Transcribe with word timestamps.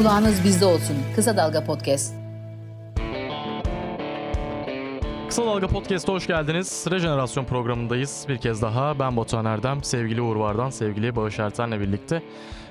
Kulağınız 0.00 0.44
bizde 0.44 0.64
olsun. 0.64 0.96
Kısa 1.16 1.36
Dalga 1.36 1.64
Podcast. 1.64 2.14
Kısa 5.28 5.46
Dalga 5.46 5.68
Podcast'a 5.68 6.12
hoş 6.12 6.26
geldiniz. 6.26 6.86
Rejenerasyon 6.90 7.44
programındayız. 7.44 8.24
Bir 8.28 8.38
kez 8.38 8.62
daha 8.62 8.98
ben 8.98 9.16
Batuhan 9.16 9.44
Erdem, 9.44 9.84
sevgili 9.84 10.22
Uğur 10.22 10.36
Vardan, 10.36 10.70
sevgili 10.70 11.16
Bağış 11.16 11.38
Erten'le 11.38 11.80
birlikte. 11.80 12.22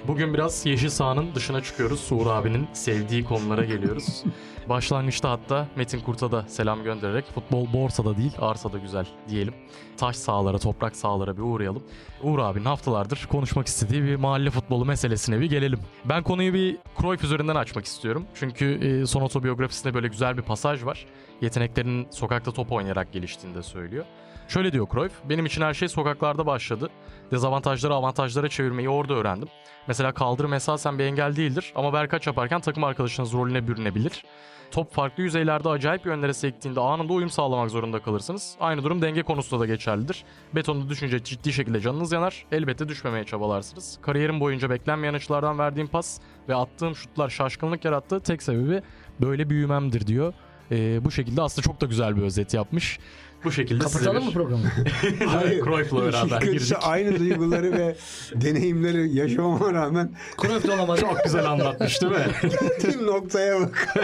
Bugün 0.08 0.34
biraz 0.34 0.66
yeşil 0.66 0.90
sahanın 0.90 1.36
dışına 1.36 1.64
çıkıyoruz. 1.64 2.12
Uğur 2.12 2.28
abinin 2.28 2.68
sevdiği 2.74 3.24
konulara 3.24 3.66
geliyoruz. 3.66 4.24
Başlangıçta 4.70 5.32
hatta 5.32 5.68
Metin 5.76 6.00
Kurt'a 6.00 6.32
da 6.32 6.46
selam 6.48 6.84
göndererek 6.84 7.26
futbol 7.26 7.74
borsada 7.74 8.18
değil 8.18 8.32
arsada 8.40 8.78
güzel 8.78 9.06
diyelim. 9.30 9.54
Taş 9.98 10.16
sahalara, 10.16 10.58
toprak 10.58 10.96
sahalara 10.96 11.38
bir 11.38 11.42
uğrayalım. 11.42 11.84
Uğur 12.24 12.40
abinin 12.40 12.66
haftalardır 12.66 13.28
konuşmak 13.32 13.68
istediği 13.68 14.04
bir 14.04 14.16
mahalle 14.16 14.50
futbolu 14.50 14.86
meselesine 14.86 15.40
bir 15.40 15.50
gelelim. 15.50 15.80
Ben 16.06 16.24
konuyu 16.24 16.54
bir 16.54 16.78
Cruyff 17.02 17.24
üzerinden 17.24 17.56
açmak 17.56 17.86
istiyorum. 17.86 18.26
Çünkü 18.36 18.66
e, 18.66 19.06
son 19.06 19.22
otobiyografisinde 19.22 19.94
böyle 19.94 20.08
güzel 20.08 20.38
bir 20.38 20.42
pasaj 20.42 20.86
var. 20.86 21.06
Yeteneklerinin 21.42 22.08
sokakta 22.12 22.52
top 22.52 22.72
oynayarak 22.72 23.14
geliştiğini 23.14 23.56
de 23.56 23.64
söylüyor. 23.64 24.06
Şöyle 24.50 24.72
diyor 24.72 24.88
Cruyff, 24.94 25.14
benim 25.30 25.46
için 25.46 25.62
her 25.62 25.74
şey 25.74 25.88
sokaklarda 25.88 26.46
başladı. 26.46 26.90
Dezavantajları 27.32 27.94
avantajlara 27.94 28.50
çevirmeyi 28.50 28.90
orada 28.90 29.14
öğrendim. 29.14 29.48
Mesela 29.88 30.12
kaldırım 30.12 30.54
esasen 30.54 31.00
bir 31.00 31.04
engel 31.04 31.36
değildir 31.36 31.74
ama 31.76 31.94
berkaç 31.94 32.28
yaparken 32.28 32.62
takım 32.62 32.84
arkadaşınız 32.84 33.34
rolüne 33.34 33.68
bürünebilir. 33.68 34.24
Top 34.72 34.94
farklı 34.94 35.24
yüzeylerde 35.24 35.70
acayip 35.70 36.06
yönlere 36.06 36.34
sektiğinde 36.34 36.80
anında 36.80 37.14
uyum 37.14 37.30
sağlamak 37.30 37.70
zorunda 37.70 38.02
kalırsınız. 38.02 38.56
Aynı 38.60 38.84
durum 38.84 39.02
denge 39.02 39.24
konusunda 39.24 39.62
da 39.62 39.66
geçerlidir. 39.66 40.24
Betonda 40.56 40.90
düşünce 40.90 41.24
ciddi 41.24 41.54
şekilde 41.54 41.80
canınız 41.80 42.12
yanar. 42.12 42.46
Elbette 42.52 42.90
düşmemeye 42.90 43.24
çabalarsınız. 43.24 44.00
Kariyerim 44.02 44.40
boyunca 44.40 44.70
beklenmeyen 44.70 45.14
açılardan 45.14 45.60
verdiğim 45.60 45.88
pas 45.88 46.20
ve 46.50 46.56
attığım 46.56 46.96
şutlar 46.96 47.30
şaşkınlık 47.30 47.86
yarattı. 47.86 48.20
Tek 48.20 48.44
sebebi 48.44 48.82
böyle 49.22 49.50
büyümemdir 49.50 50.08
diyor. 50.08 50.34
Ee, 50.72 51.06
bu 51.06 51.12
şekilde 51.12 51.42
aslında 51.42 51.66
çok 51.66 51.82
da 51.82 51.86
güzel 51.86 52.18
bir 52.18 52.22
özet 52.22 52.54
yapmış. 52.54 53.00
Bu 53.44 53.52
şekilde 53.52 53.84
Kapatalım 53.84 54.16
size 54.16 54.26
mı 54.26 54.34
programı? 54.34 54.64
bir... 55.50 55.64
Cruyff'la 55.64 56.06
beraber 56.06 56.42
girdik. 56.42 56.74
aynı 56.82 57.20
duyguları 57.20 57.72
ve 57.72 57.96
deneyimleri 58.36 59.16
yaşamama 59.16 59.74
rağmen 59.74 60.12
Cruyff'da 60.42 60.74
olamadı. 60.74 61.02
Çok 61.02 61.24
güzel 61.24 61.46
anlatmış 61.46 62.02
değil 62.02 62.12
mi? 62.14 62.18
geldiğim 63.00 63.08
noktaya 63.08 63.60
bak. 63.60 63.96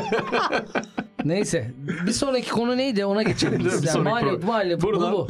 Neyse. 1.25 1.71
Bir 2.07 2.11
sonraki 2.11 2.49
konu 2.49 2.77
neydi 2.77 3.05
ona 3.05 3.23
geçelim. 3.23 3.65
Bir. 3.65 3.87
Yani 3.87 3.99
mahalle 4.45 4.73
futbolu 4.77 4.93
Buradan- 4.95 5.13
bu. 5.13 5.27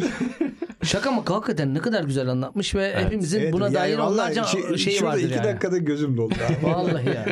Şaka 0.84 1.12
mı? 1.12 1.24
Hakikaten 1.26 1.74
ne 1.74 1.80
kadar 1.80 2.04
güzel 2.04 2.28
anlatmış 2.28 2.76
ve 2.76 2.96
hepimizin 2.96 3.40
Evet, 3.40 3.54
buna 3.54 3.64
yani 3.66 3.74
dair 3.76 3.98
onlarca 3.98 4.44
şey- 4.44 4.78
şeyi 4.78 4.96
şurada 4.98 5.12
vardır 5.12 5.24
iki 5.26 5.34
yani. 5.34 5.44
dakikada 5.48 5.78
gözüm 5.78 6.18
doldu. 6.18 6.34
abi. 6.48 6.66
Vallahi 6.68 7.08
ya. 7.08 7.26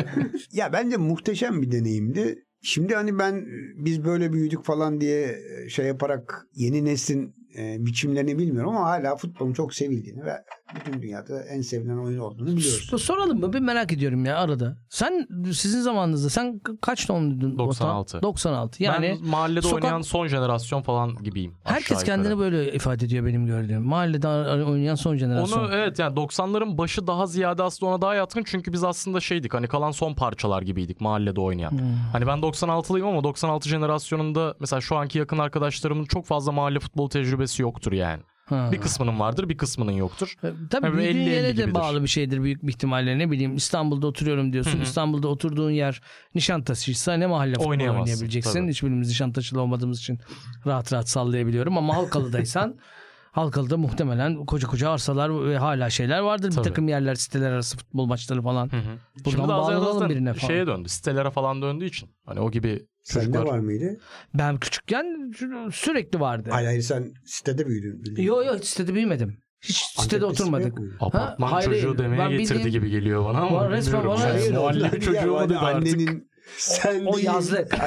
ya 0.51 0.73
bence 0.73 0.97
muhteşem 0.97 1.61
bir 1.61 1.71
deneyimdi. 1.71 2.45
Şimdi 2.65 2.95
hani 2.95 3.19
ben 3.19 3.45
biz 3.75 4.05
böyle 4.05 4.33
büyüdük 4.33 4.63
falan 4.65 5.01
diye 5.01 5.39
şey 5.69 5.85
yaparak 5.85 6.47
yeni 6.55 6.85
neslin 6.85 7.35
e, 7.57 7.85
biçimlerini 7.85 8.37
bilmiyorum 8.37 8.75
ama 8.77 8.85
hala 8.85 9.15
futbolun 9.15 9.53
çok 9.53 9.73
sevildiğini 9.73 10.23
ve 10.25 10.33
bütün 10.75 11.01
dünyada 11.01 11.43
en 11.43 11.61
sevilen 11.61 11.97
oyun 11.97 12.19
olduğunu 12.19 12.47
biliyoruz. 12.47 12.89
So- 12.91 12.97
Soralım 12.97 13.39
mı? 13.39 13.53
Bir 13.53 13.59
merak 13.59 13.91
ediyorum 13.91 14.25
ya 14.25 14.37
arada. 14.37 14.77
Sen 14.89 15.27
sizin 15.53 15.81
zamanınızda 15.81 16.29
sen 16.29 16.61
ka- 16.63 16.77
kaç 16.81 17.09
doğumluydun? 17.09 17.57
96. 17.57 18.21
96. 18.21 18.83
Yani 18.83 19.17
ben 19.21 19.27
mahallede 19.29 19.61
sokak- 19.61 19.83
oynayan 19.83 20.01
son 20.01 20.27
jenerasyon 20.27 20.81
falan 20.81 21.15
gibiyim. 21.23 21.53
herkes 21.63 21.89
yukarı. 21.91 22.05
kendini 22.05 22.37
böyle 22.39 22.73
ifade 22.73 23.05
ediyor 23.05 23.25
benim 23.25 23.45
gördüğüm. 23.45 23.81
Mahallede 23.83 24.27
oynayan 24.63 24.95
son 24.95 25.15
jenerasyon. 25.17 25.59
Onu 25.59 25.73
evet 25.73 25.99
yani 25.99 26.15
90'ların 26.15 26.77
başı 26.77 27.07
daha 27.07 27.27
ziyade 27.27 27.63
aslında 27.63 27.91
ona 27.91 28.01
daha 28.01 28.15
yatkın 28.15 28.43
çünkü 28.45 28.73
biz 28.73 28.83
aslında 28.83 29.19
şeydik 29.19 29.53
hani 29.53 29.67
kalan 29.67 29.91
son 29.91 30.13
parçalar 30.13 30.61
gibiydik 30.61 31.01
mahallede 31.01 31.41
oynayan. 31.41 31.71
Hmm. 31.71 31.79
Hani 32.13 32.27
ben 32.27 32.37
96'lıyım 32.41 33.07
ama 33.07 33.23
96 33.23 33.69
jenerasyonunda 33.69 34.55
mesela 34.59 34.81
şu 34.81 34.95
anki 34.95 35.17
yakın 35.19 35.37
arkadaşlarımın 35.37 36.05
çok 36.05 36.25
fazla 36.25 36.51
mahalle 36.51 36.79
futbol 36.79 37.09
tecrübesi 37.09 37.42
yoktur 37.59 37.91
yani. 37.91 38.21
Ha. 38.45 38.69
Bir 38.71 38.77
kısmının 38.81 39.19
vardır 39.19 39.49
bir 39.49 39.57
kısmının 39.57 39.91
yoktur. 39.91 40.35
E, 40.43 40.47
Tabii 40.69 40.97
büyüdüğün 40.97 41.19
50-50 41.25 41.29
yere 41.29 41.47
de 41.47 41.51
gibidir. 41.51 41.73
bağlı 41.73 42.03
bir 42.03 42.07
şeydir 42.07 42.43
büyük 42.43 42.63
bir 42.63 42.67
ihtimalle. 42.69 43.17
Ne 43.19 43.31
bileyim 43.31 43.55
İstanbul'da 43.55 44.07
oturuyorum 44.07 44.53
diyorsun. 44.53 44.81
İstanbul'da 44.81 45.27
oturduğun 45.27 45.71
yer 45.71 46.01
Nişantaşı'ysa 46.35 47.13
ne 47.13 47.27
mahalle 47.27 47.55
Oynayamazsın, 47.55 48.01
oynayabileceksin. 48.01 48.59
tabii. 48.59 48.69
Hiçbirimiz 48.71 49.07
Nişantaşı'lı 49.07 49.61
olmadığımız 49.61 49.99
için 49.99 50.19
rahat 50.65 50.93
rahat 50.93 51.09
sallayabiliyorum. 51.09 51.77
Ama 51.77 51.95
Halkalı'daysan 51.95 52.75
Halkalı'da 53.33 53.77
muhtemelen 53.77 54.45
koca 54.45 54.67
koca 54.67 54.89
arsalar 54.89 55.45
ve 55.49 55.57
hala 55.57 55.89
şeyler 55.89 56.19
vardır. 56.19 56.51
Tabii. 56.51 56.57
Bir 56.65 56.69
takım 56.69 56.87
yerler 56.87 57.15
siteler 57.15 57.51
arası 57.51 57.77
futbol 57.77 58.05
maçları 58.05 58.41
falan. 58.41 58.71
Hı 58.71 58.77
hı. 58.77 59.25
Buradan 59.25 59.47
bağlanalım 59.47 60.09
birine 60.09 60.33
falan. 60.33 60.47
Şeye 60.47 60.67
döndü 60.67 60.89
sitelere 60.89 61.31
falan 61.31 61.61
döndüğü 61.61 61.85
için. 61.85 62.09
Hani 62.25 62.39
o 62.39 62.51
gibi 62.51 62.85
Sende 63.03 63.25
çocuklar. 63.25 63.45
var 63.53 63.59
mıydı? 63.59 63.97
Ben 64.33 64.57
küçükken 64.57 65.05
sü- 65.39 65.71
sürekli 65.71 66.19
vardı. 66.19 66.49
Hayır 66.51 66.67
hayır 66.67 66.81
sen 66.81 67.13
sitede 67.25 67.67
büyüdün. 67.67 68.21
Yok 68.21 68.45
yok 68.45 68.55
hiç 68.59 68.65
sitede 68.65 68.93
büyümedim. 68.93 69.37
Hiç 69.61 69.77
sitede 69.77 70.25
Antep'te 70.25 70.25
oturmadık. 70.25 70.77
Apartman 70.99 71.47
Ha, 71.47 71.53
hayır, 71.55 71.69
çocuğu 71.69 71.97
demeye 71.97 72.29
getirdi 72.37 72.59
bildiğin- 72.59 72.71
gibi 72.71 72.89
geliyor 72.89 73.25
bana 73.25 73.37
ama 73.39 73.57
Var, 73.57 73.71
resmen 73.71 74.07
bana- 74.07 74.19
Hayır, 74.23 74.53
Mahalle 74.53 74.99
çocuğu 74.99 75.37
hadi 75.37 75.49
dedi 75.49 75.57
artık. 75.59 75.75
annenin 75.93 76.29
sen 76.57 77.05
O 77.05 77.13
değil. 77.15 77.25
yazlık. 77.25 77.77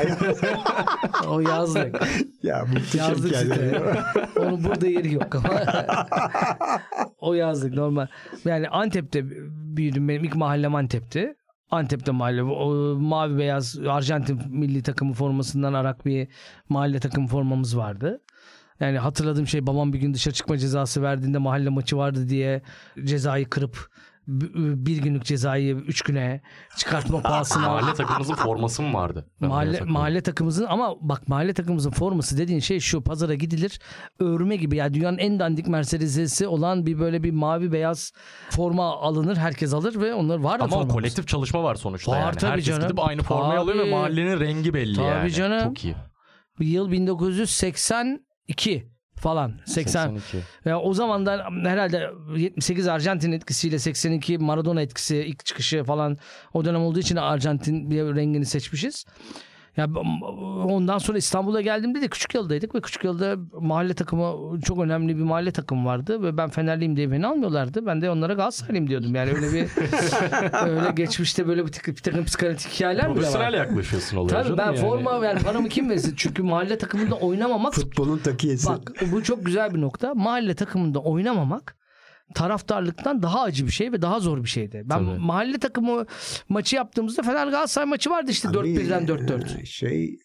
O 1.29 1.41
yazlık. 1.41 2.01
ya 2.43 2.65
muhteşem 2.65 3.09
Yazlık 3.09 3.31
geldi. 3.33 3.55
site. 3.55 3.93
Onun 4.41 4.65
burada 4.65 4.87
yeri 4.87 5.15
yok 5.15 5.35
ama. 5.35 5.63
o 7.19 7.35
yazlık 7.35 7.75
normal. 7.75 8.07
Yani 8.45 8.69
Antep'te 8.69 9.25
büyüdüm. 9.77 10.09
Benim 10.09 10.25
ilk 10.25 10.37
mahallem 10.37 10.75
Antep'ti. 10.75 11.35
Antep'te 11.71 12.13
mahalle. 12.13 12.43
O 12.43 12.95
mavi 13.01 13.39
beyaz 13.39 13.79
Arjantin 13.89 14.41
milli 14.49 14.83
takımı 14.83 15.13
formasından 15.13 15.73
arak 15.75 16.07
bir 16.07 16.29
mahalle 16.69 17.01
takım 17.01 17.27
formamız 17.27 17.77
vardı. 17.77 18.21
Yani 18.81 18.99
hatırladığım 18.99 19.47
şey 19.47 19.67
babam 19.67 19.93
bir 19.93 19.99
gün 19.99 20.15
dışarı 20.15 20.35
çıkma 20.35 20.59
cezası 20.59 21.03
verdiğinde 21.03 21.39
mahalle 21.39 21.69
maçı 21.69 21.97
vardı 21.97 22.29
diye 22.29 22.63
cezayı 23.05 23.51
kırıp 23.51 23.89
bir 24.27 24.97
günlük 24.97 25.25
cezayı 25.25 25.77
üç 25.77 26.03
güne 26.03 26.41
çıkartma 26.77 27.21
pahasına 27.23 27.69
Mahalle 27.69 27.95
takımımızın 27.95 28.35
forması 28.35 28.83
mı 28.83 28.95
vardı? 28.95 29.31
Ben 29.43 29.49
Mahalle, 29.49 29.81
mahalle 29.81 30.23
takımımızın 30.23 30.67
ama 30.69 30.95
bak 31.01 31.29
mahalle 31.29 31.55
takımımızın 31.55 31.91
forması 31.91 32.39
dediğin 32.39 32.61
şey 32.61 32.81
şu 32.81 33.05
pazara 33.05 33.35
gidilir 33.35 33.81
örme 34.19 34.57
gibi 34.57 34.77
ya 34.77 34.95
dünyanın 34.95 35.19
en 35.19 35.39
dandik 35.39 35.69
Mercedes'i 35.69 36.47
olan 36.47 36.87
bir 36.87 36.99
böyle 36.99 37.23
bir 37.23 37.31
mavi 37.31 37.73
beyaz 37.73 38.13
forma 38.51 38.85
alınır 39.01 39.37
herkes 39.37 39.75
alır 39.75 40.01
ve 40.01 40.15
onlar 40.15 40.39
var 40.39 40.61
da 40.61 40.65
Ama 40.65 40.67
o 40.67 40.71
formamız. 40.79 40.95
kolektif 40.95 41.29
çalışma 41.29 41.63
var 41.63 41.75
sonuçta 41.75 42.13
Var 42.13 42.21
yani. 42.21 42.37
tabii 42.37 42.51
Herkes 42.51 42.67
canım. 42.67 42.83
gidip 42.83 42.99
aynı 43.09 43.23
formayı 43.23 43.61
alıyor 43.61 43.77
ve 43.79 43.83
Tabii. 43.83 43.91
mahallenin 43.91 44.41
rengi 44.41 44.75
belli 44.75 44.95
Tabii 44.97 45.07
yani. 45.07 45.31
canım. 45.33 45.65
Çok 45.65 45.85
iyi. 45.85 45.95
Yıl 46.61 46.91
1982 46.91 48.96
falan 49.17 49.53
80 49.65 50.03
82. 50.03 50.39
ya 50.65 50.81
o 50.81 50.95
zamandan 50.95 51.67
herhalde 51.67 52.11
78 52.37 52.89
Arjantin 52.89 53.33
etkisiyle 53.33 53.79
82 53.79 54.39
Maradona 54.39 54.83
etkisi 54.83 55.17
ilk 55.17 55.47
çıkışı 55.47 55.85
falan 55.85 56.19
o 56.55 56.65
dönem 56.65 56.81
olduğu 56.83 56.99
için 56.99 57.17
Arjantin 57.17 57.91
bir 57.91 58.03
rengini 58.17 58.47
seçmişiz. 58.47 59.07
Ya 59.77 59.87
ondan 60.65 60.99
sonra 60.99 61.19
İstanbul'a 61.19 61.61
geldiğimde 61.61 62.03
de 62.03 62.09
küçük 62.09 62.35
yıldaydık 62.35 62.75
ve 62.75 62.81
küçük 62.81 63.05
yılda 63.05 63.37
mahalle 63.61 63.95
takımı 63.95 64.61
çok 64.61 64.79
önemli 64.79 65.17
bir 65.19 65.23
mahalle 65.23 65.51
takımı 65.53 65.85
vardı 65.89 66.23
ve 66.23 66.37
ben 66.37 66.49
Fenerliyim 66.51 66.97
diye 66.97 67.11
beni 67.11 67.27
almıyorlardı. 67.27 67.87
Ben 67.87 68.03
de 68.03 68.11
onlara 68.11 68.33
Galatasaraylıyım 68.35 68.89
diyordum. 68.89 69.15
Yani 69.15 69.31
öyle 69.31 69.53
bir 69.53 69.69
öyle 70.69 70.91
geçmişte 70.97 71.47
böyle 71.47 71.67
bir, 71.67 71.73
tık- 71.73 71.89
bir 71.89 72.03
takım 72.03 72.25
psikanalitik 72.25 72.73
hikayeler 72.73 73.05
bile 73.05 73.15
Profesyonel 73.15 73.47
var. 73.49 73.53
yaklaşıyorsun 73.53 74.17
oluyor 74.17 74.45
Tabii 74.45 74.59
ben 74.59 74.67
yani. 74.67 74.77
forma 74.77 75.27
yani 75.27 75.41
paramı 75.43 75.69
kim 75.69 75.91
versin? 75.91 76.15
Çünkü 76.17 76.43
mahalle 76.43 76.79
takımında 76.79 77.15
oynamamak 77.15 77.75
Futbolun 77.75 78.19
takiyesi. 78.19 78.67
Bak 78.69 78.93
bu 79.13 79.23
çok 79.23 79.47
güzel 79.47 79.75
bir 79.75 79.81
nokta. 79.81 80.15
Mahalle 80.15 80.55
takımında 80.55 80.99
oynamamak 80.99 81.77
taraftarlıktan 82.35 83.23
daha 83.23 83.43
acı 83.43 83.67
bir 83.67 83.73
şey 83.73 83.93
ve 83.93 84.03
daha 84.03 84.21
zor 84.21 84.43
bir 84.45 84.49
şeydi. 84.49 84.83
Ben 84.85 85.07
Tabii. 85.07 85.19
mahalle 85.19 85.59
takımı 85.59 86.07
maçı 86.49 86.77
yaptığımızda 86.77 87.23
Fener 87.23 87.47
Galatasaray 87.47 87.89
maçı 87.89 88.11
vardı 88.11 88.31
işte 88.31 88.49
Abi, 88.49 88.57
4-1'den 88.57 89.07
4-4. 89.07 89.61
e, 89.63 89.65
Şey 89.67 90.19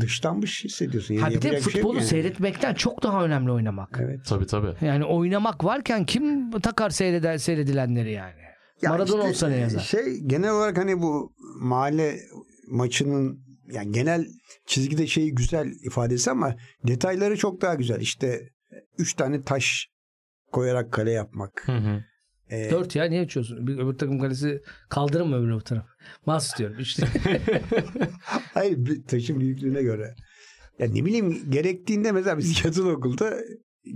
dışlanmış 0.00 0.64
hissediyorsun. 0.64 1.14
Yani 1.14 1.22
Ha 1.22 1.30
bir 1.30 1.42
de 1.42 1.50
şey 1.50 1.60
futbolu 1.60 1.96
yani. 1.96 2.06
seyretmekten 2.06 2.74
çok 2.74 3.02
daha 3.02 3.24
önemli 3.24 3.52
oynamak. 3.52 3.98
Evet. 4.02 4.20
Tabii 4.28 4.46
tabii. 4.46 4.86
Yani 4.86 5.04
oynamak 5.04 5.64
varken 5.64 6.04
kim 6.04 6.50
takar 6.50 6.90
seyreder 6.90 7.38
seyredilenleri 7.38 8.12
yani? 8.12 8.34
Ya 8.82 8.90
Maradona 8.90 9.18
işte, 9.18 9.28
olsa 9.30 9.48
ne 9.48 9.56
yazar? 9.56 9.80
Şey 9.80 10.20
genel 10.26 10.50
olarak 10.50 10.78
hani 10.78 10.98
bu 11.02 11.32
mahalle 11.60 12.16
maçının 12.70 13.40
yani 13.72 13.92
genel 13.92 14.26
çizgide 14.66 15.06
şeyi 15.06 15.34
güzel 15.34 15.66
ifadesi 15.84 16.30
ama 16.30 16.54
detayları 16.86 17.36
çok 17.36 17.60
daha 17.62 17.74
güzel. 17.74 18.00
İşte 18.00 18.40
üç 18.98 19.14
tane 19.14 19.42
taş 19.42 19.88
koyarak 20.52 20.92
kale 20.92 21.10
yapmak. 21.10 21.62
Hı 21.66 21.72
hı. 21.72 22.04
Ee, 22.50 22.70
4 22.70 22.96
ya 22.96 23.04
niye 23.04 23.22
uçuyorsun? 23.22 23.66
Bir 23.66 23.78
öbür 23.78 23.98
takım 23.98 24.18
kalesi 24.20 24.62
kaldırın 24.88 25.28
mı 25.28 25.36
öbür 25.36 25.60
taraf? 25.60 25.86
Mas 26.26 26.58
diyorum. 26.58 26.76
İşte. 26.80 27.06
Hayır 28.54 28.76
bir 28.86 29.02
taşın 29.04 29.40
büyüklüğüne 29.40 29.82
göre. 29.82 30.14
Ya 30.78 30.86
ne 30.88 31.04
bileyim 31.04 31.50
gerektiğinde 31.50 32.12
mesela 32.12 32.38
biz 32.38 32.64
yatılı 32.64 32.92
okulda 32.92 33.34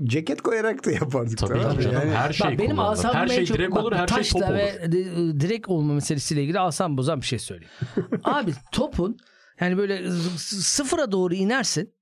ceket 0.05 0.43
koyarak 0.43 0.87
da 0.87 0.91
yapardık. 0.91 1.39
Tabii 1.39 1.61
tamam 1.61 1.81
canım. 1.81 1.95
Yani- 1.97 2.11
her 2.11 2.33
şey 2.33 2.51
Bak 2.51 2.59
benim 2.59 2.79
asabımı 2.81 3.21
Her 3.21 3.29
şey 3.29 3.47
çok 3.47 3.59
direkt 3.59 3.75
bak, 3.75 3.85
olur, 3.85 3.93
her 3.93 4.09
şey 4.09 4.41
top 4.41 4.43
olur. 4.51 4.59
ve 4.59 4.93
de- 4.93 5.41
direkt 5.41 5.69
olma 5.69 5.95
meselesiyle 5.95 6.43
ilgili 6.43 6.61
asam 6.61 6.97
bozan 6.97 7.21
bir 7.21 7.27
şey 7.27 7.39
söyleyeyim. 7.39 7.73
Abi 8.25 8.53
topun 8.73 9.17
yani 9.61 9.79
böyle 9.79 10.11
sıfıra 10.37 11.13
doğru 11.13 11.35
inersin. 11.35 11.95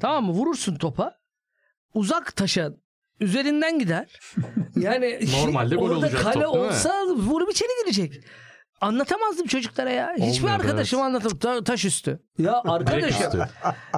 Tamam 0.00 0.24
mı? 0.26 0.32
Vurursun 0.32 0.74
topa. 0.74 1.18
Uzak 1.94 2.36
taşa 2.36 2.72
üzerinden 3.22 3.78
gider. 3.78 4.20
Yani 4.76 5.20
Normalde 5.46 5.74
gol 5.74 5.82
orada 5.82 5.98
olacak 5.98 6.22
kale 6.22 6.44
top, 6.44 6.54
olsa 6.56 7.06
vurup 7.06 7.50
içeri 7.50 7.68
girecek. 7.82 8.24
Anlatamazdım 8.80 9.46
çocuklara 9.46 9.90
ya. 9.90 10.14
Hiçbir 10.20 10.48
arkadaşım 10.48 11.00
anlatıp 11.00 11.40
ta- 11.40 11.64
taş 11.64 11.84
üstü. 11.84 12.10
Ya 12.38 12.62
Direkt 12.64 12.68
arkadaşım. 12.90 13.26
üstü. 13.26 13.38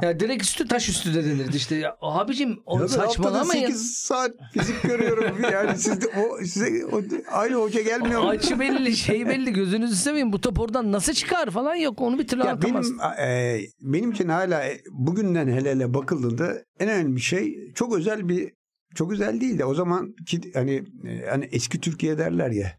ya 0.03 0.21
direkt 0.21 0.43
üstü 0.43 0.69
taş 0.69 0.89
üstü 0.89 1.15
de 1.15 1.25
denirdi 1.25 1.57
işte. 1.57 1.77
Ya, 1.77 1.97
abicim 2.01 2.59
o 2.67 2.81
Ya 2.81 2.89
saçmalamayın. 2.89 3.67
8 3.67 3.95
saat 3.97 4.31
fizik 4.53 4.83
görüyorum. 4.83 5.37
Yani 5.53 5.79
siz 5.79 6.01
de 6.01 6.07
o, 6.07 6.39
size 6.45 6.87
o, 6.93 7.01
aynı 7.33 7.55
hoca 7.55 7.81
gelmiyor 7.83 8.23
mu? 8.23 8.29
Açı 8.29 8.61
belli 8.61 8.97
şey 8.97 9.27
belli 9.29 9.53
gözünüzü 9.53 9.97
seveyim 9.97 10.33
bu 10.33 10.41
top 10.41 10.61
oradan 10.61 10.93
nasıl 10.93 11.13
çıkar 11.13 11.51
falan 11.51 11.75
yok 11.75 12.01
onu 12.01 12.19
bir 12.19 12.27
türlü 12.29 12.41
Ya 12.45 12.51
anlatamaz. 12.51 12.87
benim 13.19 13.29
e, 13.29 13.61
benim 13.81 14.11
için 14.13 14.29
hala 14.29 14.65
e, 14.65 14.81
bugünden 14.91 15.49
hele 15.49 15.71
hele 15.71 15.95
bakıldığında 15.95 16.55
en 16.81 16.89
önemli 16.89 17.21
şey 17.21 17.73
çok 17.75 17.97
özel 17.97 18.29
bir 18.29 18.53
çok 18.95 19.13
özel 19.13 19.41
değil 19.41 19.59
de 19.59 19.65
o 19.65 19.75
zaman 19.75 20.15
ki 20.27 20.41
hani 20.55 20.85
e, 21.05 21.27
hani 21.31 21.45
eski 21.53 21.81
Türkiye 21.81 22.19
derler 22.19 22.51
ya 22.51 22.73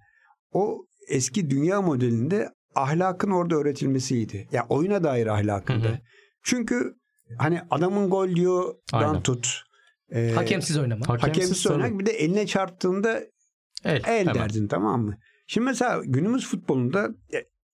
o 0.51 0.85
eski 1.07 1.49
dünya 1.49 1.81
modelinde 1.81 2.49
ahlakın 2.75 3.31
orada 3.31 3.55
öğretilmesiydi. 3.55 4.47
Ya 4.51 4.65
oyuna 4.69 5.03
dair 5.03 5.27
ahlakında. 5.27 5.87
Hı 5.87 5.91
hı. 5.91 5.97
Çünkü 6.43 6.95
hani 7.37 7.61
adamın 7.71 8.09
gol 8.09 8.35
diyor 8.35 8.75
dan 8.93 9.21
tut. 9.23 9.61
E, 10.11 10.31
Hakemsiz 10.35 10.77
oynama. 10.77 11.07
Hakemsiz 11.07 11.27
hakemsiz 11.27 11.67
oynak 11.71 11.99
bir 11.99 12.05
de 12.05 12.11
eline 12.11 12.47
çarptığında 12.47 13.19
El, 13.85 14.01
el 14.07 14.19
hemen. 14.19 14.35
derdin 14.35 14.67
tamam 14.67 15.01
mı? 15.01 15.17
Şimdi 15.47 15.65
mesela 15.65 16.01
günümüz 16.05 16.47
futbolunda 16.47 17.09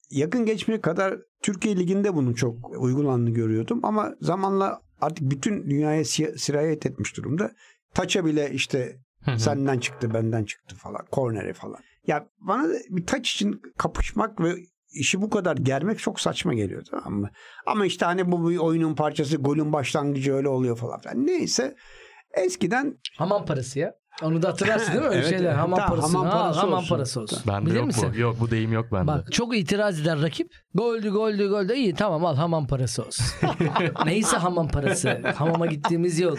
yakın 0.10 0.46
geçmişe 0.46 0.82
kadar 0.82 1.18
Türkiye 1.44 1.76
Ligi'nde 1.80 2.16
bunun 2.16 2.34
çok 2.34 2.82
uygulandığını 2.82 3.30
görüyordum 3.30 3.80
ama 3.84 4.16
zamanla 4.22 4.82
artık 5.02 5.32
bütün 5.32 5.70
dünyaya 5.70 6.06
si- 6.06 6.34
sirayet 6.38 6.86
etmiş 6.86 7.18
durumda. 7.18 7.52
Taça 7.96 8.26
bile 8.26 8.52
işte 8.52 8.98
senden 9.38 9.80
çıktı 9.80 10.14
benden 10.14 10.44
çıktı 10.44 10.76
falan. 10.76 11.06
Korneri 11.12 11.54
falan. 11.54 11.80
Ya 12.08 12.26
bana 12.40 12.68
bir 12.90 13.06
taç 13.06 13.34
için 13.34 13.62
kapışmak 13.78 14.40
ve 14.42 14.56
işi 14.94 15.22
bu 15.22 15.30
kadar 15.30 15.58
germek 15.58 16.00
çok 16.00 16.20
saçma 16.20 16.54
geliyor 16.54 16.84
tamam 16.92 17.14
mı? 17.14 17.30
Ama 17.66 17.86
işte 17.86 18.06
hani 18.06 18.32
bu 18.32 18.50
bir 18.50 18.58
oyunun 18.58 18.96
parçası 18.96 19.38
golün 19.38 19.74
başlangıcı 19.74 20.34
öyle 20.34 20.48
oluyor 20.48 20.78
falan. 20.78 21.00
filan. 21.00 21.28
Neyse 21.28 21.76
eskiden 22.34 22.98
Hamam 23.18 23.46
parası 23.46 23.80
ya. 23.80 23.94
Onu 24.24 24.42
da 24.42 24.48
hatırlarsın 24.50 24.92
değil 24.94 25.04
mi? 25.04 25.08
Öyle 25.10 25.20
Evet, 25.20 25.30
şeyler. 25.30 25.46
evet. 25.46 25.58
Hamam 25.58 25.80
Tamam, 25.80 25.90
parası. 25.96 26.18
hamam 26.18 26.32
Ha, 26.32 26.40
parası 26.40 26.60
hamam 26.60 26.80
olsun. 26.80 26.96
parası 26.96 27.22
olsun. 27.22 27.40
Bende 27.48 27.66
Bilir 27.66 27.76
yok 27.76 27.88
misin? 27.88 28.10
bu. 28.16 28.20
Yok 28.20 28.36
bu 28.40 28.52
deyim 28.52 28.74
yok 28.74 28.86
bende. 28.92 29.08
Bak 29.08 29.32
çok 29.32 29.58
itiraz 29.58 30.02
eder 30.02 30.22
rakip. 30.22 30.52
Goldü 30.74 31.10
goldü 31.10 31.50
goldü. 31.50 31.74
İyi 31.74 31.94
tamam 31.96 32.26
al 32.26 32.36
hamam 32.36 32.68
parası 32.68 33.04
olsun. 33.06 33.26
Neyse 34.06 34.38
hamam 34.38 34.68
parası. 34.68 35.22
Hamama 35.36 35.66
gittiğimiz 35.66 36.20
yok. 36.20 36.38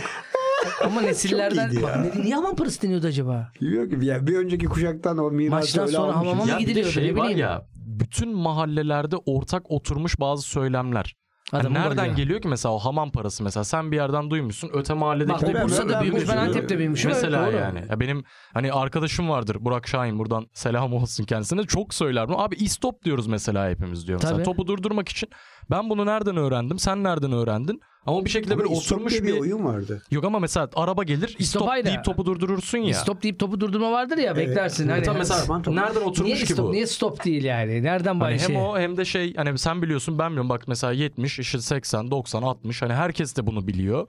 Ama 0.84 1.00
nesillerden... 1.00 1.82
Bak, 1.82 1.96
ne- 2.16 2.22
niye 2.22 2.34
hamam 2.34 2.56
parası 2.56 2.82
deniyordu 2.82 3.06
acaba? 3.06 3.48
Yok 3.60 3.90
ki 3.90 3.98
ya 4.02 4.26
bir 4.26 4.36
önceki 4.36 4.66
kuşaktan 4.66 5.18
o 5.18 5.30
mirası 5.30 5.56
Maçtan 5.56 5.82
öyle 5.82 5.92
sonra 5.96 6.12
almışız. 6.12 6.28
hamama 6.32 6.44
mı 6.44 6.50
ya 6.50 6.58
bir 6.58 6.60
de 6.60 6.64
gidiliyordu, 6.70 6.92
şey 6.92 7.04
ne 7.08 7.16
var 7.16 7.22
bileyim. 7.22 7.38
ya 7.38 7.62
bütün 7.76 8.36
mahallelerde 8.36 9.16
ortak 9.16 9.70
oturmuş 9.70 10.20
bazı 10.20 10.42
söylemler. 10.42 11.16
Yani 11.52 11.60
Adamın 11.62 11.78
nereden 11.78 12.06
golü. 12.06 12.16
geliyor 12.16 12.40
ki 12.42 12.48
mesela 12.48 12.74
o 12.74 12.78
hamam 12.78 13.10
parası 13.12 13.42
mesela 13.44 13.64
sen 13.64 13.92
bir 13.92 13.96
yerden 13.96 14.30
duymuşsun 14.30 14.70
öte 14.74 14.94
mahalledeki 14.94 15.46
Bak 15.46 15.56
o 15.60 15.64
Bursa'da 15.64 16.00
büyümüş 16.00 16.28
ben 16.28 16.36
Antep'te 16.36 16.78
büyümüşüm. 16.78 17.10
Mesela 17.10 17.42
Evet, 17.42 17.52
doğru. 17.52 17.60
yani. 17.62 17.84
Ya 17.90 18.00
benim 18.00 18.24
hani 18.54 18.72
arkadaşım 18.72 19.28
vardır 19.28 19.56
Burak 19.60 19.88
Şahin 19.88 20.18
buradan 20.18 20.46
selam 20.54 20.92
olsun 20.92 21.24
kendisine. 21.24 21.62
Çok 21.64 21.94
söyler 21.94 22.28
bunu. 22.28 22.40
Abi 22.42 22.54
istop 22.56 23.04
diyoruz 23.04 23.26
mesela 23.26 23.68
hepimiz 23.70 24.06
diyor. 24.08 24.18
Mesela 24.18 24.34
Tabii. 24.36 24.44
topu 24.44 24.66
durdurmak 24.66 25.08
için. 25.08 25.28
Ben 25.70 25.90
bunu 25.90 26.06
nereden 26.06 26.36
öğrendim? 26.36 26.78
Sen 26.78 27.04
nereden 27.04 27.32
öğrendin? 27.32 27.80
Ama 28.06 28.24
bir 28.24 28.30
şekilde 28.30 28.58
böyle 28.58 28.68
oturmuş 28.68 29.12
bir... 29.12 29.24
bir 29.24 29.40
oyun 29.40 29.64
vardı. 29.64 30.02
Yok 30.10 30.24
ama 30.24 30.38
mesela 30.38 30.68
araba 30.74 31.04
gelir 31.04 31.36
istop 31.38 31.68
aynı. 31.68 31.84
deyip 31.84 32.04
topu 32.04 32.26
durdurursun 32.26 32.78
ya. 32.78 32.94
Stop 32.94 33.22
deyip 33.22 33.38
topu 33.38 33.60
durdurma 33.60 33.92
vardır 33.92 34.18
ya 34.18 34.36
beklersin. 34.36 34.84
evet. 34.88 34.94
Hani, 34.96 35.04
Tam 35.04 35.16
mesela 35.16 35.58
nereden 35.66 35.94
niye 36.00 36.04
oturmuş 36.10 36.40
ki 36.40 36.52
stop, 36.52 36.68
bu? 36.68 36.72
niye 36.72 36.86
stop 36.86 37.24
değil 37.24 37.44
yani? 37.44 37.82
Nereden 37.82 38.20
Hani 38.20 38.32
hem 38.32 38.38
şey? 38.38 38.56
o 38.56 38.78
hem 38.78 38.96
de 38.96 39.04
şey 39.04 39.34
hani 39.34 39.58
sen 39.58 39.82
biliyorsun 39.82 40.18
ben 40.18 40.30
biliyorum 40.30 40.48
bak 40.48 40.68
mesela 40.68 40.92
70 40.92 41.38
işte 41.38 41.60
80 41.60 42.10
90 42.10 42.42
60 42.42 42.82
hani 42.82 42.92
herkes 42.92 43.36
de 43.36 43.46
bunu 43.46 43.66
biliyor. 43.66 44.06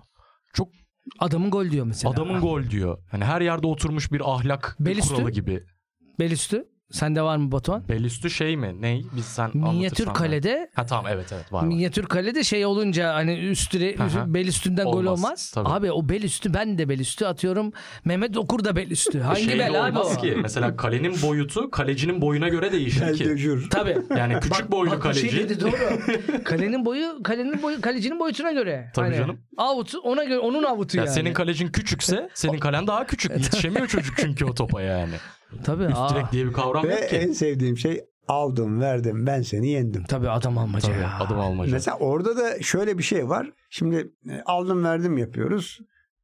Çok 0.53 0.67
Adamın 1.19 1.51
gol 1.51 1.71
diyor 1.71 1.85
mesela. 1.85 2.13
adamın 2.13 2.41
gol 2.41 2.63
diyor. 2.69 2.97
Hani 3.11 3.25
her 3.25 3.41
yerde 3.41 3.67
oturmuş 3.67 4.11
bir 4.11 4.31
ahlak 4.33 4.75
Bel 4.79 4.97
üstü. 4.97 5.13
kuralı 5.15 5.31
gibi. 5.31 5.63
Bel 6.19 6.31
üstü. 6.31 6.65
Sende 6.93 7.21
var 7.21 7.37
mı 7.37 7.51
Batuhan? 7.51 7.83
Bel 7.89 8.03
üstü 8.03 8.29
şey 8.29 8.57
mi? 8.57 8.81
Ney? 8.81 9.05
Biz 9.15 9.25
sen 9.25 9.51
Minyatür 9.53 9.77
anlatırsan 9.77 10.05
ben. 10.07 10.13
kalede 10.13 10.69
Ha 10.75 10.85
tamam 10.85 11.05
evet 11.09 11.25
evet 11.33 11.53
var. 11.53 11.61
var. 11.61 11.67
Minyatür 11.67 12.05
kalede 12.05 12.43
şey 12.43 12.65
olunca 12.65 13.13
hani 13.13 13.33
üstüne 13.37 13.95
bel 14.33 14.47
üstünden 14.47 14.85
gol 14.85 14.93
Olmaz, 14.97 15.19
olmaz. 15.19 15.51
tabii. 15.55 15.69
Abi 15.69 15.91
o 15.91 16.09
bel 16.09 16.23
üstü 16.23 16.53
ben 16.53 16.77
de 16.77 16.89
bel 16.89 16.99
üstü 16.99 17.25
atıyorum. 17.25 17.71
Mehmet 18.05 18.37
Okur 18.37 18.63
da 18.63 18.75
bel 18.75 18.91
üstü. 18.91 19.19
Hangi 19.19 19.41
şey 19.43 19.59
bel 19.59 19.85
abi 19.87 19.97
olmaz 19.97 20.15
o? 20.17 20.21
ki. 20.21 20.37
Mesela 20.41 20.75
kalenin 20.77 21.21
boyutu 21.21 21.71
kalecinin 21.71 22.21
boyuna 22.21 22.47
göre 22.49 22.71
değişir 22.71 23.17
ki. 23.17 23.25
döjür. 23.25 23.69
Tabii. 23.69 23.97
Yani 24.17 24.39
küçük 24.39 24.71
boylu 24.71 24.89
Bak, 24.91 24.97
bir 24.97 25.01
kaleci. 25.01 25.31
Şey 25.31 25.49
dedi 25.49 25.59
doğru. 25.61 25.71
kalenin 26.43 26.85
boyu 26.85 27.23
kalenin 27.23 27.61
boyu 27.61 27.81
kalecinin 27.81 28.19
boyutuna 28.19 28.51
göre. 28.51 28.91
Tabii 28.95 29.15
canım. 29.15 29.39
Avut 29.57 29.95
ona 30.03 30.23
göre 30.23 30.39
onun 30.39 30.63
avutu 30.63 30.97
Ya 30.97 31.03
yani. 31.03 31.13
senin 31.13 31.33
kalecin 31.33 31.67
küçükse 31.67 32.29
senin 32.33 32.57
kalen 32.59 32.87
daha 32.87 33.05
küçük. 33.07 33.31
Yetişemiyor 33.37 33.87
çocuk 33.87 34.15
çünkü 34.17 34.45
o 34.45 34.53
topa 34.53 34.81
yani. 34.81 35.13
Tabii. 35.63 35.83
Üst 35.83 35.97
aa. 35.97 36.09
direk 36.09 36.31
diye 36.31 36.45
bir 36.47 36.53
kavram 36.53 36.83
Ve 36.83 36.93
yok 36.99 37.09
ki. 37.09 37.15
en 37.15 37.31
sevdiğim 37.31 37.77
şey 37.77 38.01
aldım 38.27 38.81
verdim 38.81 39.25
ben 39.25 39.41
seni 39.41 39.69
yendim. 39.69 40.03
Tabii 40.03 40.29
adam 40.29 40.57
almaca 40.57 40.87
Tabii 40.87 41.01
ya. 41.01 41.17
adım 41.19 41.39
almaca. 41.39 41.71
Mesela 41.71 41.97
orada 41.97 42.37
da 42.37 42.61
şöyle 42.61 42.97
bir 42.97 43.03
şey 43.03 43.29
var. 43.29 43.51
Şimdi 43.69 44.11
e, 44.29 44.41
aldım 44.45 44.83
verdim 44.83 45.17
yapıyoruz. 45.17 45.79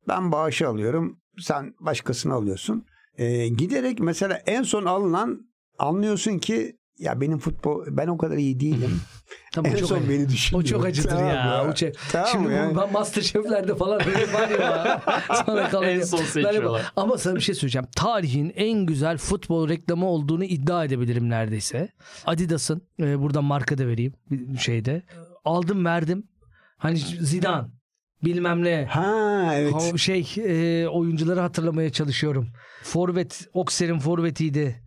Ben 0.08 0.32
bağışı 0.32 0.68
alıyorum. 0.68 1.20
Sen 1.40 1.74
başkasını 1.80 2.34
alıyorsun. 2.34 2.86
E, 3.18 3.48
giderek 3.48 4.00
mesela 4.00 4.42
en 4.46 4.64
son 4.64 4.86
alınan 4.86 5.40
anlıyorsun 5.80 6.38
ki 6.40 6.76
ya 7.00 7.22
benim 7.22 7.38
futbol 7.40 7.86
ben 7.90 8.08
o 8.08 8.18
kadar 8.18 8.38
iyi 8.38 8.60
değilim. 8.60 9.02
Tabii 9.52 9.68
en 9.68 9.76
çok 9.76 9.90
son 9.90 9.98
acı. 9.98 10.10
beni 10.10 10.30
düşünüyor. 10.30 10.64
O 10.64 10.68
çok 10.68 10.86
acıdır 10.86 11.10
Tamam 11.10 11.28
ya. 11.28 11.68
O 11.72 11.76
şey- 11.76 11.94
Tamam 12.12 12.28
Şimdi 12.32 12.54
yani? 12.54 12.78
ben 12.78 12.92
Masterchef'lerde 12.92 13.76
falan 13.76 14.00
böyle 14.06 14.34
var 14.34 14.50
ya. 14.50 15.02
Sonra 15.46 15.70
kalıyor. 15.70 15.92
En 15.92 16.02
son 16.02 16.20
Ben- 16.20 16.26
seçiyorlar. 16.26 16.92
Ama 16.96 17.18
sana 17.18 17.36
bir 17.36 17.42
şey 17.42 17.56
söyleyeceğim. 17.56 17.88
Tarihin 17.96 18.54
en 18.56 18.86
güzel 18.86 19.18
futbol 19.18 19.70
reklamı 19.70 20.06
olduğunu 20.06 20.44
iddia 20.44 20.86
edebilirim 20.86 21.30
neredeyse. 21.30 21.90
Adidas'ın 22.26 22.82
e, 23.00 23.20
buradan 23.20 23.44
marka 23.44 23.78
da 23.78 23.88
vereyim 23.88 24.14
bir 24.32 24.58
şeyde. 24.58 25.04
Aldım 25.46 25.86
verdim. 25.86 26.24
Hani 26.78 26.98
Zidane 26.98 27.68
bilmem 28.24 28.64
ne. 28.64 28.86
Ha 28.86 29.50
evet. 29.54 29.74
Ha, 29.74 29.98
şey 29.98 30.28
e, 30.38 30.88
oyuncuları 30.88 31.40
hatırlamaya 31.40 31.90
çalışıyorum. 31.92 32.48
Forvet, 32.84 33.48
Auxerre'in 33.54 34.00
forvetiydi. 34.00 34.82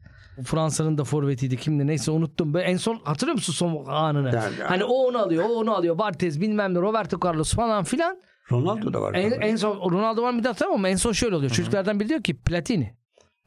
Fransa'nın 0.45 0.99
da 0.99 1.05
forvetiydi 1.05 1.57
kimdi 1.57 1.87
neyse 1.87 2.11
unuttum. 2.11 2.57
En 2.57 2.77
son 2.77 3.01
hatırlıyor 3.05 3.35
musun 3.35 3.53
son 3.53 3.85
anını? 3.87 4.35
Yani- 4.35 4.63
hani 4.69 4.85
o 4.85 4.95
onu 4.95 5.19
alıyor, 5.19 5.45
o 5.45 5.53
onu 5.53 5.75
alıyor. 5.75 5.99
Barthez 5.99 6.41
bilmem 6.41 6.75
ne, 6.75 6.79
Roberto 6.81 7.29
Carlos 7.29 7.55
falan 7.55 7.85
filan. 7.85 8.19
Ronaldo 8.53 8.93
da 8.93 9.01
var. 9.01 9.15
En, 9.15 9.29
galiba. 9.31 9.45
en 9.47 9.57
son 9.57 9.91
Ronaldo 9.91 10.23
var 10.23 10.31
mı 10.31 10.39
bir 10.39 10.45
de 10.45 10.49
hatırlamam 10.49 10.79
ama 10.79 10.89
en 10.89 10.97
son 10.97 11.13
şöyle 11.13 11.37
oluyor. 11.37 11.51
Çocuklardan 11.51 12.01
biri 12.01 12.09
diyor 12.09 12.23
ki 12.23 12.37
Platini. 12.37 12.95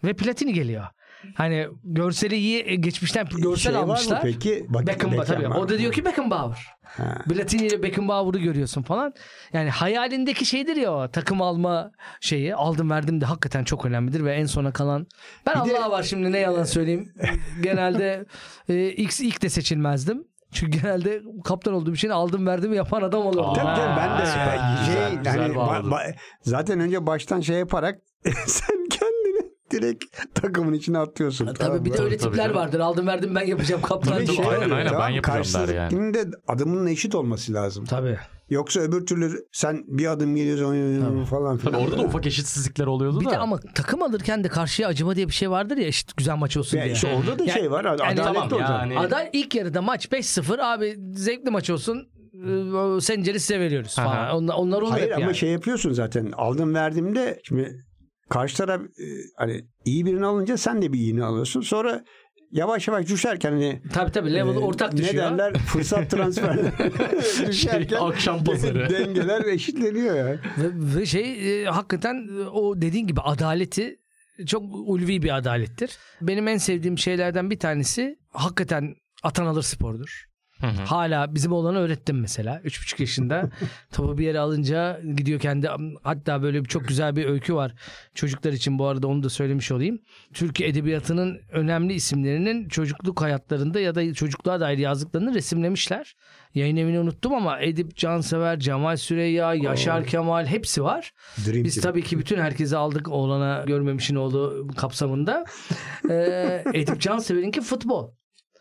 Ve 0.03 0.13
Platini 0.13 0.53
geliyor. 0.53 0.85
Hani 1.35 1.67
görseli 1.83 2.35
iyi 2.35 2.63
e, 2.67 2.75
geçmişten 2.75 3.27
görsel 3.37 3.55
şey 3.71 3.73
var 3.81 3.85
mı 3.85 3.93
almışlar. 3.93 4.21
peki? 4.21 4.65
Bak, 4.69 4.87
Beckenbauer 4.87 5.25
tabii. 5.25 5.47
O 5.47 5.69
da 5.69 5.77
diyor 5.77 5.91
ki 5.93 6.05
Beckenbauer. 6.05 6.67
Ha. 6.83 7.17
Platini 7.29 7.67
ile 7.67 7.83
Beckenbauer'ı 7.83 8.37
görüyorsun 8.39 8.81
falan. 8.81 9.13
Yani 9.53 9.69
hayalindeki 9.69 10.45
şeydir 10.45 10.75
ya 10.75 10.93
o 10.93 11.07
takım 11.11 11.41
alma 11.41 11.91
şeyi. 12.21 12.55
Aldım 12.55 12.89
verdim 12.89 13.21
de 13.21 13.25
hakikaten 13.25 13.63
çok 13.63 13.85
önemlidir 13.85 14.23
ve 14.23 14.33
en 14.33 14.45
sona 14.45 14.71
kalan. 14.73 15.07
Ben 15.45 15.53
Allah'a 15.53 15.91
var 15.91 16.03
şimdi 16.03 16.31
ne 16.31 16.37
yalan 16.39 16.63
söyleyeyim. 16.63 17.13
Genelde 17.63 18.25
e, 18.69 18.73
ilk, 18.75 19.19
ilk 19.19 19.41
de 19.41 19.49
seçilmezdim. 19.49 20.23
Çünkü 20.51 20.79
genelde 20.81 21.21
kaptan 21.43 21.73
olduğum 21.73 21.93
için 21.93 22.09
aldım 22.09 22.47
verdim 22.47 22.73
yapan 22.73 23.01
adam 23.01 23.25
olurdu. 23.25 23.47
Aa, 23.47 23.53
Tabii 23.53 23.75
tabii 23.79 23.97
ben 23.97 24.21
de 24.21 24.25
süper, 24.25 24.57
şey, 24.57 24.85
güzel, 24.87 25.15
güzel 25.17 25.39
hani 25.41 25.55
bağladın. 25.55 25.89
ba- 25.91 25.93
ba- 26.09 26.15
zaten 26.41 26.79
önce 26.79 27.07
baştan 27.07 27.41
şey 27.41 27.57
yaparak 27.57 27.99
sen 28.45 28.74
direkt 29.75 30.05
takımın 30.35 30.73
içine 30.73 30.97
atıyorsun. 30.97 31.53
Tabii 31.53 31.85
bir 31.85 31.93
de 31.93 32.01
öyle 32.01 32.17
tabii 32.17 32.29
tipler 32.31 32.43
canım. 32.47 32.55
vardır. 32.61 32.79
Aldım 32.79 33.07
verdim 33.07 33.35
ben 33.35 33.45
yapacağım 33.45 33.81
kaptan. 33.81 34.19
Bir 34.19 34.25
Tabii, 34.25 34.35
şey 34.35 34.45
aynen, 34.45 34.57
oluyor, 34.57 34.71
aynen, 34.77 34.85
ben 34.85 34.91
tamam, 34.91 35.11
yapıyorum 35.13 35.67
der 35.67 35.75
yani. 35.75 36.13
de 36.13 36.25
adımının 36.47 36.87
eşit 36.87 37.15
olması 37.15 37.53
lazım. 37.53 37.85
Tabii. 37.85 38.17
Yoksa 38.49 38.79
öbür 38.79 39.05
türlü 39.05 39.45
sen 39.51 39.83
bir 39.87 40.11
adım 40.11 40.35
geliyorsun 40.35 41.23
falan 41.25 41.57
filan. 41.57 41.73
Tabii 41.73 41.83
orada 41.85 41.97
da 41.97 42.01
ufak 42.07 42.27
eşitsizlikler 42.27 42.85
oluyordu 42.87 43.19
Bir 43.19 43.25
da. 43.25 43.29
de 43.31 43.37
ama 43.37 43.59
takım 43.75 44.03
alırken 44.03 44.43
de 44.43 44.47
karşıya 44.47 44.87
acıma 44.87 45.15
diye 45.15 45.27
bir 45.27 45.33
şey 45.33 45.49
vardır 45.49 45.77
ya 45.77 45.87
eşit 45.87 46.17
güzel 46.17 46.35
maç 46.35 46.57
olsun 46.57 46.77
Ya 46.77 46.83
diye. 46.83 46.93
işte 46.93 47.13
orada 47.15 47.39
da 47.39 47.43
Yani- 47.43 47.51
şey 47.59 47.71
var. 47.71 47.85
yani 47.85 47.95
Adaletli 48.01 48.23
tamam 48.23 48.43
olacak. 48.51 48.69
yani. 48.69 48.99
Aday 48.99 49.29
ilk 49.33 49.55
yarıda 49.55 49.81
maç 49.81 50.11
5-0 50.11 50.61
abi 50.61 50.95
zevkli 51.13 51.49
maç 51.51 51.69
olsun 51.69 52.07
e, 52.33 53.01
Sencer'i 53.01 53.39
size 53.39 53.59
veriyoruz 53.59 53.95
Aha. 53.99 54.05
falan. 54.09 54.35
Onlar, 54.35 54.53
onlar 54.55 54.81
olur 54.81 54.91
Hayır 54.91 55.11
ama 55.11 55.21
yani. 55.21 55.35
şey 55.35 55.49
yapıyorsun 55.49 55.93
zaten. 55.93 56.31
Aldım 56.37 56.73
verdiğimde 56.73 57.39
şimdi 57.43 57.85
karşı 58.29 58.57
taraf 58.57 58.81
e, 58.81 59.05
hani 59.37 59.65
iyi 59.85 60.05
birini 60.05 60.25
alınca 60.25 60.57
sen 60.57 60.81
de 60.81 60.93
bir 60.93 60.99
iyini 60.99 61.23
alıyorsun. 61.23 61.61
Sonra 61.61 62.03
yavaş 62.51 62.87
yavaş 62.87 63.07
düşerken 63.07 63.51
hani 63.51 63.81
Tabii 63.93 64.11
tabii 64.11 64.33
level 64.33 64.55
e, 64.55 64.59
ortak 64.59 64.93
ne 64.93 64.97
düşüyor. 64.99 65.23
derler 65.23 65.53
fırsat 65.53 66.11
transfer 66.11 66.57
düşerken 67.47 67.97
Şey, 67.97 68.07
akşam 68.07 68.43
pazarı. 68.43 68.89
dengeler 68.93 69.45
eşitleniyor 69.45 70.15
ya. 70.15 70.25
Ve, 70.25 70.39
ve 70.95 71.05
şey 71.05 71.61
e, 71.63 71.65
hakikaten 71.65 72.27
e, 72.39 72.47
o 72.47 72.81
dediğin 72.81 73.07
gibi 73.07 73.21
adaleti 73.21 73.99
çok 74.47 74.63
ulvi 74.73 75.21
bir 75.23 75.37
adalettir. 75.37 75.97
Benim 76.21 76.47
en 76.47 76.57
sevdiğim 76.57 76.97
şeylerden 76.97 77.49
bir 77.49 77.59
tanesi 77.59 78.19
hakikaten 78.31 78.95
atan 79.23 79.45
alır 79.45 79.63
spordur. 79.63 80.25
Hı 80.61 80.67
hı. 80.67 80.83
Hala 80.85 81.35
bizim 81.35 81.51
oğlanı 81.51 81.77
öğrettim 81.77 82.19
mesela. 82.19 82.61
3,5 82.65 83.01
yaşında. 83.01 83.49
Topu 83.93 84.17
bir 84.17 84.25
yere 84.25 84.39
alınca 84.39 85.01
gidiyor 85.15 85.39
kendi. 85.39 85.69
Hatta 86.03 86.41
böyle 86.41 86.63
bir 86.63 86.69
çok 86.69 86.87
güzel 86.87 87.15
bir 87.15 87.25
öykü 87.25 87.55
var. 87.55 87.73
Çocuklar 88.13 88.53
için 88.53 88.79
bu 88.79 88.85
arada 88.85 89.07
onu 89.07 89.23
da 89.23 89.29
söylemiş 89.29 89.71
olayım. 89.71 89.99
Türkiye 90.33 90.69
Edebiyatı'nın 90.69 91.39
önemli 91.51 91.93
isimlerinin 91.93 92.67
çocukluk 92.69 93.21
hayatlarında 93.21 93.79
ya 93.79 93.95
da 93.95 94.13
çocukluğa 94.13 94.59
dair 94.59 94.77
yazdıklarını 94.77 95.33
resimlemişler. 95.33 96.15
Yayın 96.53 96.77
evini 96.77 96.99
unuttum 96.99 97.33
ama 97.33 97.59
Edip 97.61 97.95
Cansever, 97.95 98.59
Cemal 98.59 98.97
Süreyya, 98.97 99.53
Yaşar 99.53 100.05
Kemal 100.05 100.45
hepsi 100.45 100.83
var. 100.83 101.13
Dream 101.47 101.63
Biz 101.63 101.75
Team. 101.75 101.83
tabii 101.83 102.03
ki 102.03 102.19
bütün 102.19 102.39
herkesi 102.39 102.77
aldık 102.77 103.07
oğlana 103.09 103.63
görmemişin 103.67 104.15
oğlu 104.15 104.67
kapsamında. 104.77 105.45
Ee, 106.09 106.63
Edip 106.73 107.01
Cansever'inki 107.01 107.61
futbol. 107.61 108.11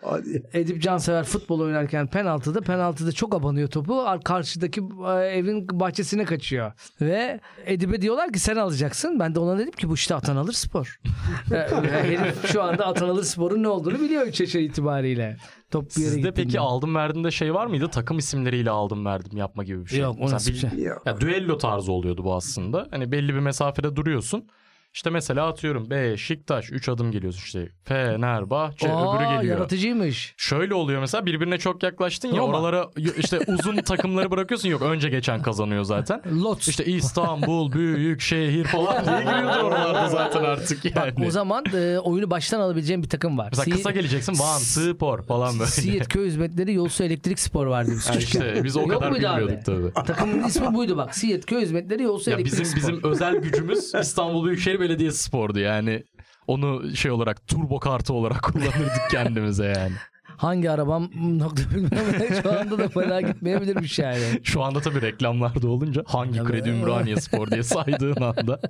Hadi. 0.05 0.43
Edip 0.53 0.83
Cansever 0.83 1.25
futbol 1.25 1.61
oynarken 1.61 2.07
penaltıda 2.07 2.61
penaltıda 2.61 3.13
çok 3.13 3.35
abanıyor 3.35 3.69
topu 3.69 4.01
Ar- 4.01 4.23
karşıdaki 4.23 4.81
e, 5.09 5.13
evin 5.13 5.81
bahçesine 5.81 6.25
kaçıyor 6.25 6.73
ve 7.01 7.41
Edip'e 7.67 8.03
diyorlar 8.03 8.33
ki 8.33 8.39
sen 8.39 8.57
alacaksın 8.57 9.19
ben 9.21 9.35
de 9.35 9.39
ona 9.39 9.59
dedim 9.59 9.73
ki 9.73 9.89
bu 9.89 9.95
işte 9.95 10.15
atan 10.15 10.37
alır 10.37 10.53
spor 10.53 11.01
E, 11.53 11.57
herif 11.87 12.53
şu 12.53 12.63
anda 12.63 12.87
atan 12.87 13.09
alır 13.09 13.23
sporun 13.23 13.63
ne 13.63 13.69
olduğunu 13.69 14.01
biliyor 14.01 14.27
3 14.27 14.41
yaş 14.41 14.55
itibariyle 14.55 15.37
top 15.71 15.91
bir 15.97 16.01
yere 16.01 16.11
Sizde 16.11 16.33
peki 16.35 16.61
aldım 16.61 16.95
verdiğinde 16.95 17.31
şey 17.31 17.55
var 17.55 17.67
mıydı? 17.67 17.89
Takım 17.89 18.19
isimleriyle 18.19 18.71
aldım 18.71 19.07
verdim 19.07 19.37
yapma 19.37 19.65
gibi 19.65 19.85
bir 19.85 19.91
şey. 19.91 20.01
Yok, 20.01 20.17
o 20.21 20.31
nasıl 20.31 20.53
bir 20.53 20.57
şey? 20.57 20.71
Ya 21.07 21.21
düello 21.21 21.59
tarzı 21.59 21.93
oluyordu 21.93 22.25
bu 22.25 22.35
aslında. 22.35 22.87
Hani 22.91 23.13
belli 23.13 23.35
bir 23.35 23.41
mesafede 23.41 23.97
duruyorsun. 23.97 24.49
İşte 24.95 25.11
mesela 25.11 25.47
atıyorum 25.49 25.91
Beşiktaş 25.91 26.73
3 26.73 26.89
adım 26.89 27.11
geliyorsun 27.13 27.41
işte. 27.45 27.69
Fenerbahçe 27.85 28.93
Aa, 28.93 29.17
öbürü 29.17 29.25
geliyor. 29.37 29.43
yaratıcıymış 29.59 30.35
Şöyle 30.37 30.75
oluyor 30.75 31.01
mesela 31.01 31.27
birbirine 31.27 31.59
çok 31.59 31.83
yaklaştın 31.83 32.29
ya 32.29 32.39
Roma. 32.39 32.59
oralara 32.59 32.91
işte 33.19 33.39
uzun 33.47 33.77
takımları 33.87 34.31
bırakıyorsun 34.31 34.69
yok 34.69 34.83
önce 34.83 35.09
geçen 35.09 35.43
kazanıyor 35.43 35.83
zaten. 35.85 36.23
Lots 36.43 36.69
İşte 36.69 36.85
İstanbul 36.85 37.73
büyük 37.73 38.21
şehir 38.21 38.65
falan 38.65 39.05
diye 39.05 39.19
giriyordur 39.21 39.61
oralarda 39.65 40.09
zaten 40.09 40.45
artık 40.45 40.97
yani. 40.97 41.27
o 41.27 41.31
zaman 41.31 41.65
e, 41.75 41.99
oyunu 41.99 42.31
baştan 42.31 42.61
alabileceğim 42.61 43.03
bir 43.03 43.09
takım 43.09 43.39
var 43.39 43.49
Mesela 43.51 43.65
Si- 43.65 43.71
kısa 43.71 43.91
geleceksin 43.91 44.33
Van 44.39 44.59
Spor 44.59 45.23
falan 45.23 45.59
böyle. 45.59 45.71
Siirt 45.71 46.09
Köy 46.09 46.27
Hizmetleri 46.27 46.73
Yolsu 46.75 47.05
Elektrik 47.05 47.41
Spor 47.41 47.67
vardı 47.67 47.91
biz 47.95 48.07
Yani 48.09 48.19
işte 48.19 48.61
biz 48.65 48.77
o 48.77 48.87
kadar 48.87 49.15
bilmiyorduk 49.15 49.65
tabii. 49.65 49.93
Takımın 50.07 50.43
ismi 50.49 50.75
buydu 50.75 50.97
bak. 50.97 51.15
Siirt 51.17 51.47
Köy 51.47 51.63
Hizmetleri 51.63 52.03
Yolsu 52.03 52.31
Ya 52.31 52.37
Elektrik 52.37 52.53
bizim 52.61 52.81
Spor. 52.81 52.89
bizim 52.89 53.11
özel 53.11 53.37
gücümüz 53.37 53.95
İstanbul 54.01 54.45
Büyükşehir 54.47 54.81
Belediyesi 54.85 55.23
spordu 55.23 55.59
yani. 55.59 56.05
Onu 56.47 56.97
şey 56.97 57.11
olarak 57.11 57.47
turbo 57.47 57.79
kartı 57.81 58.13
olarak 58.13 58.43
kullanırdık 58.53 59.11
kendimize 59.11 59.65
yani. 59.65 59.93
Hangi 60.37 60.71
arabam 60.71 61.11
nokta 61.39 61.63
bilmem 61.75 62.41
şu 62.43 62.53
anda 62.61 62.79
da 62.79 62.89
fena 62.89 63.21
gitmeyebilirmiş 63.21 63.99
yani. 63.99 64.25
Şu 64.43 64.63
anda 64.63 64.81
tabii 64.81 65.03
reklamlarda 65.03 65.69
olunca 65.69 66.03
hangi 66.07 66.39
kredi 66.45 66.69
Ümraniye 66.69 67.17
Spor 67.17 67.51
diye 67.51 67.63
saydığın 67.63 68.23
anda. 68.23 68.61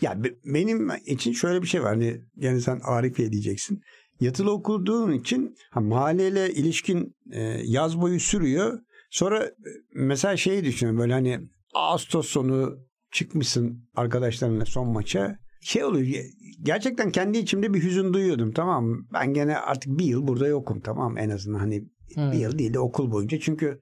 Ya 0.00 0.24
be- 0.24 0.34
benim 0.44 0.90
için 1.06 1.32
şöyle 1.32 1.62
bir 1.62 1.66
şey 1.66 1.82
var. 1.82 1.88
Hani 1.88 2.20
yani 2.36 2.60
sen 2.60 2.80
Arifiye 2.84 3.32
diyeceksin. 3.32 3.82
Yatılı 4.20 4.52
okuduğun 4.52 5.12
için 5.12 5.56
ha, 5.70 5.80
mahalleyle 5.80 6.52
ilişkin 6.52 7.16
e, 7.32 7.40
yaz 7.64 8.00
boyu 8.00 8.20
sürüyor. 8.20 8.78
Sonra 9.10 9.44
e, 9.44 9.52
mesela 9.94 10.36
şeyi 10.36 10.64
düşünüyorum 10.64 11.00
böyle 11.00 11.12
hani 11.12 11.40
Ağustos 11.74 12.28
sonu 12.28 12.78
çıkmışsın 13.14 13.88
arkadaşlarınla 13.94 14.64
son 14.64 14.88
maça. 14.88 15.36
Şey 15.60 15.84
oluyor 15.84 16.06
ge- 16.06 16.30
gerçekten 16.62 17.10
kendi 17.10 17.38
içimde 17.38 17.74
bir 17.74 17.82
hüzün 17.82 18.12
duyuyordum 18.14 18.52
tamam? 18.52 19.06
Ben 19.12 19.34
gene 19.34 19.56
artık 19.58 19.98
bir 19.98 20.04
yıl 20.04 20.26
burada 20.26 20.46
yokum 20.46 20.80
tamam 20.80 21.18
en 21.18 21.30
azından 21.30 21.58
hani 21.58 21.84
Hmm. 22.14 22.32
bir 22.32 22.38
yıl 22.38 22.58
değil 22.58 22.74
de 22.74 22.78
okul 22.78 23.10
boyunca 23.10 23.38
çünkü 23.40 23.80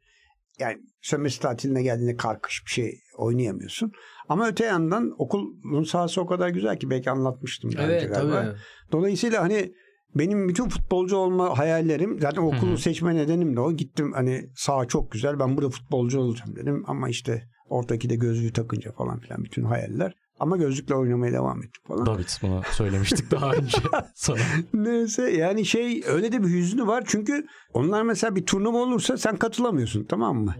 yani 0.61 0.79
sömestr 1.03 1.43
tatiline 1.43 1.83
geldiğinde 1.83 2.17
karkış 2.17 2.62
bir 2.67 2.71
şey 2.71 2.95
oynayamıyorsun. 3.19 3.93
Ama 4.29 4.49
öte 4.49 4.65
yandan 4.65 5.11
okulun 5.19 5.83
sahası 5.85 6.21
o 6.21 6.27
kadar 6.27 6.49
güzel 6.49 6.79
ki 6.79 6.91
belki 6.91 7.11
anlatmıştım 7.11 7.73
daha 7.77 7.83
önce 7.87 7.95
Evet 7.95 8.15
galiba. 8.15 8.43
tabii. 8.43 8.57
Dolayısıyla 8.93 9.43
hani 9.43 9.73
benim 10.15 10.49
bütün 10.49 10.69
futbolcu 10.69 11.17
olma 11.17 11.59
hayallerim 11.59 12.21
zaten 12.21 12.43
okulu 12.43 12.79
seçme 12.79 13.15
nedenim 13.15 13.57
de 13.57 13.61
o. 13.61 13.73
Gittim 13.73 14.12
hani 14.12 14.51
saha 14.57 14.85
çok 14.89 15.12
güzel 15.12 15.39
ben 15.39 15.57
burada 15.57 15.71
futbolcu 15.71 16.21
olacağım 16.21 16.57
dedim 16.57 16.85
ama 16.87 17.09
işte 17.09 17.43
ortaki 17.73 18.11
de 18.11 18.17
gözlüğü 18.17 18.52
takınca 18.52 18.93
falan 18.93 19.21
filan 19.21 19.45
bütün 19.45 19.64
hayaller. 19.64 20.14
Ama 20.41 20.57
gözlükle 20.57 20.95
oynamaya 20.95 21.33
devam 21.33 21.62
ettik 21.62 21.87
falan. 21.88 22.07
David 22.07 22.29
bunu 22.43 22.62
söylemiştik 22.73 23.31
daha 23.31 23.52
önce 23.52 23.79
sana. 24.14 24.38
Neyse 24.75 25.31
yani 25.31 25.64
şey 25.67 26.02
öyle 26.07 26.33
de 26.33 26.43
bir 26.43 26.49
hüznü 26.49 26.87
var. 26.87 27.05
Çünkü 27.07 27.47
onlar 27.75 28.02
mesela 28.02 28.37
bir 28.37 28.47
turnuva 28.47 28.79
olursa 28.79 29.17
sen 29.17 29.37
katılamıyorsun 29.37 30.05
tamam 30.05 30.37
mı? 30.37 30.55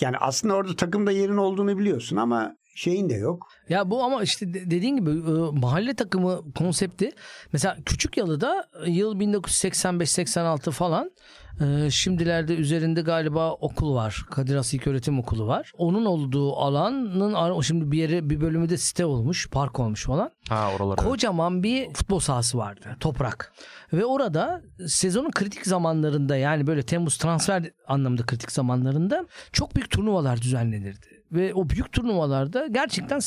Yani 0.00 0.16
aslında 0.16 0.54
orada 0.54 0.76
takımda 0.76 1.10
yerin 1.12 1.36
olduğunu 1.36 1.78
biliyorsun 1.78 2.16
ama 2.16 2.56
şeyin 2.74 3.10
de 3.10 3.14
yok. 3.14 3.46
Ya 3.68 3.90
bu 3.90 4.02
ama 4.02 4.22
işte 4.22 4.54
de- 4.54 4.70
dediğin 4.70 4.96
gibi 4.96 5.10
e, 5.10 5.60
mahalle 5.60 5.94
takımı 5.94 6.52
konsepti 6.54 7.10
mesela 7.52 7.76
Küçük 7.86 8.16
Yalı'da 8.16 8.68
e, 8.86 8.90
yıl 8.90 9.20
1985-86 9.20 10.70
falan 10.70 11.10
e, 11.60 11.90
şimdilerde 11.90 12.54
üzerinde 12.54 13.02
galiba 13.02 13.52
okul 13.52 13.94
var. 13.94 14.24
Kadir 14.30 14.56
Has 14.56 14.74
İlköğretim 14.74 15.18
Okulu 15.18 15.46
var. 15.46 15.72
Onun 15.78 16.04
olduğu 16.04 16.56
alanın 16.56 17.62
şimdi 17.62 17.92
bir 17.92 17.98
yere 17.98 18.30
bir 18.30 18.40
bölümü 18.40 18.68
de 18.68 18.76
site 18.76 19.04
olmuş, 19.04 19.50
park 19.50 19.80
olmuş 19.80 20.04
falan. 20.04 20.30
Ha 20.48 20.70
oralara. 20.76 20.96
Kocaman 20.96 21.62
bir 21.62 21.92
futbol 21.94 22.18
sahası 22.18 22.58
vardı. 22.58 22.96
Toprak. 23.00 23.52
Ve 23.92 24.04
orada 24.04 24.62
sezonun 24.86 25.30
kritik 25.30 25.66
zamanlarında 25.66 26.36
yani 26.36 26.66
böyle 26.66 26.82
Temmuz 26.82 27.16
transfer 27.16 27.70
anlamında 27.86 28.26
kritik 28.26 28.52
zamanlarında 28.52 29.26
çok 29.52 29.76
büyük 29.76 29.90
turnuvalar 29.90 30.40
düzenlenirdi. 30.40 31.17
Ve 31.32 31.54
o 31.54 31.68
büyük 31.68 31.92
turnuvalarda 31.92 32.66
gerçekten 32.66 33.20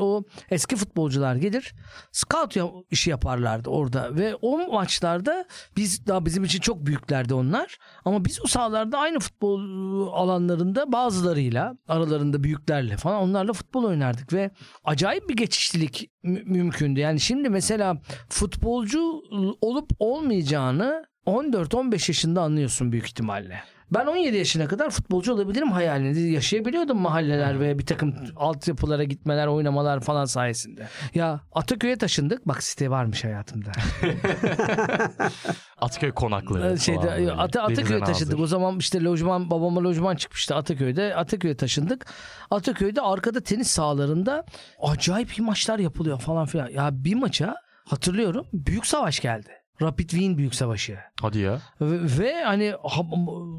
o 0.00 0.22
eski 0.50 0.76
futbolcular 0.76 1.36
gelir 1.36 1.74
scout 2.12 2.56
işi 2.90 3.10
yaparlardı 3.10 3.70
orada 3.70 4.16
ve 4.16 4.34
o 4.34 4.72
maçlarda 4.72 5.44
biz 5.76 6.06
daha 6.06 6.24
bizim 6.26 6.44
için 6.44 6.60
çok 6.60 6.86
büyüklerdi 6.86 7.34
onlar 7.34 7.78
ama 8.04 8.24
biz 8.24 8.40
o 8.44 8.46
sahalarda 8.46 8.98
aynı 8.98 9.18
futbol 9.18 9.60
ıı, 9.60 10.10
alanlarında 10.10 10.92
bazılarıyla 10.92 11.76
aralarında 11.88 12.44
büyüklerle 12.44 12.96
falan 12.96 13.22
onlarla 13.22 13.52
futbol 13.52 13.84
oynardık 13.84 14.32
ve 14.32 14.50
acayip 14.84 15.28
bir 15.28 15.36
geçişlilik 15.36 16.10
mü- 16.22 16.42
mümkündü. 16.44 17.00
Yani 17.00 17.20
şimdi 17.20 17.48
mesela 17.48 17.96
futbolcu 18.28 19.22
ıı, 19.32 19.52
olup 19.60 19.90
olmayacağını 19.98 21.06
14-15 21.26 22.10
yaşında 22.10 22.42
anlıyorsun 22.42 22.92
büyük 22.92 23.06
ihtimalle. 23.06 23.62
Ben 23.90 24.06
17 24.06 24.36
yaşına 24.36 24.66
kadar 24.66 24.90
futbolcu 24.90 25.34
olabilirim 25.34 25.72
hayalini 25.72 26.32
yaşayabiliyordum 26.32 26.98
mahalleler 26.98 27.60
ve 27.60 27.78
bir 27.78 27.86
takım 27.86 28.14
altyapılara 28.36 29.04
gitmeler, 29.04 29.46
oynamalar 29.46 30.00
falan 30.00 30.24
sayesinde. 30.24 30.88
Ya 31.14 31.40
Ataköy'e 31.52 31.96
taşındık. 31.96 32.48
Bak 32.48 32.62
site 32.62 32.90
varmış 32.90 33.24
hayatımda. 33.24 33.72
Ataköy 35.78 36.12
konakları. 36.12 36.72
Ee, 36.72 36.76
şeyde 36.76 37.08
Denize 37.08 37.32
Ataköy'e 37.32 38.00
taşındık. 38.00 38.40
O 38.40 38.46
zaman 38.46 38.78
işte 38.78 39.04
lojman 39.04 39.50
babama 39.50 39.84
lojman 39.84 40.16
çıkmıştı 40.16 40.54
Ataköy'de. 40.54 41.14
Ataköy'e 41.14 41.56
taşındık. 41.56 42.06
Ataköy'de 42.50 43.00
arkada 43.00 43.40
tenis 43.40 43.70
sahalarında 43.70 44.44
acayip 44.82 45.38
maçlar 45.38 45.78
yapılıyor 45.78 46.20
falan 46.20 46.46
filan. 46.46 46.68
Ya 46.68 46.90
bir 46.92 47.14
maça 47.14 47.54
hatırlıyorum 47.84 48.46
büyük 48.52 48.86
savaş 48.86 49.20
geldi. 49.20 49.57
Rapid 49.82 50.10
Wien 50.10 50.38
Büyük 50.38 50.54
Savaşı. 50.54 50.98
Hadi 51.22 51.38
ya. 51.38 51.58
Ve, 51.80 52.18
ve 52.18 52.44
hani 52.44 52.74
ha- 52.82 53.02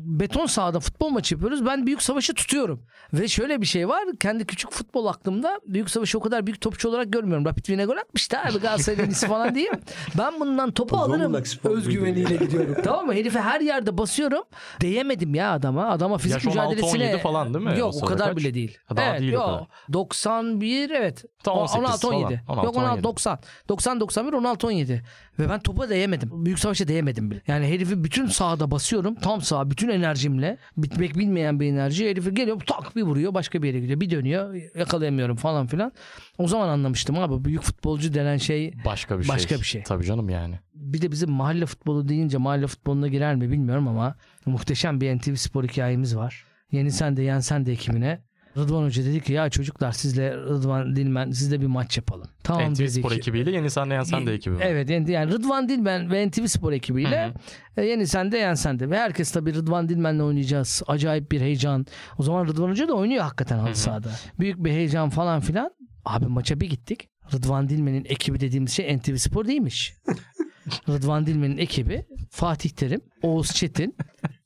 beton 0.06 0.46
sahada 0.46 0.80
futbol 0.80 1.10
maçı 1.10 1.36
yapıyoruz. 1.36 1.66
Ben 1.66 1.86
Büyük 1.86 2.02
Savaş'ı 2.02 2.34
tutuyorum. 2.34 2.84
Ve 3.14 3.28
şöyle 3.28 3.62
bir 3.62 3.66
şey 3.66 3.88
var. 3.88 4.04
Kendi 4.20 4.46
küçük 4.46 4.72
futbol 4.72 5.06
aklımda 5.06 5.60
Büyük 5.66 5.90
Savaş'ı 5.90 6.18
o 6.18 6.22
kadar 6.22 6.46
büyük 6.46 6.62
topçu 6.62 6.90
olarak 6.90 7.14
görmüyorum. 7.14 7.46
Rapid 7.46 7.66
Wien'e 7.66 7.86
gol 7.86 7.98
atmıştı 7.98 8.38
abi 8.40 8.60
Galatasaray'ın 8.60 9.10
falan 9.12 9.56
diyeyim. 9.56 9.74
Ben 10.18 10.40
bundan 10.40 10.72
topu 10.72 10.98
alırım 10.98 11.44
özgüveniyle 11.64 12.36
gidiyorum. 12.36 12.76
tamam 12.84 13.06
mı? 13.06 13.14
Herife 13.14 13.40
her 13.42 13.62
yerde 13.62 13.98
basıyorum. 13.98 14.44
Değemedim 14.82 15.36
ya 15.36 15.52
adama. 15.52 15.88
Adama 15.90 16.18
fizik 16.18 16.46
Yaş 16.46 16.56
16, 16.56 16.70
mücadelesine. 16.70 17.04
17 17.04 17.22
falan 17.22 17.54
değil 17.54 17.66
mi? 17.66 17.72
O 17.72 17.78
Yok 17.78 17.90
o 17.90 17.92
sırada 17.92 18.14
kadar 18.14 18.28
kaç? 18.28 18.38
bile 18.38 18.54
değil. 18.54 18.78
Ha, 18.86 18.98
daha 18.98 19.10
evet, 19.10 19.22
değil 19.22 19.34
o 19.34 19.36
yok. 19.36 19.46
kadar. 19.46 19.68
91 19.94 20.90
evet. 20.90 21.26
Ta 21.44 21.52
18 21.52 21.80
16 21.80 22.08
17. 22.08 22.42
falan. 22.48 22.58
16, 22.58 22.66
Yok 22.66 22.76
16 22.78 22.92
17. 22.92 23.04
90. 23.04 23.40
90 23.70 24.00
91 24.00 24.34
16 24.34 24.68
17. 24.68 25.04
Ve 25.40 25.50
ben 25.50 25.60
topa 25.60 25.90
değemedim. 25.90 26.09
Büyük 26.46 26.60
savaşa 26.60 26.88
değemedim 26.88 27.32
bile. 27.32 27.42
Yani 27.48 27.68
herifi 27.68 28.04
bütün 28.04 28.26
sahada 28.26 28.72
basıyorum. 28.72 29.16
Tam 29.16 29.42
sağ 29.42 29.72
bütün 29.72 29.90
enerjimle. 29.90 30.58
Bitmek 30.78 31.18
bilmeyen 31.18 31.60
bir 31.60 31.68
enerji. 31.68 32.10
Herifi 32.10 32.34
geliyor 32.34 32.60
tak 32.68 32.96
bir 32.96 33.02
vuruyor 33.04 33.34
başka 33.34 33.64
bir 33.64 33.68
yere 33.68 33.80
gidiyor. 33.80 34.00
Bir 34.00 34.10
dönüyor 34.10 34.54
yakalayamıyorum 34.76 35.36
falan 35.36 35.68
filan. 35.68 35.92
O 36.38 36.48
zaman 36.48 36.70
anlamıştım 36.70 37.20
abi 37.20 37.46
büyük 37.46 37.62
futbolcu 37.62 38.14
denen 38.14 38.38
şey 38.38 38.74
Başka 38.86 39.20
bir 39.20 39.24
şey. 39.24 39.36
Başka 39.36 39.56
bir 39.56 39.66
şey. 39.66 39.84
Tabii 39.84 40.06
canım 40.06 40.30
yani. 40.30 40.60
bir 40.74 41.02
de 41.02 41.12
bizim 41.12 41.32
mahalle 41.32 41.66
futbolu 41.66 42.10
deyince 42.10 42.38
mahalle 42.38 42.68
futboluna 42.68 43.08
girer 43.08 43.36
mi 43.36 43.52
bilmiyorum 43.52 43.88
ama 43.88 44.16
muhteşem 44.46 45.02
bir 45.02 45.18
NTV 45.18 45.36
Spor 45.36 45.64
hikayemiz 45.64 46.16
var. 46.16 46.46
Yeni 46.72 46.92
sen 46.92 47.18
de 47.18 47.22
yen 47.22 47.40
sen 47.40 47.66
de 47.66 47.72
ekibine 47.72 48.22
Rıdvan 48.58 48.84
Hoca 48.84 49.06
dedi 49.06 49.22
ki 49.22 49.34
ya 49.34 49.50
çocuklar 49.50 49.92
sizle 49.92 50.38
Rıdvan 50.38 50.96
Dilmen 50.96 51.32
sizle 51.32 51.62
bir 51.62 51.68
maç 51.68 51.98
yapalım. 51.98 52.28
Tamam 52.44 52.74
NTV 52.74 52.80
dedik. 52.80 52.92
Spor 52.92 53.12
ekibiyle 53.12 53.52
Yeni 53.52 53.70
Sen 53.70 53.90
de 53.90 53.94
Yen 53.94 54.04
Sen 54.04 54.28
de 54.28 54.34
ekibi 54.34 54.56
var. 54.56 54.62
Evet 54.66 54.90
yani 54.90 55.12
yani 55.12 55.32
Rıdvan 55.32 55.70
Dilmen 55.70 56.12
ve 56.12 56.28
NTV 56.28 56.46
Spor 56.46 56.74
ekibiyle 56.74 57.34
e, 57.78 57.86
Yeni 57.86 58.08
Sen 58.08 58.32
de 58.32 58.38
Yen 58.38 58.54
Sen 58.54 58.80
de 58.80 58.90
ve 58.90 58.98
herkes 58.98 59.32
tabii 59.32 59.54
Rıdvan 59.54 59.90
Dilmen'le 59.90 60.20
oynayacağız. 60.20 60.84
Acayip 60.88 61.32
bir 61.32 61.42
heyecan. 61.42 61.86
O 62.18 62.24
zaman 62.24 62.48
Rıdvan 62.48 62.70
Hoca 62.70 62.88
da 62.88 62.94
oynuyor 62.94 63.24
hakikaten 63.24 63.58
halı 63.60 63.76
sahada. 63.76 64.10
Büyük 64.40 64.64
bir 64.64 64.72
heyecan 64.72 65.10
falan 65.10 65.40
filan. 65.40 65.72
Abi 66.06 66.26
maça 66.26 66.60
bir 66.60 66.70
gittik. 66.70 67.10
Rıdvan 67.34 67.70
Dilmen'in 67.70 68.06
ekibi 68.06 68.40
dediğimiz 68.40 68.72
şey 68.72 68.98
NTV 68.98 69.16
Spor 69.16 69.48
değilmiş. 69.48 69.94
Rıdvan 70.90 71.26
Dilmen'in 71.26 71.58
ekibi 71.58 72.06
Fatih 72.30 72.70
Terim, 72.70 73.02
Oğuz 73.22 73.52
Çetin, 73.54 73.96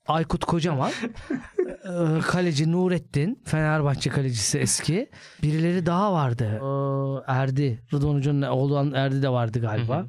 Aykut 0.08 0.46
Kocaman, 0.46 0.92
e, 1.68 2.20
kaleci 2.28 2.72
Nurettin, 2.72 3.42
Fenerbahçe 3.46 4.10
kalecisi 4.10 4.60
eski. 4.60 5.10
Birileri 5.44 5.86
daha 5.86 6.14
vardı. 6.14 6.46
Erdi, 7.28 7.84
Rıdvan 7.94 8.16
Hoca'nın 8.16 8.42
oğlu 8.42 8.96
Erdi 8.96 9.22
de 9.22 9.30
vardı 9.30 9.62
galiba. 9.62 10.06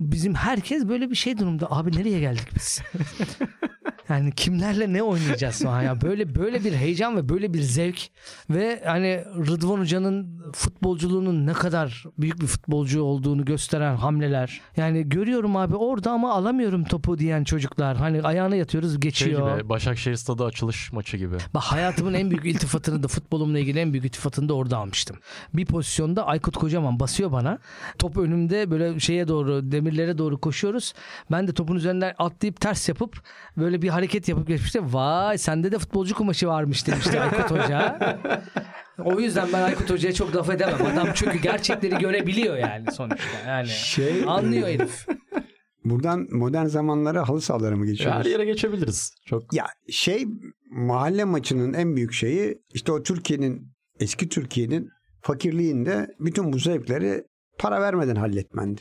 Bizim 0.00 0.34
herkes 0.34 0.88
böyle 0.88 1.10
bir 1.10 1.16
şey 1.16 1.38
durumda. 1.38 1.66
Abi 1.70 1.96
nereye 1.96 2.20
geldik 2.20 2.48
biz? 2.54 2.82
Yani 4.08 4.32
kimlerle 4.32 4.92
ne 4.92 5.02
oynayacağız 5.02 5.62
falan 5.62 5.82
ya 5.82 6.00
böyle 6.00 6.34
böyle 6.34 6.64
bir 6.64 6.72
heyecan 6.72 7.16
ve 7.16 7.28
böyle 7.28 7.54
bir 7.54 7.62
zevk 7.62 8.08
ve 8.50 8.82
hani 8.86 9.24
Rıdvan 9.36 9.78
Hoca'nın 9.78 10.42
futbolculuğunun 10.52 11.46
ne 11.46 11.52
kadar 11.52 12.04
büyük 12.18 12.40
bir 12.40 12.46
futbolcu 12.46 13.02
olduğunu 13.02 13.44
gösteren 13.44 13.96
hamleler. 13.96 14.60
Yani 14.76 15.08
görüyorum 15.08 15.56
abi 15.56 15.76
orada 15.76 16.10
ama 16.10 16.32
alamıyorum 16.32 16.84
topu 16.84 17.18
diyen 17.18 17.44
çocuklar. 17.44 17.96
Hani 17.96 18.22
ayağına 18.22 18.56
yatıyoruz 18.56 18.90
Şey 18.90 19.00
geçiyor. 19.00 19.58
gibi 19.58 19.68
Başakşehir 19.68 20.16
Stadı 20.16 20.44
açılış 20.44 20.92
maçı 20.92 21.16
gibi. 21.16 21.36
Bak 21.54 21.62
hayatımın 21.62 22.14
en 22.14 22.30
büyük 22.30 22.46
iltifatını 22.46 23.02
da 23.02 23.08
futbolumla 23.08 23.58
ilgili 23.58 23.78
en 23.78 23.92
büyük 23.92 24.04
iltifatını 24.04 24.48
da 24.48 24.54
orada 24.54 24.78
almıştım. 24.78 25.16
Bir 25.54 25.66
pozisyonda 25.66 26.26
Aykut 26.26 26.56
Kocaman 26.56 27.00
basıyor 27.00 27.32
bana. 27.32 27.58
Top 27.98 28.16
önümde 28.16 28.70
böyle 28.70 29.00
şeye 29.00 29.28
doğru 29.28 29.72
demirlere 29.72 30.18
doğru 30.18 30.40
koşuyoruz. 30.40 30.94
Ben 31.30 31.48
de 31.48 31.52
topun 31.52 31.76
üzerinden 31.76 32.14
atlayıp 32.18 32.60
ters 32.60 32.88
yapıp 32.88 33.22
böyle 33.56 33.82
bir 33.82 33.93
hareket 33.94 34.28
yapıp 34.28 34.48
geçmişti. 34.48 34.80
Vay 34.92 35.38
sende 35.38 35.72
de 35.72 35.78
futbolcu 35.78 36.14
kumaşı 36.14 36.48
varmış 36.48 36.86
demişti 36.86 37.20
Aykut 37.20 37.50
Hoca. 37.50 37.98
O 39.04 39.20
yüzden 39.20 39.48
ben 39.52 39.62
Aykut 39.62 39.90
Hoca'ya 39.90 40.14
çok 40.14 40.36
laf 40.36 40.50
edemem. 40.50 40.86
Adam 40.86 41.08
çünkü 41.14 41.38
gerçekleri 41.38 41.98
görebiliyor 41.98 42.56
yani 42.56 42.92
sonuçta. 42.92 43.48
Yani 43.48 43.68
Şey, 43.68 44.24
anlıyor 44.26 44.68
herif. 44.68 45.06
Buradan 45.84 46.26
modern 46.30 46.66
zamanlara 46.66 47.28
halı 47.28 47.40
sahalara 47.40 47.76
mı 47.76 47.86
geçiyoruz? 47.86 48.18
Her 48.18 48.30
yere 48.30 48.44
geçebiliriz. 48.44 49.14
Çok 49.26 49.54
Ya 49.54 49.66
şey 49.90 50.26
mahalle 50.70 51.24
maçının 51.24 51.72
en 51.72 51.96
büyük 51.96 52.12
şeyi 52.12 52.58
işte 52.74 52.92
o 52.92 53.02
Türkiye'nin 53.02 53.72
eski 54.00 54.28
Türkiye'nin 54.28 54.88
fakirliğinde 55.22 56.06
bütün 56.20 56.52
bu 56.52 56.58
zevkleri 56.58 57.22
para 57.58 57.80
vermeden 57.80 58.16
halletmendi. 58.16 58.80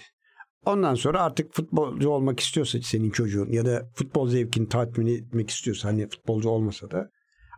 Ondan 0.66 0.96
sonra 0.96 1.22
artık 1.22 1.54
futbolcu 1.54 2.10
olmak 2.10 2.40
istiyorsa 2.40 2.80
senin 2.82 3.10
çocuğun 3.10 3.52
ya 3.52 3.66
da 3.66 3.90
futbol 3.96 4.30
zevkini 4.30 4.70
tatmin 4.70 5.08
etmek 5.08 5.50
istiyorsa 5.50 5.90
hani 5.90 6.10
futbolcu 6.10 6.50
olmasa 6.50 6.92
da 6.92 7.10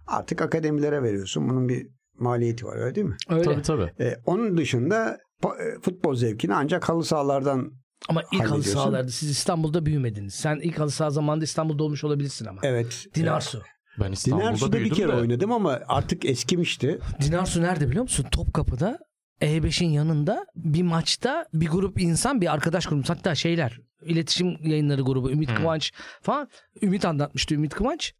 artık 0.07 0.41
akademilere 0.41 1.03
veriyorsun. 1.03 1.49
Bunun 1.49 1.69
bir 1.69 1.87
maliyeti 2.19 2.65
var 2.65 2.77
öyle 2.77 2.95
değil 2.95 3.07
mi? 3.07 3.17
Öyle. 3.29 3.43
tabii 3.43 3.61
tabii. 3.61 3.91
Ee, 3.99 4.15
onun 4.25 4.57
dışında 4.57 5.17
e, 5.43 5.81
futbol 5.81 6.15
zevkini 6.15 6.55
ancak 6.55 6.89
halı 6.89 7.03
sahalardan 7.03 7.71
Ama 8.09 8.23
ilk 8.33 8.49
halı 8.51 8.63
sahalarda 8.63 9.11
siz 9.11 9.29
İstanbul'da 9.29 9.85
büyümediniz. 9.85 10.33
Sen 10.33 10.59
ilk 10.63 10.79
halı 10.79 10.91
saha 10.91 11.09
zamanında 11.09 11.43
İstanbul'da 11.43 11.83
olmuş 11.83 12.03
olabilirsin 12.03 12.45
ama. 12.45 12.59
evet. 12.63 13.05
Dinarsu. 13.15 13.61
Ben 13.99 14.11
İstanbul'da 14.11 14.47
Dinarsu'da 14.47 14.79
bir 14.79 14.89
kere 14.89 15.07
de. 15.07 15.15
oynadım 15.15 15.51
ama 15.51 15.79
artık 15.87 16.25
eskimişti. 16.25 16.99
Dinarsu 17.21 17.61
nerede 17.61 17.87
biliyor 17.89 18.03
musun? 18.03 18.25
Topkapı'da 18.31 18.99
E5'in 19.41 19.89
yanında 19.89 20.45
bir 20.55 20.81
maçta 20.83 21.45
bir 21.53 21.67
grup 21.67 22.01
insan 22.01 22.41
bir 22.41 22.53
arkadaş 22.53 22.85
grubu 22.85 23.03
hatta 23.07 23.35
şeyler 23.35 23.79
iletişim 24.01 24.57
yayınları 24.63 25.01
grubu 25.01 25.31
Ümit 25.31 25.49
Hmm. 25.49 25.55
Kıvanç 25.57 25.91
falan 26.21 26.49
Ümit 26.81 27.05
anlatmıştı 27.05 27.55
Ümit 27.55 27.73
Kıvanç 27.75 28.13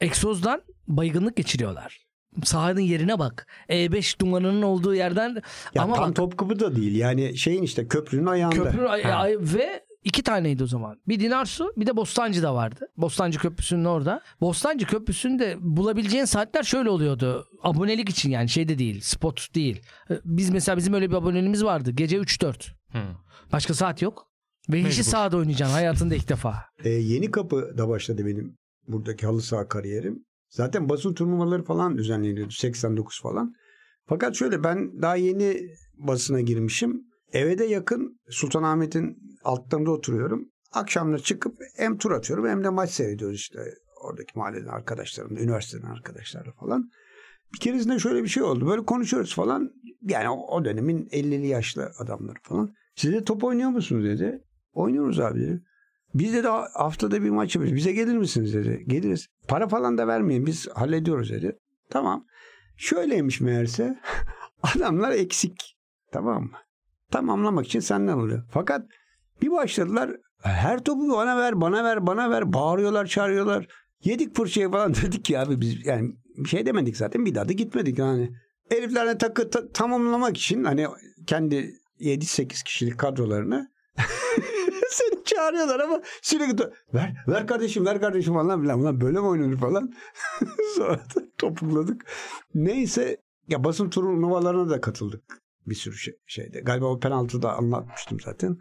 egzozdan 0.00 0.62
baygınlık 0.88 1.36
geçiriyorlar. 1.36 1.98
Sahanın 2.44 2.80
yerine 2.80 3.18
bak. 3.18 3.46
E5 3.68 4.18
dumanının 4.20 4.62
olduğu 4.62 4.94
yerden 4.94 5.42
Ya 5.74 5.82
ama 5.82 5.96
tam 5.96 6.08
bak, 6.08 6.16
Topkapı 6.16 6.60
da 6.60 6.76
değil. 6.76 6.96
Yani 6.96 7.36
şeyin 7.38 7.62
işte 7.62 7.88
köprünün 7.88 8.26
ayağında. 8.26 8.54
köprü 8.70 8.86
ay- 8.86 9.12
ay- 9.14 9.36
ve 9.40 9.84
iki 10.04 10.22
taneydi 10.22 10.62
o 10.62 10.66
zaman. 10.66 11.00
Bir 11.08 11.20
Dinarsu 11.20 11.72
bir 11.76 11.86
de 11.86 11.96
Bostancı'da 11.96 12.54
vardı. 12.54 12.86
Bostancı 12.96 13.38
Köprüsü'nün 13.38 13.84
orada. 13.84 14.22
Bostancı 14.40 14.86
Köprüsü'nde 14.86 15.56
bulabileceğin 15.60 16.24
saatler 16.24 16.62
şöyle 16.62 16.90
oluyordu. 16.90 17.46
Abonelik 17.62 18.08
için 18.08 18.30
yani 18.30 18.48
şeyde 18.48 18.78
değil 18.78 19.00
spot 19.00 19.54
değil. 19.54 19.82
Ee, 20.10 20.14
Biz 20.24 20.50
mesela 20.50 20.76
bizim 20.76 20.94
öyle 20.94 21.10
bir 21.10 21.14
aboneliğimiz 21.14 21.64
vardı. 21.64 21.90
Gece 21.90 22.16
3-4. 22.18 22.70
Hı. 22.92 22.98
Başka 23.52 23.74
saat 23.74 24.02
yok. 24.02 24.28
Ve 24.68 24.82
Mecbur. 24.82 25.02
sahada 25.02 25.36
oynayacaksın 25.36 25.74
hayatında 25.74 26.14
ilk 26.14 26.28
defa. 26.28 26.64
Ee, 26.84 26.88
yeni 26.90 27.30
kapıda 27.30 27.88
başladı 27.88 28.26
benim 28.26 28.56
buradaki 28.88 29.26
halı 29.26 29.42
saha 29.42 29.68
kariyerim. 29.68 30.24
Zaten 30.50 30.88
basın 30.88 31.14
turnuvaları 31.14 31.64
falan 31.64 31.98
düzenleniyordu. 31.98 32.52
89 32.52 33.20
falan. 33.22 33.54
Fakat 34.06 34.36
şöyle 34.36 34.64
ben 34.64 35.02
daha 35.02 35.16
yeni 35.16 35.56
basına 35.98 36.40
girmişim. 36.40 37.02
Eve 37.32 37.58
de 37.58 37.64
yakın 37.64 38.20
Sultanahmet'in 38.30 39.18
altlarında 39.44 39.90
oturuyorum. 39.90 40.48
Akşamları 40.72 41.22
çıkıp 41.22 41.56
hem 41.76 41.98
tur 41.98 42.10
atıyorum 42.10 42.48
hem 42.48 42.64
de 42.64 42.68
maç 42.68 42.90
seyrediyoruz 42.90 43.36
işte. 43.36 43.58
Oradaki 44.02 44.38
mahalleden 44.38 44.68
arkadaşlarımla, 44.68 45.40
üniversiteden 45.40 45.88
arkadaşlarla 45.88 46.52
falan. 46.52 46.90
Bir 47.54 47.58
keresinde 47.58 47.98
şöyle 47.98 48.22
bir 48.22 48.28
şey 48.28 48.42
oldu. 48.42 48.66
Böyle 48.66 48.84
konuşuyoruz 48.84 49.34
falan. 49.34 49.70
Yani 50.02 50.28
o, 50.30 50.64
dönemin 50.64 51.06
50'li 51.06 51.46
yaşlı 51.46 51.92
adamları 51.98 52.38
falan. 52.42 52.74
Siz 52.96 53.12
de 53.12 53.24
top 53.24 53.44
oynuyor 53.44 53.70
musunuz 53.70 54.04
dedi. 54.04 54.42
Oynuyoruz 54.72 55.20
abi 55.20 55.40
dedi. 55.40 55.62
Biz 56.14 56.34
de 56.34 56.42
haftada 56.74 57.22
bir 57.22 57.30
maç 57.30 57.54
yapıyoruz. 57.54 57.76
Bize 57.76 57.92
gelir 57.92 58.16
misiniz 58.16 58.54
dedi. 58.54 58.84
Geliriz. 58.86 59.26
Para 59.48 59.68
falan 59.68 59.98
da 59.98 60.06
vermeyin. 60.06 60.46
Biz 60.46 60.68
hallediyoruz 60.68 61.30
dedi. 61.30 61.58
Tamam. 61.90 62.26
Şöyleymiş 62.76 63.40
meğerse. 63.40 63.98
Adamlar 64.62 65.12
eksik. 65.12 65.76
Tamam 66.12 66.42
mı? 66.42 66.58
Tamamlamak 67.10 67.66
için 67.66 67.80
senden 67.80 68.18
oluyor. 68.18 68.42
Fakat 68.50 68.86
bir 69.42 69.50
başladılar. 69.50 70.10
Her 70.42 70.84
topu 70.84 71.08
bana 71.10 71.36
ver, 71.36 71.60
bana 71.60 71.84
ver, 71.84 72.06
bana 72.06 72.30
ver. 72.30 72.52
Bağırıyorlar, 72.52 73.06
çağırıyorlar. 73.06 73.66
Yedik 74.04 74.36
fırçayı 74.36 74.70
falan 74.70 74.94
dedik 75.02 75.24
ki 75.24 75.38
abi 75.38 75.60
biz 75.60 75.86
yani 75.86 76.12
bir 76.36 76.48
şey 76.48 76.66
demedik 76.66 76.96
zaten. 76.96 77.26
Bir 77.26 77.34
daha 77.34 77.48
da 77.48 77.52
gitmedik 77.52 77.98
yani. 77.98 78.30
Heriflerle 78.68 79.18
takı 79.18 79.50
ta- 79.50 79.72
tamamlamak 79.72 80.36
için 80.36 80.64
hani 80.64 80.86
kendi 81.26 81.74
7-8 82.00 82.64
kişilik 82.64 82.98
kadrolarını 82.98 83.70
seni 84.90 85.24
çağırıyorlar 85.24 85.80
ama 85.80 86.00
sürekli 86.22 86.64
ver 86.94 87.16
ver 87.28 87.46
kardeşim 87.46 87.86
ver 87.86 88.00
kardeşim 88.00 88.34
falan 88.34 88.62
filan. 88.62 88.80
Ulan 88.80 89.00
böyle 89.00 89.18
mi 89.20 89.26
oynanır 89.26 89.56
falan. 89.56 89.92
Sonra 90.76 90.96
da 90.96 91.20
topukladık. 91.38 92.06
Neyse 92.54 93.16
ya 93.48 93.64
basın 93.64 93.90
turnuvalarına 93.90 94.70
da 94.70 94.80
katıldık 94.80 95.47
bir 95.70 95.74
sürü 95.74 95.96
şey, 95.96 96.14
şeyde. 96.26 96.60
Galiba 96.60 96.86
o 96.86 96.98
penaltıda 96.98 97.52
anlatmıştım 97.52 98.20
zaten. 98.20 98.56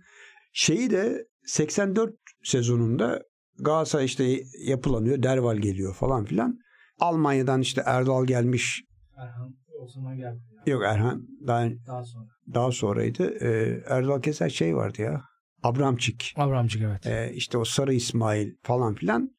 Şeyi 0.54 0.92
de 0.92 1.28
84 1.46 2.14
sezonunda 2.44 3.24
Galatasaray 3.60 4.06
işte 4.06 4.38
yapılanıyor. 4.66 5.24
Derval 5.24 5.58
geliyor 5.58 5.96
falan 5.96 6.26
filan. 6.26 6.60
Almanya'dan 7.00 7.62
işte 7.62 7.82
Erdal 7.86 8.26
gelmiş. 8.26 8.84
Erhan 9.18 9.56
o 9.82 9.88
zaman 9.88 10.18
geldi. 10.18 10.40
Yok 10.66 10.84
Erhan 10.86 11.28
daha, 11.48 11.70
Daha 11.88 12.06
sonra. 12.06 12.26
daha 12.54 12.72
sonraydı. 12.72 13.44
Ee, 13.44 13.84
Erdal 13.88 14.22
Keser 14.22 14.50
şey 14.50 14.76
vardı 14.76 15.02
ya. 15.02 15.22
Abramçik. 15.64 16.34
Abramcık 16.38 16.82
evet. 16.82 17.06
Ee, 17.06 17.32
işte 17.34 17.58
o 17.58 17.66
Sarı 17.66 17.94
İsmail 17.94 18.52
falan 18.64 18.96
filan. 18.96 19.32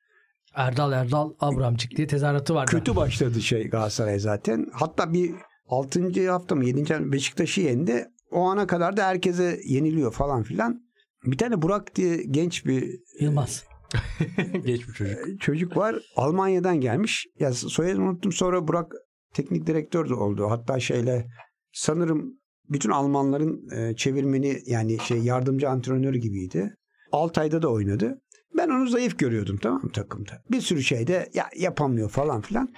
Erdal 0.55 0.93
Erdal 0.93 1.33
Abramcık 1.41 1.97
diye 1.97 2.07
tezahüratı 2.07 2.55
vardı. 2.55 2.71
Kötü 2.71 2.97
başladı 2.97 3.41
şey 3.41 3.69
Galatasaray 3.69 4.19
zaten. 4.19 4.67
Hatta 4.73 5.13
bir 5.13 5.35
6. 5.69 6.31
hafta 6.31 6.55
mı 6.55 6.65
7. 6.65 6.81
hafta 6.81 7.13
Beşiktaş'ı 7.13 7.61
yendi. 7.61 8.09
O 8.31 8.41
ana 8.41 8.67
kadar 8.67 8.97
da 8.97 9.07
herkese 9.07 9.61
yeniliyor 9.65 10.13
falan 10.13 10.43
filan. 10.43 10.83
Bir 11.25 11.39
tane 11.39 11.63
Burak 11.63 11.97
diye 11.97 12.23
genç 12.31 12.67
bir 12.67 13.01
Yılmaz. 13.21 13.65
Geç 14.65 14.89
bir 14.89 14.93
çocuk. 14.93 15.41
çocuk 15.41 15.77
var. 15.77 15.97
Almanya'dan 16.17 16.81
gelmiş. 16.81 17.27
Ya 17.39 17.53
soyadını 17.53 18.05
unuttum. 18.05 18.33
Sonra 18.33 18.69
Burak 18.69 18.93
teknik 19.35 19.67
direktör 19.67 20.09
de 20.09 20.15
oldu. 20.15 20.51
Hatta 20.51 20.81
şeyle 20.81 21.27
sanırım 21.73 22.39
bütün 22.69 22.91
Almanların 22.91 23.71
e, 23.71 23.97
çevirmeni 23.97 24.59
yani 24.67 24.99
şey 24.99 25.19
yardımcı 25.19 25.69
antrenörü 25.69 26.19
gibiydi. 26.19 26.77
Altay'da 27.13 27.63
da 27.63 27.69
oynadı. 27.69 28.21
Ben 28.57 28.69
onu 28.69 28.89
zayıf 28.89 29.19
görüyordum 29.19 29.59
tamam 29.63 29.81
mı 29.83 29.93
takımda. 29.93 30.43
Bir 30.51 30.61
sürü 30.61 30.83
şeyde 30.83 31.31
ya 31.35 31.49
yapamıyor 31.57 32.11
falan 32.11 32.41
filan. 32.41 32.69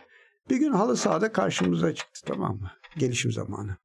Bir 0.51 0.57
gün 0.57 0.73
halı 0.73 0.97
sahada 0.97 1.33
karşımıza 1.33 1.95
çıktı 1.95 2.21
tamam 2.27 2.57
mı? 2.61 2.71
Gelişim 2.97 3.33
zamanı. 3.33 3.77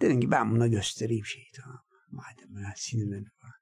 Dedim 0.00 0.20
ki 0.20 0.30
ben 0.30 0.50
buna 0.50 0.66
göstereyim 0.66 1.26
şeyi 1.26 1.46
tamam? 1.56 1.80
Madem 2.10 2.72
sinirlendim 2.76 3.32
falan. 3.40 3.54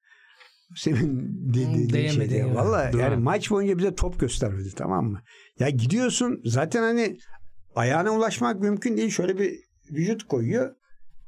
Senin 0.76 1.34
dediğin 1.48 1.90
Değemedi 1.90 2.30
şey 2.30 2.38
yani. 2.38 2.54
Valla 2.54 2.90
yani 2.98 3.16
maç 3.16 3.50
boyunca 3.50 3.78
bize 3.78 3.94
top 3.94 4.20
göstermedi 4.20 4.74
tamam 4.76 5.06
mı? 5.06 5.22
Ya 5.58 5.70
gidiyorsun 5.70 6.40
zaten 6.44 6.82
hani 6.82 7.18
ayağına 7.74 8.10
ulaşmak 8.10 8.60
mümkün 8.60 8.96
değil. 8.96 9.10
Şöyle 9.10 9.38
bir 9.38 9.58
vücut 9.90 10.24
koyuyor. 10.28 10.74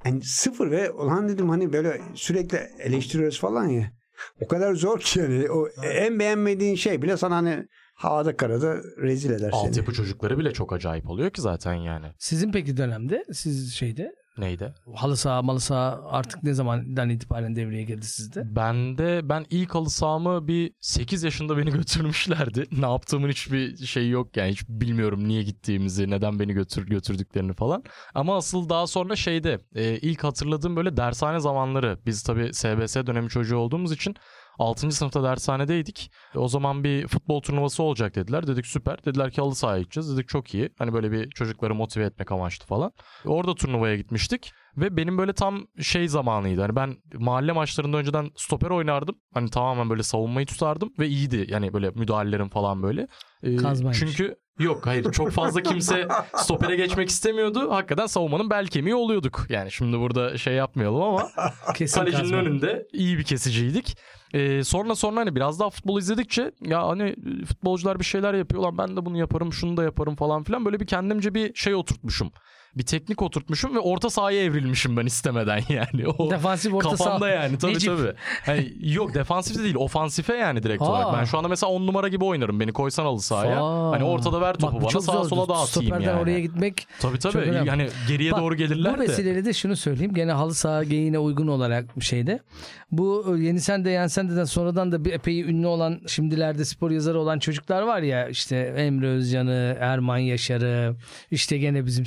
Yani 0.04 0.22
sıfır 0.24 0.70
ve 0.70 0.90
ulan 0.90 1.28
dedim 1.28 1.48
hani 1.48 1.72
böyle 1.72 2.00
sürekli 2.14 2.56
eleştiriyoruz 2.78 3.40
falan 3.40 3.66
ya. 3.66 3.92
O 4.40 4.48
kadar 4.48 4.74
zor 4.74 5.00
ki 5.00 5.20
yani. 5.20 5.50
O 5.50 5.68
en 5.84 6.18
beğenmediğin 6.18 6.74
şey 6.74 7.02
bile 7.02 7.16
sana 7.16 7.36
hani 7.36 7.66
havada 7.94 8.36
karada 8.36 8.76
rezil 9.02 9.30
eder 9.30 9.50
seni. 9.50 9.68
Altyapı 9.68 9.92
çocukları 9.92 10.38
bile 10.38 10.52
çok 10.52 10.72
acayip 10.72 11.10
oluyor 11.10 11.30
ki 11.30 11.40
zaten 11.40 11.74
yani. 11.74 12.06
Sizin 12.18 12.52
peki 12.52 12.76
dönemde 12.76 13.24
siz 13.32 13.74
şeyde 13.74 14.12
Neydi? 14.38 14.74
halı 14.94 15.16
saha 15.16 15.42
malı 15.42 15.60
saha 15.60 16.00
artık 16.08 16.42
ne 16.42 16.54
zamandan 16.54 17.10
itibaren 17.10 17.56
devreye 17.56 17.82
girdi 17.82 18.06
sizde? 18.06 18.42
Ben 18.56 18.98
de 18.98 19.20
ben 19.24 19.46
ilk 19.50 19.74
halı 19.74 19.90
sahamı 19.90 20.48
bir 20.48 20.72
8 20.80 21.22
yaşında 21.22 21.56
beni 21.56 21.70
götürmüşlerdi. 21.70 22.64
Ne 22.72 22.86
yaptığımın 22.86 23.28
hiçbir 23.28 23.76
şeyi 23.76 24.10
yok 24.10 24.36
yani 24.36 24.50
hiç 24.50 24.68
bilmiyorum 24.68 25.28
niye 25.28 25.42
gittiğimizi, 25.42 26.10
neden 26.10 26.38
beni 26.38 26.52
götür 26.52 26.86
götürdüklerini 26.86 27.52
falan. 27.52 27.84
Ama 28.14 28.36
asıl 28.36 28.68
daha 28.68 28.86
sonra 28.86 29.16
şeyde 29.16 29.58
e, 29.74 29.98
ilk 29.98 30.24
hatırladığım 30.24 30.76
böyle 30.76 30.96
dershane 30.96 31.40
zamanları. 31.40 31.98
Biz 32.06 32.22
tabii 32.22 32.54
SBS 32.54 32.96
dönemi 32.96 33.28
çocuğu 33.28 33.56
olduğumuz 33.56 33.92
için 33.92 34.16
6. 34.58 34.92
sınıfta 34.92 35.22
dershanedeydik. 35.22 36.10
O 36.34 36.48
zaman 36.48 36.84
bir 36.84 37.08
futbol 37.08 37.42
turnuvası 37.42 37.82
olacak 37.82 38.14
dediler. 38.14 38.46
Dedik 38.46 38.66
süper. 38.66 39.04
Dediler 39.04 39.30
ki 39.30 39.40
halı 39.40 39.54
sahaya 39.54 39.82
gideceğiz. 39.82 40.16
Dedik 40.16 40.28
çok 40.28 40.54
iyi. 40.54 40.70
Hani 40.78 40.92
böyle 40.92 41.12
bir 41.12 41.30
çocukları 41.30 41.74
motive 41.74 42.04
etmek 42.04 42.32
amaçlı 42.32 42.66
falan. 42.66 42.92
Orada 43.26 43.54
turnuvaya 43.54 43.96
gitmiştik. 43.96 44.52
Ve 44.76 44.96
benim 44.96 45.18
böyle 45.18 45.32
tam 45.32 45.66
şey 45.80 46.08
zamanıydı. 46.08 46.60
Hani 46.60 46.76
ben 46.76 46.96
mahalle 47.14 47.52
maçlarında 47.52 47.96
önceden 47.96 48.30
stoper 48.36 48.70
oynardım. 48.70 49.14
Hani 49.34 49.50
tamamen 49.50 49.90
böyle 49.90 50.02
savunmayı 50.02 50.46
tutardım 50.46 50.92
ve 50.98 51.08
iyiydi. 51.08 51.46
Yani 51.48 51.72
böyle 51.72 51.90
müdahalelerim 51.90 52.48
falan 52.48 52.82
böyle. 52.82 53.06
Ee, 53.42 53.56
Kazmaymış. 53.56 53.98
çünkü 53.98 54.36
yok 54.58 54.86
hayır 54.86 55.12
çok 55.12 55.30
fazla 55.30 55.62
kimse 55.62 56.08
stopere 56.36 56.76
geçmek 56.76 57.08
istemiyordu. 57.08 57.70
Hakikaten 57.70 58.06
savunmanın 58.06 58.50
bel 58.50 58.66
kemiği 58.66 58.94
oluyorduk. 58.94 59.46
Yani 59.48 59.72
şimdi 59.72 59.98
burada 59.98 60.38
şey 60.38 60.54
yapmayalım 60.54 61.02
ama 61.02 61.28
Kesin 61.74 62.00
kalecinin 62.00 62.22
kazma. 62.22 62.36
önünde 62.36 62.86
iyi 62.92 63.18
bir 63.18 63.24
kesiciydik. 63.24 63.96
Ee, 64.34 64.64
sonra 64.64 64.94
sonra 64.94 65.20
hani 65.20 65.36
biraz 65.36 65.60
daha 65.60 65.70
futbol 65.70 65.98
izledikçe 65.98 66.52
ya 66.60 66.88
hani 66.88 67.16
futbolcular 67.46 67.98
bir 67.98 68.04
şeyler 68.04 68.34
yapıyor 68.34 68.62
lan 68.62 68.78
ben 68.78 68.96
de 68.96 69.06
bunu 69.06 69.18
yaparım 69.18 69.52
şunu 69.52 69.76
da 69.76 69.82
yaparım 69.82 70.16
falan 70.16 70.42
filan 70.44 70.64
böyle 70.64 70.80
bir 70.80 70.86
kendimce 70.86 71.34
bir 71.34 71.54
şey 71.54 71.74
oturtmuşum. 71.74 72.32
Bir 72.76 72.82
teknik 72.82 73.22
oturtmuşum 73.22 73.74
ve 73.74 73.78
orta 73.78 74.10
sahaya 74.10 74.44
evrilmişim 74.44 74.96
ben 74.96 75.06
istemeden 75.06 75.60
yani. 75.68 76.08
O 76.18 76.30
Defansif 76.30 76.74
orta 76.74 76.96
saha. 76.96 76.98
kafamda 77.08 77.28
yani 77.28 77.58
tabii 77.58 77.74
Necip. 77.74 77.96
tabii. 77.98 78.12
Hani, 78.46 78.72
yok 78.80 79.14
defansif 79.14 79.58
de 79.58 79.62
değil 79.62 79.74
ofansife 79.74 80.34
yani 80.36 80.62
direkt 80.62 80.82
Aa. 80.82 80.86
olarak. 80.90 81.20
Ben 81.20 81.24
şu 81.24 81.38
anda 81.38 81.48
mesela 81.48 81.72
10 81.72 81.86
numara 81.86 82.08
gibi 82.08 82.24
oynarım. 82.24 82.60
Beni 82.60 82.72
koysan 82.72 83.04
halı 83.04 83.20
sahaya. 83.20 83.64
Aa. 83.64 83.90
Hani 83.92 84.04
ortada 84.04 84.40
ver 84.40 84.54
topu 84.54 84.74
Bak 84.74 84.82
bu 84.82 84.86
bana 84.94 85.00
sağa 85.00 85.24
sola 85.24 85.48
dağıtayım 85.48 85.66
Stoperden 85.88 86.10
yani. 86.12 86.20
oraya 86.22 86.40
gitmek 86.40 86.86
Tabii 87.00 87.18
tabii. 87.18 87.54
Yani 87.66 87.88
geriye 88.08 88.32
Bak, 88.32 88.40
doğru 88.40 88.54
gelirler 88.54 88.94
Bu 88.94 88.98
de. 88.98 89.02
vesileyle 89.02 89.44
de 89.44 89.52
şunu 89.52 89.76
söyleyeyim. 89.76 90.14
Gene 90.14 90.32
halı 90.32 90.54
saha 90.54 90.84
geyiğine 90.84 91.18
uygun 91.18 91.46
olarak 91.46 92.00
bir 92.00 92.04
şeyde. 92.04 92.40
Bu 92.90 93.36
Yeni 93.38 93.60
Sen 93.60 93.84
de 93.84 93.90
Yen 93.90 94.06
Sen 94.06 94.30
de'den 94.30 94.44
sonradan 94.44 94.92
da 94.92 95.04
bir 95.04 95.12
epey 95.12 95.40
ünlü 95.40 95.66
olan 95.66 96.00
şimdilerde 96.06 96.64
spor 96.64 96.90
yazarı 96.90 97.20
olan 97.20 97.38
çocuklar 97.38 97.82
var 97.82 98.02
ya 98.02 98.28
işte 98.28 98.56
Emre 98.76 99.06
Özcan'ı, 99.08 99.76
Erman 99.80 100.18
Yaşar'ı, 100.18 100.96
işte 101.30 101.58
gene 101.58 101.86
bizim 101.86 102.04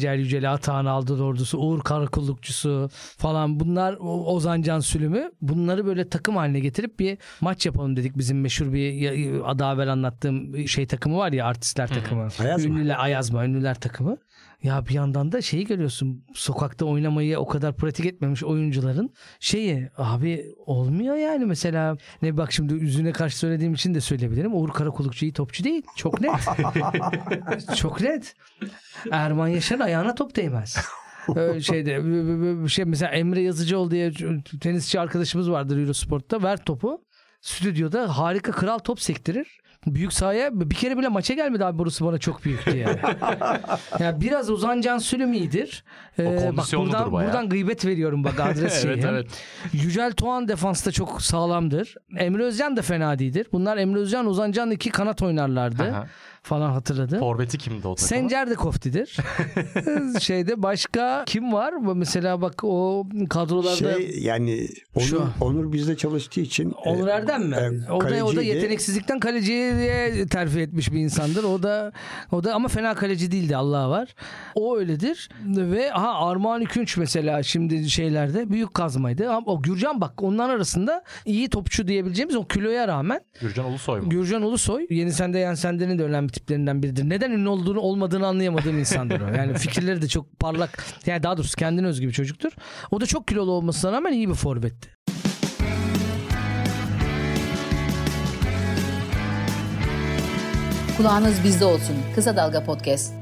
Sencer 0.00 0.18
Yücel'i, 0.18 0.48
Atahan 0.48 0.86
Aldı 0.86 1.22
ordusu, 1.22 1.58
Uğur 1.58 1.80
Karakullukçusu 1.80 2.90
falan 3.18 3.60
bunlar 3.60 3.96
Ozan 4.00 4.62
Can 4.62 4.80
Sülümü 4.80 5.32
bunları 5.42 5.86
böyle 5.86 6.08
takım 6.08 6.36
haline 6.36 6.60
getirip 6.60 6.98
bir 6.98 7.18
maç 7.40 7.66
yapalım 7.66 7.96
dedik. 7.96 8.18
Bizim 8.18 8.40
meşhur 8.40 8.72
bir 8.72 9.50
adı 9.50 9.64
evvel 9.64 9.92
anlattığım 9.92 10.68
şey 10.68 10.86
takımı 10.86 11.16
var 11.16 11.32
ya 11.32 11.46
artistler 11.46 11.88
takımı. 11.88 12.28
Ayaz 12.40 12.66
mı? 12.66 12.78
Ünlüler, 12.78 12.96
Ayazma, 12.98 13.44
ünlüler 13.44 13.74
takımı. 13.74 14.16
Ya 14.62 14.86
bir 14.86 14.94
yandan 14.94 15.32
da 15.32 15.42
şeyi 15.42 15.66
görüyorsun 15.66 16.24
sokakta 16.34 16.84
oynamayı 16.84 17.38
o 17.38 17.46
kadar 17.46 17.76
pratik 17.76 18.06
etmemiş 18.06 18.44
oyuncuların 18.44 19.10
şeyi 19.40 19.88
abi 19.96 20.46
olmuyor 20.66 21.16
yani 21.16 21.46
mesela. 21.46 21.96
Ne 22.22 22.36
bak 22.36 22.52
şimdi 22.52 22.74
yüzüne 22.74 23.12
karşı 23.12 23.38
söylediğim 23.38 23.74
için 23.74 23.94
de 23.94 24.00
söyleyebilirim. 24.00 24.54
Uğur 24.54 24.70
Karakullukçu 24.70 25.24
iyi 25.24 25.32
topçu 25.32 25.64
değil. 25.64 25.82
Çok 25.96 26.20
net. 26.20 26.32
Çok 27.76 28.00
net. 28.00 28.34
Erman 29.10 29.48
Yaşar 29.48 29.80
ayağına 29.80 30.14
top 30.14 30.36
değmez. 30.36 30.76
Öyle 31.36 31.60
şeyde 31.60 32.02
şey 32.68 32.84
mesela 32.84 33.12
Emre 33.12 33.42
Yazıcıoğlu 33.42 33.90
diye 33.90 34.12
tenisçi 34.60 35.00
arkadaşımız 35.00 35.50
vardır 35.50 35.78
Eurosport'ta. 35.78 36.42
Ver 36.42 36.64
topu. 36.64 37.04
Stüdyoda 37.40 38.18
harika 38.18 38.52
kral 38.52 38.78
top 38.78 39.00
sektirir. 39.00 39.60
Büyük 39.86 40.12
sahaya 40.12 40.60
bir 40.60 40.74
kere 40.74 40.98
bile 40.98 41.08
maça 41.08 41.34
gelmedi 41.34 41.64
abi 41.64 41.78
burası 41.78 42.04
bana 42.04 42.18
çok 42.18 42.44
büyüktü 42.44 42.76
yani. 42.76 42.98
yani 43.98 44.20
biraz 44.20 44.50
Ozan 44.50 44.80
Can 44.80 44.98
Sülüm 44.98 45.32
iyidir. 45.32 45.84
Ee, 46.18 46.50
bak 46.56 46.66
buradan, 46.72 47.12
bayağı. 47.12 47.28
buradan 47.28 47.48
gıybet 47.48 47.84
veriyorum 47.86 48.24
bak 48.24 48.40
adres 48.40 48.82
şeyi. 48.82 48.92
evet 48.92 49.04
evet. 49.04 49.26
Yücel 49.72 50.12
Doğan 50.20 50.48
defansta 50.48 50.92
çok 50.92 51.22
sağlamdır. 51.22 51.94
Emre 52.16 52.42
Özcan 52.42 52.76
da 52.76 52.82
fena 52.82 53.18
değildir. 53.18 53.46
Bunlar 53.52 53.76
Emre 53.76 53.98
Özcan, 53.98 54.26
Ozan 54.26 54.52
Can 54.52 54.70
iki 54.70 54.90
kanat 54.90 55.22
oynarlardı 55.22 55.82
Aha. 55.82 56.06
Falan 56.42 56.70
hatırladım. 56.70 57.18
Forveti 57.18 57.58
kimdi 57.58 57.88
o 57.88 57.94
takımın? 57.94 58.08
Sencer 58.08 58.50
de 58.50 58.54
koftidir. 58.54 59.16
Şeyde 60.20 60.62
başka 60.62 61.24
kim 61.26 61.52
var? 61.52 61.72
Mesela 61.94 62.42
bak 62.42 62.64
o 62.64 63.06
kadrolarda 63.30 63.94
Şey 63.94 64.18
yani 64.20 64.68
Onur, 64.94 65.04
Şu- 65.06 65.28
Onur 65.40 65.72
bizde 65.72 65.96
çalıştığı 65.96 66.40
için 66.40 66.70
Onur 66.70 67.06
e, 67.08 67.10
Erdem 67.10 67.48
mi? 67.48 67.56
e, 67.56 67.92
o 67.92 68.00
da 68.00 68.04
o 68.06 68.08
da 68.08 68.08
kaleciydi. 68.08 68.46
yeteneksizlikten 68.46 69.20
kaleciye 69.20 70.26
terfi 70.26 70.60
etmiş 70.60 70.92
bir 70.92 70.98
insandır. 70.98 71.44
O 71.44 71.62
da 71.62 71.92
o 72.32 72.44
da 72.44 72.54
ama 72.54 72.68
fena 72.68 72.94
kaleci 72.94 73.32
değildi 73.32 73.56
Allah 73.56 73.90
var. 73.90 74.14
O 74.54 74.76
öyledir. 74.78 75.28
Ve 75.46 75.88
ha 75.90 76.26
Armağan 76.28 76.60
Ükünç 76.62 76.96
mesela 76.96 77.42
şimdi 77.42 77.90
şeylerde 77.90 78.50
büyük 78.50 78.74
kazmaydı. 78.74 79.30
Ama 79.30 79.46
o 79.52 79.62
Gürcan 79.62 80.00
bak 80.00 80.22
onların 80.22 80.54
arasında 80.54 81.04
iyi 81.24 81.48
topçu 81.48 81.88
diyebileceğimiz 81.88 82.36
o 82.36 82.44
kiloya 82.46 82.88
rağmen 82.88 83.20
Gürcan 83.40 83.64
Ulusoy 83.66 84.00
mu? 84.00 84.08
Gürcan 84.10 84.42
Ulusoy 84.42 84.86
yeni 84.90 85.12
sende 85.12 85.38
yan 85.38 85.54
sendenin 85.54 85.98
de 85.98 86.02
önemli 86.04 86.29
tiplerinden 86.30 86.82
biridir. 86.82 87.08
Neden 87.08 87.30
ünlü 87.30 87.48
olduğunu 87.48 87.80
olmadığını 87.80 88.26
anlayamadığım 88.26 88.78
insandır 88.78 89.20
o. 89.20 89.36
Yani 89.36 89.54
fikirleri 89.54 90.02
de 90.02 90.08
çok 90.08 90.38
parlak. 90.38 90.84
Yani 91.06 91.22
daha 91.22 91.36
doğrusu 91.36 91.56
kendine 91.56 91.86
özgü 91.86 92.08
bir 92.08 92.12
çocuktur. 92.12 92.52
O 92.90 93.00
da 93.00 93.06
çok 93.06 93.28
kilolu 93.28 93.50
olmasına 93.50 93.92
rağmen 93.92 94.12
iyi 94.12 94.28
bir 94.28 94.34
forvetti. 94.34 94.88
Kulağınız 100.96 101.44
bizde 101.44 101.64
olsun. 101.64 101.96
Kısa 102.14 102.36
Dalga 102.36 102.64
Podcast. 102.64 103.19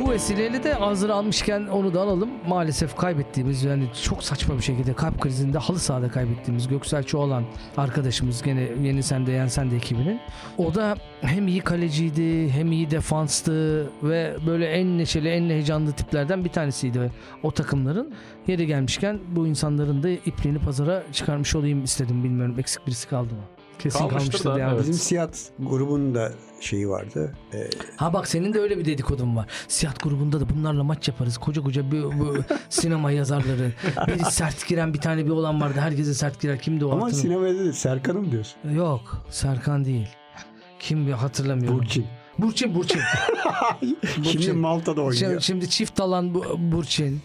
Bu 0.00 0.10
vesileyle 0.10 0.62
de 0.62 0.72
hazır 0.72 1.10
almışken 1.10 1.66
onu 1.66 1.94
da 1.94 2.00
alalım. 2.00 2.30
Maalesef 2.48 2.96
kaybettiğimiz 2.96 3.64
yani 3.64 3.84
çok 4.02 4.22
saçma 4.22 4.56
bir 4.56 4.62
şekilde 4.62 4.92
kalp 4.92 5.20
krizinde 5.20 5.58
halı 5.58 5.78
sahada 5.78 6.08
kaybettiğimiz 6.10 6.68
Göksel 6.68 7.02
Çoğalan 7.02 7.44
arkadaşımız 7.76 8.42
gene 8.42 8.68
Yeni 8.82 9.02
Sende 9.02 9.32
Yen 9.32 9.46
Sende 9.46 9.76
ekibinin. 9.76 10.20
O 10.58 10.74
da 10.74 10.96
hem 11.20 11.48
iyi 11.48 11.60
kaleciydi 11.60 12.50
hem 12.50 12.72
iyi 12.72 12.90
defanstı 12.90 13.86
ve 14.02 14.36
böyle 14.46 14.66
en 14.66 14.98
neşeli 14.98 15.28
en 15.28 15.50
heyecanlı 15.50 15.92
tiplerden 15.92 16.44
bir 16.44 16.50
tanesiydi 16.50 17.12
o 17.42 17.50
takımların. 17.50 18.14
Yeri 18.46 18.66
gelmişken 18.66 19.18
bu 19.28 19.46
insanların 19.46 20.02
da 20.02 20.08
ipliğini 20.08 20.58
pazara 20.58 21.02
çıkarmış 21.12 21.56
olayım 21.56 21.84
istedim 21.84 22.24
bilmiyorum 22.24 22.54
eksik 22.58 22.86
birisi 22.86 23.08
kaldı 23.08 23.34
mı? 23.34 23.53
Kesin 23.78 23.98
Kalmıştır 23.98 24.18
kalmıştır, 24.18 24.50
da, 24.50 24.58
yani. 24.58 24.70
evet. 24.72 24.80
Bizim 24.80 24.94
Siyat 24.94 25.50
grubunun 25.58 26.14
da 26.14 26.32
şeyi 26.60 26.88
vardı. 26.88 27.34
E, 27.54 27.70
Ha 27.96 28.12
bak 28.12 28.28
senin 28.28 28.52
de 28.54 28.60
öyle 28.60 28.78
bir 28.78 28.84
dedikodun 28.84 29.36
var. 29.36 29.46
Siyah 29.68 29.94
grubunda 30.02 30.40
da 30.40 30.48
bunlarla 30.48 30.84
maç 30.84 31.08
yaparız. 31.08 31.38
Koca 31.38 31.62
koca 31.62 31.92
bir, 31.92 32.02
bu 32.02 32.36
sinema 32.68 33.10
yazarları. 33.10 33.72
Biri 34.06 34.24
sert 34.24 34.68
giren 34.68 34.94
bir 34.94 35.00
tane 35.00 35.26
bir 35.26 35.30
olan 35.30 35.60
vardı. 35.60 35.80
Herkese 35.80 36.14
sert 36.14 36.40
girer. 36.40 36.58
Kimdi 36.58 36.84
o? 36.84 36.92
ama 36.92 37.04
hatırlamıyorum. 37.06 37.46
sinemada 37.48 37.68
da 37.68 37.72
Serkan'ım 37.72 38.32
diyorsun. 38.32 38.70
Yok. 38.74 39.26
Serkan 39.30 39.84
değil. 39.84 40.08
Kim 40.78 41.06
bir 41.06 41.12
hatırlamıyorum. 41.12 41.78
Burçin. 41.78 42.06
Burçin. 42.38 42.74
Burçin. 42.74 43.00
Şimdi 44.22 44.52
Malta'da 44.52 45.00
oynuyor. 45.00 45.30
şimdi, 45.30 45.42
şimdi 45.42 45.70
çift 45.70 46.00
alan 46.00 46.34
bu, 46.34 46.44
Burçin. 46.58 47.20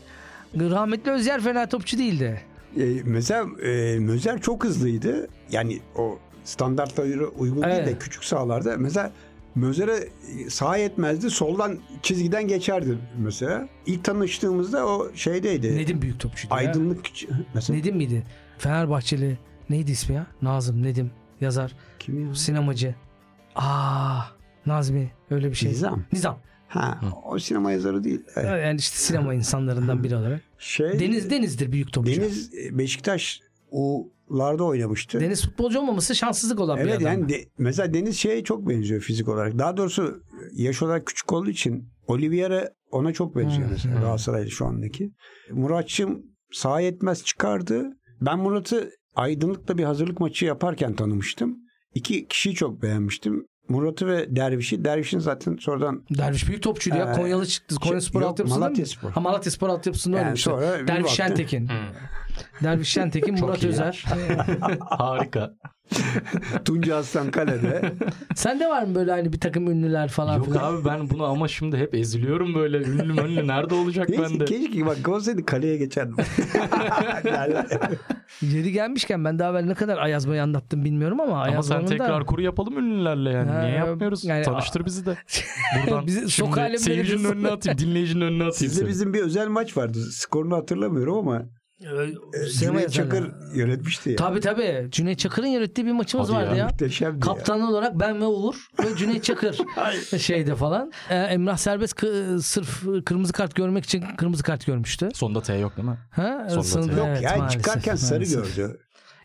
Rahmetli 0.56 1.12
Özyer 1.12 1.42
fena 1.42 1.70
topçu 1.70 1.98
değildi. 1.98 2.42
E, 2.78 2.84
mesela 3.06 3.46
e, 3.64 4.00
Mözer 4.00 4.42
çok 4.42 4.64
hızlıydı. 4.64 5.28
Yani 5.52 5.80
o 5.96 6.20
standartlara 6.44 7.26
uygun 7.28 7.62
Evet. 7.62 7.86
değil 7.86 7.96
de 7.96 8.00
küçük 8.00 8.24
sahalarda 8.24 8.78
mesela 8.78 9.12
Mözer'e 9.56 10.10
sağ 10.50 10.78
yetmezdi. 10.78 11.30
Soldan 11.30 11.78
çizgiden 12.04 12.48
geçerdi 12.48 12.98
mesela. 13.18 13.68
İlk 13.86 14.04
tanıştığımızda 14.04 14.88
o 14.88 15.12
şeydeydi. 15.16 15.78
Nedim 15.78 16.02
büyük 16.02 16.20
topçuydu 16.20 16.54
ya. 16.54 16.60
Aydınlık 16.60 17.06
mesela. 17.54 17.78
Nedim 17.80 17.96
miydi? 17.96 18.24
Fenerbahçeli. 18.58 19.38
Neydi 19.70 19.92
ismi 19.92 20.16
ya? 20.16 20.28
Nazım 20.42 20.84
Nedim 20.84 21.12
yazar. 21.42 21.76
Kim 22.00 22.28
ya? 22.28 22.36
Sinemacı. 22.36 22.96
Aa 23.56 24.22
Nazmi 24.66 25.12
öyle 25.32 25.50
bir 25.50 25.56
şey. 25.56 25.70
Nizam. 25.70 26.04
Nizam. 26.14 26.40
Ha, 26.68 27.00
o 27.26 27.40
sinema 27.40 27.72
yazarı 27.72 28.04
değil. 28.04 28.22
Evet. 28.36 28.64
Yani 28.66 28.80
işte 28.80 28.98
sinema 28.98 29.34
insanlarından 29.40 30.04
biri 30.04 30.16
olarak. 30.16 30.42
Şey, 30.60 31.00
Deniz 31.00 31.30
Deniz'dir 31.30 31.72
büyük 31.72 31.94
topçu. 31.94 32.12
Deniz 32.22 32.54
e, 32.54 32.78
Beşiktaş 32.78 33.42
U'larda 34.30 34.64
oynamıştı. 34.64 35.20
Deniz 35.20 35.46
futbolcu 35.46 35.80
olmaması 35.80 36.16
şanssızlık 36.16 36.60
olan 36.60 36.78
bir 36.78 36.82
Evet 36.84 36.96
adam. 37.02 37.08
yani 37.12 37.30
de- 37.30 37.46
mesela 37.58 37.94
Deniz 37.94 38.18
şeye 38.18 38.44
çok 38.44 38.70
benziyor 38.70 39.02
fizik 39.02 39.28
olarak. 39.28 39.60
Daha 39.60 39.78
doğrusu 39.78 40.24
yaş 40.54 40.82
olarak 40.82 41.06
küçük 41.08 41.34
olduğu 41.34 41.50
için 41.50 41.90
Oliveira 42.08 42.70
ona 42.92 43.14
çok 43.14 43.36
benziyor 43.36 43.64
Hmm, 43.64 43.72
mesela 43.72 43.96
hmm. 43.96 44.02
Galatasaraylı 44.02 44.52
şu 44.52 44.66
andaki. 44.66 45.12
Muratçım 45.52 46.22
sahaya 46.52 46.88
etmez 46.88 47.24
çıkardı. 47.24 47.90
Ben 48.22 48.40
Murat'ı 48.40 48.90
Aydınlık'ta 49.16 49.78
bir 49.78 49.84
hazırlık 49.84 50.20
maçı 50.20 50.46
yaparken 50.46 50.94
tanımıştım. 50.94 51.58
İki 51.94 52.28
kişiyi 52.28 52.56
çok 52.56 52.82
beğenmiştim. 52.82 53.46
Murat'ı 53.70 54.08
ve 54.08 54.36
Derviş'i. 54.36 54.86
Derviş'in 54.86 55.20
zaten 55.20 55.58
sonradan 55.60 56.04
Derviş 56.18 56.48
büyük 56.48 56.64
topçuydu 56.64 56.98
ya. 56.98 57.12
Ee, 57.12 57.16
Konyalı 57.16 57.46
çıktı. 57.46 57.76
Konya 57.76 58.00
şey- 58.02 58.10
Spor 58.10 58.22
altyapısında 58.22 58.60
Malatya 58.60 58.82
mı? 58.82 58.88
Spor. 58.88 59.12
Ha 59.12 59.20
Malatya 59.20 59.52
Spor 59.52 59.70
altyapısında 59.70 60.16
Yani 60.18 60.24
oynamıştı. 60.24 60.50
sonra 60.50 60.80
bir 60.82 60.88
Derviş 60.88 61.04
baktı. 61.04 61.16
Şentekin. 61.16 61.70
Derviş 62.64 62.90
Şentekin, 62.90 63.36
Çok 63.36 63.48
Murat 63.50 63.64
iyi. 63.64 63.68
Özer. 63.68 64.06
Harika. 64.90 65.54
Tunca 66.66 66.96
Aslan 66.96 67.32
Kale'de. 67.32 67.92
Sende 68.36 68.68
var 68.68 68.84
mı 68.84 68.96
böyle 68.96 69.12
hani 69.12 69.34
bir 69.34 69.40
takım 69.40 69.72
ünlüler 69.72 70.08
falan 70.10 70.38
Yok 70.38 70.46
filan? 70.46 70.74
abi 70.74 70.86
ben 70.86 71.10
bunu 71.10 71.24
ama 71.26 71.48
şimdi 71.48 71.78
hep 71.78 71.96
eziliyorum 71.96 72.56
böyle 72.56 72.78
ünlü 72.78 73.14
mönlü 73.14 73.48
nerede 73.48 73.76
olacak 73.76 74.10
bende? 74.10 74.46
keşke 74.46 74.86
bak 74.86 75.08
olsaydı 75.08 75.46
kaleye 75.46 75.78
geçerdim. 75.78 76.16
Yeri 78.42 78.72
gelmişken 78.72 79.26
ben 79.26 79.40
daha 79.40 79.52
evvel 79.52 79.64
ne 79.66 79.74
kadar 79.74 79.98
Ayaz 79.98 80.30
Bey'i 80.30 80.42
anlattım 80.42 80.86
bilmiyorum 80.86 81.20
ama 81.20 81.42
Ayaz 81.42 81.72
Ama 81.72 81.80
sen 81.80 81.88
de- 81.88 81.98
tekrar 81.98 82.26
kuru 82.26 82.42
yapalım 82.42 82.78
ünlülerle 82.78 83.30
yani. 83.30 83.52
Ha, 83.52 83.62
Niye 83.62 83.76
yapmıyoruz? 83.76 84.24
yani- 84.26 84.44
Tanıştır 84.46 84.86
bizi 84.86 85.06
de. 85.06 85.18
Buradan 85.86 86.08
Bizi 86.08 86.32
şimdi 86.32 86.80
seyircinin 86.80 87.24
önüne 87.24 87.48
atayım, 87.48 87.78
dinleyicinin 87.80 88.22
önüne 88.22 88.44
atayım 88.44 88.54
Sizde 88.54 88.76
seni. 88.80 88.88
bizim 88.90 89.14
bir 89.14 89.20
özel 89.22 89.48
maç 89.48 89.78
vardı. 89.78 90.00
Skorunu 90.12 90.56
hatırlamıyorum 90.56 91.18
ama 91.18 91.42
sinema 91.80 92.80
Cüneyt 92.80 92.98
yazarları. 92.98 93.26
Çakır 93.26 93.32
yönetmişti 93.56 94.10
ya. 94.10 94.16
Tabii 94.16 94.40
tabii. 94.40 94.88
Cüneyt 94.92 95.20
Çakır'ın 95.20 95.48
yönettiği 95.48 95.88
bir 95.88 95.92
maçımız 95.92 96.30
Hadi 96.30 96.38
vardı 96.38 96.50
ya. 96.52 96.56
ya. 96.56 96.66
Muhteşemdi 96.66 97.16
ya. 97.16 97.20
Kaptan 97.20 97.62
olarak 97.62 98.00
ben 98.00 98.22
ve 98.22 98.26
Uğur 98.26 98.56
ve 98.84 98.96
Cüneyt 98.96 99.24
Çakır 99.24 99.58
şeyde 100.20 100.56
falan. 100.56 100.92
Ee, 101.10 101.16
Emrah 101.16 101.58
Serbest 101.58 101.94
kı- 101.94 102.42
sırf 102.42 102.84
kırmızı 103.06 103.34
kart 103.34 103.56
görmek 103.56 103.84
için 103.86 104.04
kırmızı 104.18 104.44
kart 104.44 104.66
görmüştü. 104.66 105.10
Sonunda 105.14 105.42
T 105.42 105.54
yok 105.56 105.78
değil 105.78 105.88
mi? 105.88 105.98
Ha? 106.12 106.48
Sonunda 106.50 106.68
Sınırda- 106.68 106.88
tabii. 106.88 107.00
Yok 107.00 107.08
evet, 107.22 107.38
maalesef, 107.38 107.62
çıkarken 107.64 107.96
sarı 107.96 108.20
maalesef. 108.20 108.56
gördü. 108.56 108.80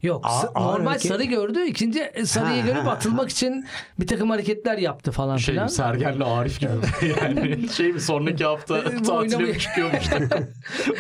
Yok 0.05 0.25
ağır 0.29 0.55
normal 0.55 0.91
hareket- 0.91 1.09
sarı 1.13 1.25
gördü. 1.25 1.65
İkinci 1.67 2.13
sarıyı 2.25 2.63
Ha, 2.63 2.67
görüp 2.69 2.89
atılmak 2.89 3.31
için 3.31 3.67
bir 4.01 4.07
takım 4.07 4.31
hareketler 4.31 4.79
yaptı 4.79 5.13
falan 5.13 5.37
Şey 5.37 5.55
filan. 5.55 5.67
Sergen'le 5.67 6.21
Arif 6.21 6.61
gibi. 6.61 6.71
yani 7.23 7.69
şey 7.69 7.93
mi 7.93 8.01
sonraki 8.01 8.45
hafta 8.45 8.85
tatile 8.85 9.13
Oynamaya- 9.13 9.53
mi 9.53 9.59
çıkıyormuş 9.59 10.07
takım? 10.09 10.49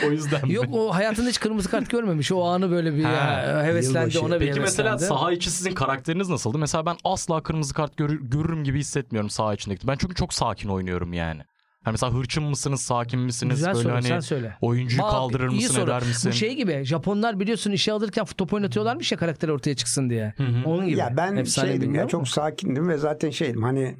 o 0.06 0.10
yüzden 0.10 0.46
mi? 0.46 0.52
Yok 0.52 0.64
o 0.72 0.94
hayatında 0.94 1.28
hiç 1.28 1.40
kırmızı 1.40 1.70
kart 1.70 1.90
görmemiş. 1.90 2.32
O 2.32 2.44
anı 2.44 2.70
böyle 2.70 2.94
bir 2.96 3.04
Ha, 3.04 3.10
ya, 3.12 3.62
heveslendi 3.64 3.98
yılbaşı. 3.98 4.22
ona 4.22 4.40
bir 4.40 4.46
Peki 4.46 4.60
mesela 4.60 4.90
heveslendi. 4.90 5.08
saha 5.14 5.32
içi 5.32 5.50
sizin 5.50 5.72
karakteriniz 5.74 6.28
nasıldı? 6.28 6.58
Mesela 6.58 6.86
ben 6.86 6.96
asla 7.04 7.42
kırmızı 7.42 7.74
kart 7.74 7.96
görür, 7.96 8.20
görürüm 8.22 8.64
gibi 8.64 8.78
hissetmiyorum 8.78 9.30
saha 9.30 9.54
içindeki. 9.54 9.86
Ben 9.88 9.96
çünkü 9.98 10.14
çok 10.14 10.34
sakin 10.34 10.68
oynuyorum 10.68 11.12
yani. 11.12 11.42
Hani 11.84 11.92
mesela 11.92 12.14
hırçın 12.14 12.44
mısınız, 12.44 12.80
sakin 12.80 13.20
misiniz? 13.20 13.54
Güzel 13.56 13.74
Böyle 13.74 13.82
soru 13.82 13.94
hani 13.94 14.02
sen 14.06 14.20
söyle. 14.20 14.56
oyuncuyu 14.60 15.02
Bak, 15.02 15.10
kaldırır 15.10 15.50
iyi 15.50 15.54
mısın, 15.54 15.74
soru. 15.74 15.84
eder 15.84 16.02
misin? 16.02 16.30
Bu 16.32 16.36
şey 16.36 16.54
gibi 16.54 16.84
Japonlar 16.84 17.40
biliyorsun 17.40 17.70
işe 17.70 17.92
alırken 17.92 18.24
top 18.36 18.52
oynatıyorlarmış 18.52 19.12
ya 19.12 19.18
karakter 19.18 19.48
ortaya 19.48 19.76
çıksın 19.76 20.10
diye. 20.10 20.34
Onun 20.64 20.86
gibi. 20.88 20.98
Ya 20.98 21.14
ben 21.16 21.36
Efsane 21.36 21.70
şeydim 21.70 21.94
ya 21.94 22.08
çok 22.08 22.28
sakindim 22.28 22.88
ve 22.88 22.98
zaten 22.98 23.30
şeydim 23.30 23.62
hani 23.62 23.96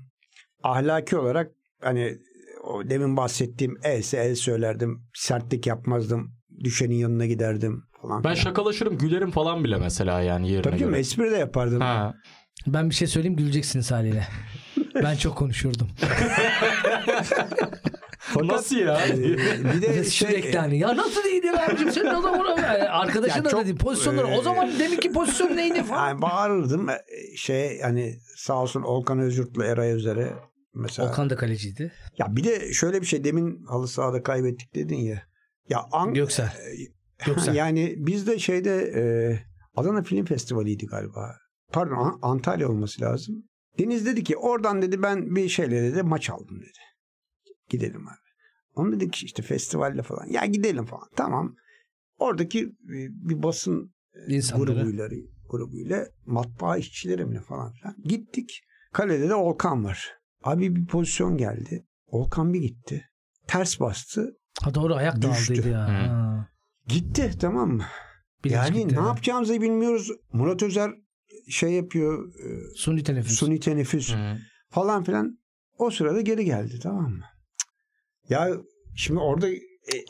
ahlaki 0.62 1.16
olarak 1.16 1.50
hani 1.82 2.18
o 2.64 2.90
demin 2.90 3.16
bahsettiğim 3.16 3.76
else 3.82 4.16
el 4.18 4.34
söylerdim. 4.34 5.02
Sertlik 5.14 5.66
yapmazdım. 5.66 6.34
Düşenin 6.64 6.94
yanına 6.94 7.26
giderdim 7.26 7.82
falan. 8.02 8.24
Ben 8.24 8.32
filan. 8.32 8.34
şakalaşırım, 8.44 8.98
gülerim 8.98 9.30
falan 9.30 9.64
bile 9.64 9.76
mesela 9.76 10.20
yani 10.22 10.48
yerine 10.50 10.62
Tabii 10.62 10.78
göre. 10.78 10.98
espri 10.98 11.30
de 11.30 11.36
yapardım. 11.36 11.80
Ha. 11.80 12.14
Ben 12.66 12.90
bir 12.90 12.94
şey 12.94 13.08
söyleyeyim 13.08 13.36
güleceksiniz 13.36 13.90
haliyle. 13.90 14.26
ben 14.94 15.16
çok 15.16 15.36
konuşurdum. 15.36 15.88
Nasıl 18.42 18.76
ya? 18.76 19.06
Ee, 19.06 19.22
bir 19.74 19.82
de 19.82 19.94
şey, 19.94 20.04
Sürekli 20.04 20.58
hani 20.58 20.78
ya 20.78 20.96
nasıl 20.96 21.24
iyiydi 21.24 21.50
abicim 21.50 21.92
sen 21.92 22.14
o 22.14 22.22
zaman 22.22 22.56
Yani 22.56 22.88
arkadaşın 22.88 23.36
Ya 23.36 23.44
da 23.44 23.48
çok, 23.50 23.64
dedi 23.64 23.74
pozisyonları 23.74 24.26
e, 24.26 24.38
o 24.38 24.42
zaman 24.42 24.70
demek 24.78 25.02
ki 25.02 25.12
pozisyon 25.12 25.56
neydi 25.56 25.82
falan. 25.82 26.08
yani 26.08 26.22
bağırırdım 26.22 26.88
Ee, 26.88 26.96
şey 27.36 27.80
hani 27.80 28.18
sağ 28.36 28.54
olsun 28.62 28.82
Olkan 28.82 29.18
Özgürt'le 29.18 29.58
Eray 29.58 29.92
Özer'e 29.92 30.32
mesela. 30.74 31.08
Volkan 31.08 31.30
da 31.30 31.36
kaleciydi. 31.36 31.92
Ya 32.18 32.26
bir 32.36 32.44
de 32.44 32.72
şöyle 32.72 33.00
bir 33.00 33.06
şey 33.06 33.24
demin 33.24 33.64
halı 33.64 33.88
sahada 33.88 34.22
kaybettik 34.22 34.74
dedin 34.74 34.96
ya. 34.98 35.22
Ya 35.68 35.84
An- 35.92 36.14
Göksel. 36.14 36.52
Göksel. 37.26 37.54
yani 37.54 37.94
biz 37.96 38.26
de 38.26 38.38
şeyde 38.38 38.76
e, 38.96 39.02
Adana 39.76 40.02
Film 40.02 40.24
Festivali'ydi 40.24 40.86
galiba. 40.86 41.36
Pardon 41.72 41.96
An- 41.96 42.18
Antalya 42.22 42.68
olması 42.68 43.02
lazım. 43.02 43.34
Deniz 43.78 44.06
dedi 44.06 44.24
ki 44.24 44.36
oradan 44.36 44.82
dedi 44.82 45.02
ben 45.02 45.36
bir 45.36 45.48
şeyle 45.48 45.82
dedi 45.82 46.02
maç 46.02 46.30
aldım 46.30 46.60
dedi. 46.60 46.78
Gidelim 47.68 48.08
abi. 48.08 48.16
Onu 48.74 48.92
dedik 48.92 49.12
ki 49.12 49.26
işte 49.26 49.42
festivalle 49.42 50.02
falan. 50.02 50.26
Ya 50.26 50.46
gidelim 50.46 50.84
falan. 50.86 51.08
Tamam. 51.16 51.56
Oradaki 52.18 52.60
e, 52.64 52.96
bir 53.10 53.42
basın 53.42 53.94
e, 54.28 54.34
İnsanları. 54.34 54.72
grubuyla, 54.72 55.08
grubuyla 55.50 56.06
matbaa 56.26 56.76
işçileri 56.76 57.24
mi 57.24 57.40
falan 57.40 57.72
filan. 57.72 57.96
Gittik. 58.04 58.60
Kalede 58.92 59.28
de 59.28 59.34
Olkan 59.34 59.84
var. 59.84 60.12
Abi 60.44 60.76
bir 60.76 60.86
pozisyon 60.86 61.36
geldi. 61.36 61.86
Olkan 62.06 62.52
bir 62.52 62.60
gitti. 62.60 63.04
Ters 63.46 63.80
bastı. 63.80 64.36
Ha 64.62 64.74
doğru 64.74 64.94
ayak 64.94 65.22
Düştü. 65.22 65.68
ya. 65.68 65.88
Ha. 65.88 66.48
Gitti 66.86 67.30
tamam 67.40 67.70
mı? 67.70 67.84
Bilinç 68.44 68.56
yani 68.56 68.82
gitti. 68.82 68.96
ne 68.96 69.06
yapacağımızı 69.06 69.60
bilmiyoruz. 69.60 70.10
Murat 70.32 70.62
Özer 70.62 70.90
şey 71.48 71.72
yapıyor. 71.72 72.34
e, 72.34 72.74
Suni 72.76 73.02
teneffüs. 73.02 73.38
suni 73.38 73.60
teneffüs 73.60 74.14
Hı. 74.14 74.36
falan 74.70 75.04
filan. 75.04 75.38
O 75.78 75.90
sırada 75.90 76.20
geri 76.20 76.44
geldi 76.44 76.78
tamam 76.82 77.10
mı? 77.10 77.24
Ya 78.28 78.50
şimdi 78.96 79.20
orada 79.20 79.48
e, 79.48 79.58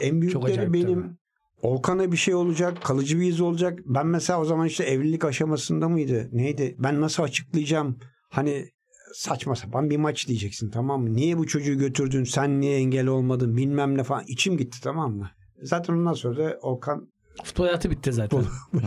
en 0.01 0.21
büyükleri 0.23 0.73
benim. 0.73 1.19
Olkan'a 1.63 2.13
bir 2.13 2.17
şey 2.17 2.35
olacak. 2.35 2.83
Kalıcı 2.83 3.21
bir 3.21 3.27
iz 3.29 3.41
olacak. 3.41 3.79
Ben 3.85 4.07
mesela 4.07 4.41
o 4.41 4.45
zaman 4.45 4.67
işte 4.67 4.85
evlilik 4.85 5.25
aşamasında 5.25 5.89
mıydı? 5.89 6.29
Neydi? 6.33 6.77
Ben 6.79 7.01
nasıl 7.01 7.23
açıklayacağım? 7.23 7.99
Hani 8.31 8.69
saçma 9.15 9.57
sapan 9.57 9.91
bir 9.91 9.97
maç 9.97 10.29
diyeceksin 10.29 10.71
tamam 10.71 11.03
mı? 11.03 11.15
Niye 11.15 11.39
bu 11.39 11.47
çocuğu 11.47 11.79
götürdün? 11.79 12.25
Sen 12.25 12.61
niye 12.61 12.77
engel 12.77 13.07
olmadın? 13.07 13.57
Bilmem 13.57 13.99
ne 13.99 14.05
falan. 14.05 14.25
İçim 14.29 14.57
gitti 14.57 14.79
tamam 14.83 15.17
mı? 15.17 15.31
Zaten 15.63 15.95
ondan 15.95 16.13
sonra 16.13 16.37
da 16.45 16.59
Olkan 16.63 17.09
Futbol 17.43 17.65
hayatı 17.65 17.91
bitti 17.91 18.13
zaten. 18.13 18.45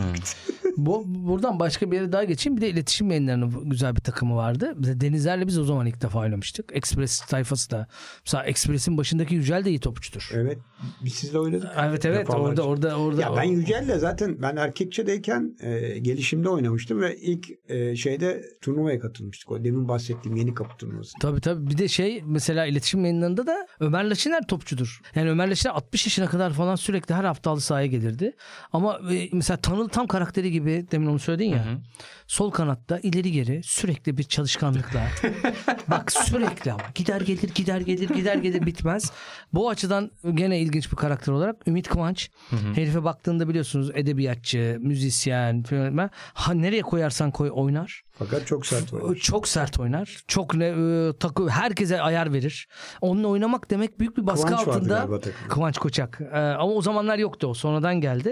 Bu, 0.76 1.04
buradan 1.06 1.60
başka 1.60 1.90
bir 1.90 1.96
yere 1.96 2.12
daha 2.12 2.24
geçeyim. 2.24 2.56
Bir 2.56 2.62
de 2.62 2.68
iletişim 2.68 3.10
yayınlarının 3.10 3.70
güzel 3.70 3.96
bir 3.96 4.00
takımı 4.00 4.36
vardı. 4.36 4.74
Denizler'le 4.76 5.46
biz 5.46 5.58
o 5.58 5.64
zaman 5.64 5.86
ilk 5.86 6.02
defa 6.02 6.18
oynamıştık. 6.18 6.70
Express 6.72 7.20
tayfası 7.20 7.70
da. 7.70 7.86
Mesela 8.26 8.44
Express'in 8.44 8.96
başındaki 8.98 9.34
Yücel 9.34 9.64
de 9.64 9.70
iyi 9.70 9.80
topçudur. 9.80 10.30
evet 10.34 10.58
biz 11.04 11.14
sizle 11.14 11.38
oynadık. 11.38 11.70
Evet 11.78 12.04
evet 12.04 12.26
Defalarca. 12.28 12.48
orada 12.48 12.62
orada 12.62 12.98
orada. 12.98 13.20
Ya 13.20 13.36
ben 13.36 13.42
Yücel'le 13.42 13.98
zaten 13.98 14.42
ben 14.42 14.56
erkekçedeyken 14.56 15.56
e, 15.60 15.98
gelişimde 15.98 16.48
oynamıştım 16.48 17.00
ve 17.00 17.16
ilk 17.16 17.46
e, 17.68 17.96
şeyde 17.96 18.42
turnuvaya 18.60 19.00
katılmıştık. 19.00 19.50
O 19.50 19.64
demin 19.64 19.88
bahsettiğim 19.88 20.36
yeni 20.36 20.54
kapı 20.54 20.76
turnuvası. 20.76 21.12
Tabii 21.20 21.40
tabii. 21.40 21.70
Bir 21.70 21.78
de 21.78 21.88
şey 21.88 22.22
mesela 22.26 22.66
iletişim 22.66 23.04
yayınlarında 23.04 23.46
da 23.46 23.66
Ömer 23.80 24.04
Laşiner 24.04 24.46
topçudur. 24.46 25.00
Yani 25.14 25.30
Ömer 25.30 25.50
Laşiner 25.50 25.74
60 25.74 26.06
yaşına 26.06 26.26
kadar 26.26 26.52
falan 26.52 26.76
sürekli 26.76 27.14
her 27.14 27.24
hafta 27.24 27.50
halı 27.50 27.60
sahaya 27.60 27.86
gelirdi. 27.86 28.32
Ama 28.72 29.00
e, 29.12 29.28
mesela 29.32 29.56
Tanıl 29.56 29.88
tam 29.88 30.06
karakteri 30.06 30.52
gibi 30.52 30.86
demin 30.90 31.06
onu 31.06 31.18
söyledin 31.18 31.50
ya. 31.50 31.66
Hı 31.66 31.70
hı. 31.70 31.78
Sol 32.26 32.50
kanatta 32.50 32.98
ileri 32.98 33.32
geri 33.32 33.62
sürekli 33.62 34.16
bir 34.16 34.22
çalışkanlıkla. 34.22 35.08
Bak 35.88 36.12
sürekli 36.12 36.72
ama 36.72 36.82
gider 36.94 37.20
gelir 37.20 37.54
gider 37.54 37.80
gelir 37.80 38.08
gider 38.08 38.36
gelir 38.36 38.66
bitmez. 38.66 39.12
Bu 39.52 39.68
açıdan 39.70 40.10
gene 40.34 40.58
ilginç 40.60 40.92
bir 40.92 40.96
karakter 40.96 41.32
olarak 41.32 41.68
Ümit 41.68 41.88
Kıvanç. 41.88 42.30
Herife 42.74 43.04
baktığında 43.04 43.48
biliyorsunuz 43.48 43.90
edebiyatçı, 43.94 44.78
müzisyen 44.80 45.62
falan. 45.62 46.10
Ha 46.34 46.54
nereye 46.54 46.82
koyarsan 46.82 47.30
koy 47.30 47.50
oynar. 47.52 48.02
Fakat 48.18 48.46
çok 48.46 48.66
sert 48.66 48.92
oynadı. 48.92 49.14
Çok 49.14 49.48
sert 49.48 49.80
oynar. 49.80 50.16
Çok 50.28 50.54
ne, 50.54 50.66
e, 50.66 51.12
takı 51.20 51.48
herkese 51.48 52.02
ayar 52.02 52.32
verir. 52.32 52.68
Onunla 53.00 53.28
oynamak 53.28 53.70
demek 53.70 54.00
büyük 54.00 54.16
bir 54.16 54.26
baskı 54.26 54.46
Kıvanç 54.46 54.66
vardı 54.66 55.00
altında. 55.00 55.20
Kıvanç 55.48 55.78
Koçak. 55.78 56.20
E, 56.32 56.38
ama 56.38 56.72
o 56.72 56.82
zamanlar 56.82 57.18
yoktu 57.18 57.46
o. 57.46 57.54
Sonradan 57.54 58.00
geldi. 58.00 58.27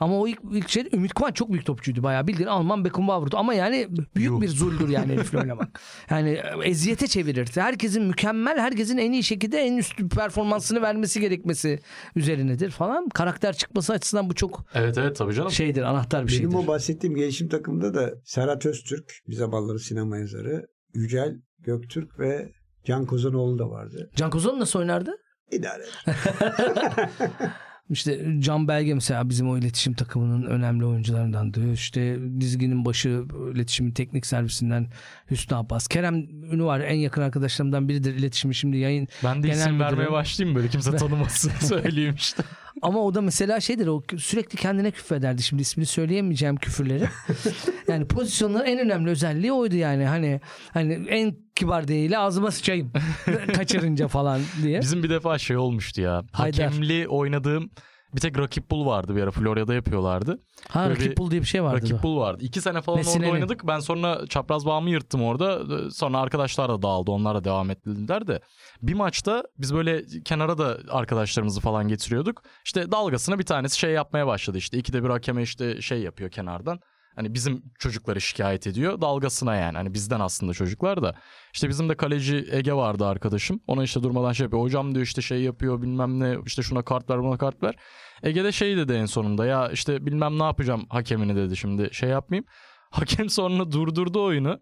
Ama 0.00 0.18
o 0.20 0.28
ilk, 0.28 0.38
ilk 0.52 0.68
şey 0.68 0.88
Ümit 0.92 1.14
Kıvanç 1.14 1.36
çok 1.36 1.48
büyük 1.50 1.66
topçu. 1.66 1.78
topçuydu 1.78 2.02
bayağı 2.02 2.26
bildiğin 2.26 2.48
Alman 2.48 2.84
Beckenbauer'du 2.84 3.36
ama 3.36 3.54
yani 3.54 3.88
büyük 4.16 4.30
Yuh. 4.32 4.40
bir 4.40 4.48
zuldür 4.48 4.88
yani 4.88 5.12
herifle 5.12 5.38
oynamak. 5.42 5.80
Yani 6.10 6.40
eziyete 6.64 7.06
çevirir. 7.06 7.48
Herkesin 7.54 8.02
mükemmel, 8.02 8.58
herkesin 8.58 8.98
en 8.98 9.12
iyi 9.12 9.22
şekilde 9.22 9.58
en 9.58 9.76
üst 9.76 9.96
performansını 10.16 10.82
vermesi 10.82 11.20
gerekmesi 11.20 11.78
üzerinedir 12.16 12.70
falan. 12.70 13.08
Karakter 13.08 13.52
çıkması 13.56 13.92
açısından 13.92 14.30
bu 14.30 14.34
çok 14.34 14.64
Evet 14.74 14.98
evet 14.98 15.16
tabii 15.16 15.34
canım. 15.34 15.50
şeydir, 15.50 15.82
anahtar 15.82 16.22
bir 16.26 16.28
Benim 16.32 16.40
şeydir. 16.50 16.56
o 16.56 16.66
bahsettiğim 16.66 17.16
gelişim 17.16 17.48
takımında 17.48 17.94
da 17.94 18.10
Serhat 18.24 18.66
Öztürk, 18.66 19.12
bize 19.28 19.52
balları 19.52 19.78
sinema 19.78 20.18
yazarı, 20.18 20.66
Yücel 20.94 21.34
Göktürk 21.58 22.18
ve 22.18 22.52
Can 22.84 23.06
Kozanoğlu 23.06 23.58
da 23.58 23.70
vardı. 23.70 24.10
Can 24.16 24.30
Kozan 24.30 24.60
nasıl 24.60 24.78
oynardı? 24.78 25.10
İdare 25.52 25.82
eder. 25.82 27.08
İşte 27.90 28.26
Can 28.38 28.68
Belge 28.68 28.94
mesela 28.94 29.28
bizim 29.28 29.48
o 29.50 29.58
iletişim 29.58 29.92
takımının 29.94 30.42
önemli 30.46 30.84
oyuncularındandı. 30.84 31.72
İşte 31.72 32.18
dizginin 32.40 32.84
başı 32.84 33.22
iletişimin 33.54 33.90
teknik 33.90 34.26
servisinden 34.26 34.86
Hüsnü 35.30 35.56
Abbas. 35.56 35.88
Kerem 35.88 36.14
Ünü 36.52 36.64
var 36.64 36.80
en 36.80 36.94
yakın 36.96 37.22
arkadaşlarımdan 37.22 37.88
biridir 37.88 38.14
iletişimi 38.14 38.54
şimdi 38.54 38.76
yayın. 38.76 39.08
Ben 39.24 39.42
de 39.42 39.46
Genel 39.48 39.60
isim 39.60 39.80
vermeye 39.80 39.96
müdürüm. 39.96 40.12
başlayayım 40.12 40.56
böyle 40.56 40.68
kimse 40.68 40.96
tanımasın 40.96 41.52
söyleyeyim 41.66 42.14
işte. 42.14 42.42
Ama 42.82 43.04
o 43.04 43.14
da 43.14 43.20
mesela 43.20 43.60
şeydir 43.60 43.86
o 43.86 44.02
sürekli 44.18 44.56
kendine 44.56 44.90
küfrederdi. 44.90 45.42
Şimdi 45.42 45.62
ismini 45.62 45.86
söyleyemeyeceğim 45.86 46.56
küfürleri. 46.56 47.04
yani 47.88 48.08
pozisyonların 48.08 48.66
en 48.66 48.78
önemli 48.78 49.10
özelliği 49.10 49.52
oydu 49.52 49.76
yani. 49.76 50.04
Hani 50.04 50.40
hani 50.72 50.92
en 51.08 51.36
kibar 51.54 51.88
değil 51.88 52.20
ağzıma 52.20 52.50
sıçayım 52.50 52.92
kaçırınca 53.54 54.08
falan 54.08 54.40
diye. 54.62 54.80
Bizim 54.80 55.02
bir 55.02 55.10
defa 55.10 55.38
şey 55.38 55.56
olmuştu 55.56 56.00
ya. 56.00 56.22
Haydar. 56.32 56.64
Hakemli 56.66 57.08
oynadığım 57.08 57.70
bir 58.14 58.20
tek 58.20 58.38
rakip 58.38 58.70
bul 58.70 58.86
vardı 58.86 59.16
bir 59.16 59.22
ara 59.22 59.30
Florya'da 59.30 59.74
yapıyorlardı. 59.74 60.38
Ha 60.68 60.88
böyle 60.88 60.94
rakip 60.94 61.18
bul 61.18 61.30
diye 61.30 61.40
bir 61.40 61.46
şey 61.46 61.62
vardı. 61.62 61.82
Rakip 61.82 62.02
bul 62.02 62.18
vardı. 62.18 62.44
İki 62.44 62.60
sene 62.60 62.80
falan 62.80 62.98
Vesile'nin. 62.98 63.24
orada 63.24 63.32
oynadık. 63.32 63.66
Ben 63.66 63.80
sonra 63.80 64.26
çapraz 64.26 64.66
bağımı 64.66 64.90
yırttım 64.90 65.22
orada. 65.22 65.60
Sonra 65.90 66.18
arkadaşlar 66.18 66.68
da 66.68 66.82
dağıldı. 66.82 67.10
Onlar 67.10 67.34
da 67.34 67.44
devam 67.44 67.70
ettiler 67.70 68.26
de. 68.26 68.40
Bir 68.82 68.94
maçta 68.94 69.42
biz 69.58 69.74
böyle 69.74 70.04
kenara 70.24 70.58
da 70.58 70.78
arkadaşlarımızı 70.90 71.60
falan 71.60 71.88
getiriyorduk. 71.88 72.42
İşte 72.64 72.90
dalgasına 72.92 73.38
bir 73.38 73.44
tanesi 73.44 73.78
şey 73.78 73.90
yapmaya 73.90 74.26
başladı 74.26 74.58
işte. 74.58 74.78
İkide 74.78 75.04
bir 75.04 75.08
hakeme 75.08 75.42
işte 75.42 75.80
şey 75.80 75.98
yapıyor 76.02 76.30
kenardan. 76.30 76.80
Hani 77.18 77.34
bizim 77.34 77.62
çocukları 77.78 78.20
şikayet 78.20 78.66
ediyor. 78.66 79.00
Dalgasına 79.00 79.56
yani. 79.56 79.76
Hani 79.76 79.94
bizden 79.94 80.20
aslında 80.20 80.52
çocuklar 80.52 81.02
da. 81.02 81.14
İşte 81.54 81.68
bizim 81.68 81.88
de 81.88 81.96
kaleci 81.96 82.48
Ege 82.50 82.72
vardı 82.72 83.06
arkadaşım. 83.06 83.60
Ona 83.66 83.84
işte 83.84 84.02
durmadan 84.02 84.32
şey 84.32 84.44
yapıyor. 84.44 84.62
Hocam 84.62 84.94
diyor 84.94 85.06
işte 85.06 85.22
şey 85.22 85.42
yapıyor 85.42 85.82
bilmem 85.82 86.20
ne. 86.20 86.36
işte 86.46 86.62
şuna 86.62 86.82
kart 86.82 87.10
ver 87.10 87.22
buna 87.22 87.38
kart 87.38 87.62
ver. 87.62 87.74
Ege 88.22 88.44
de 88.44 88.52
şey 88.52 88.76
dedi 88.76 88.92
en 88.92 89.06
sonunda. 89.06 89.46
Ya 89.46 89.68
işte 89.68 90.06
bilmem 90.06 90.38
ne 90.38 90.42
yapacağım 90.42 90.86
hakemini 90.90 91.36
dedi 91.36 91.56
şimdi. 91.56 91.88
Şey 91.92 92.08
yapmayayım. 92.08 92.46
Hakem 92.90 93.28
sonra 93.30 93.72
durdurdu 93.72 94.24
oyunu. 94.24 94.60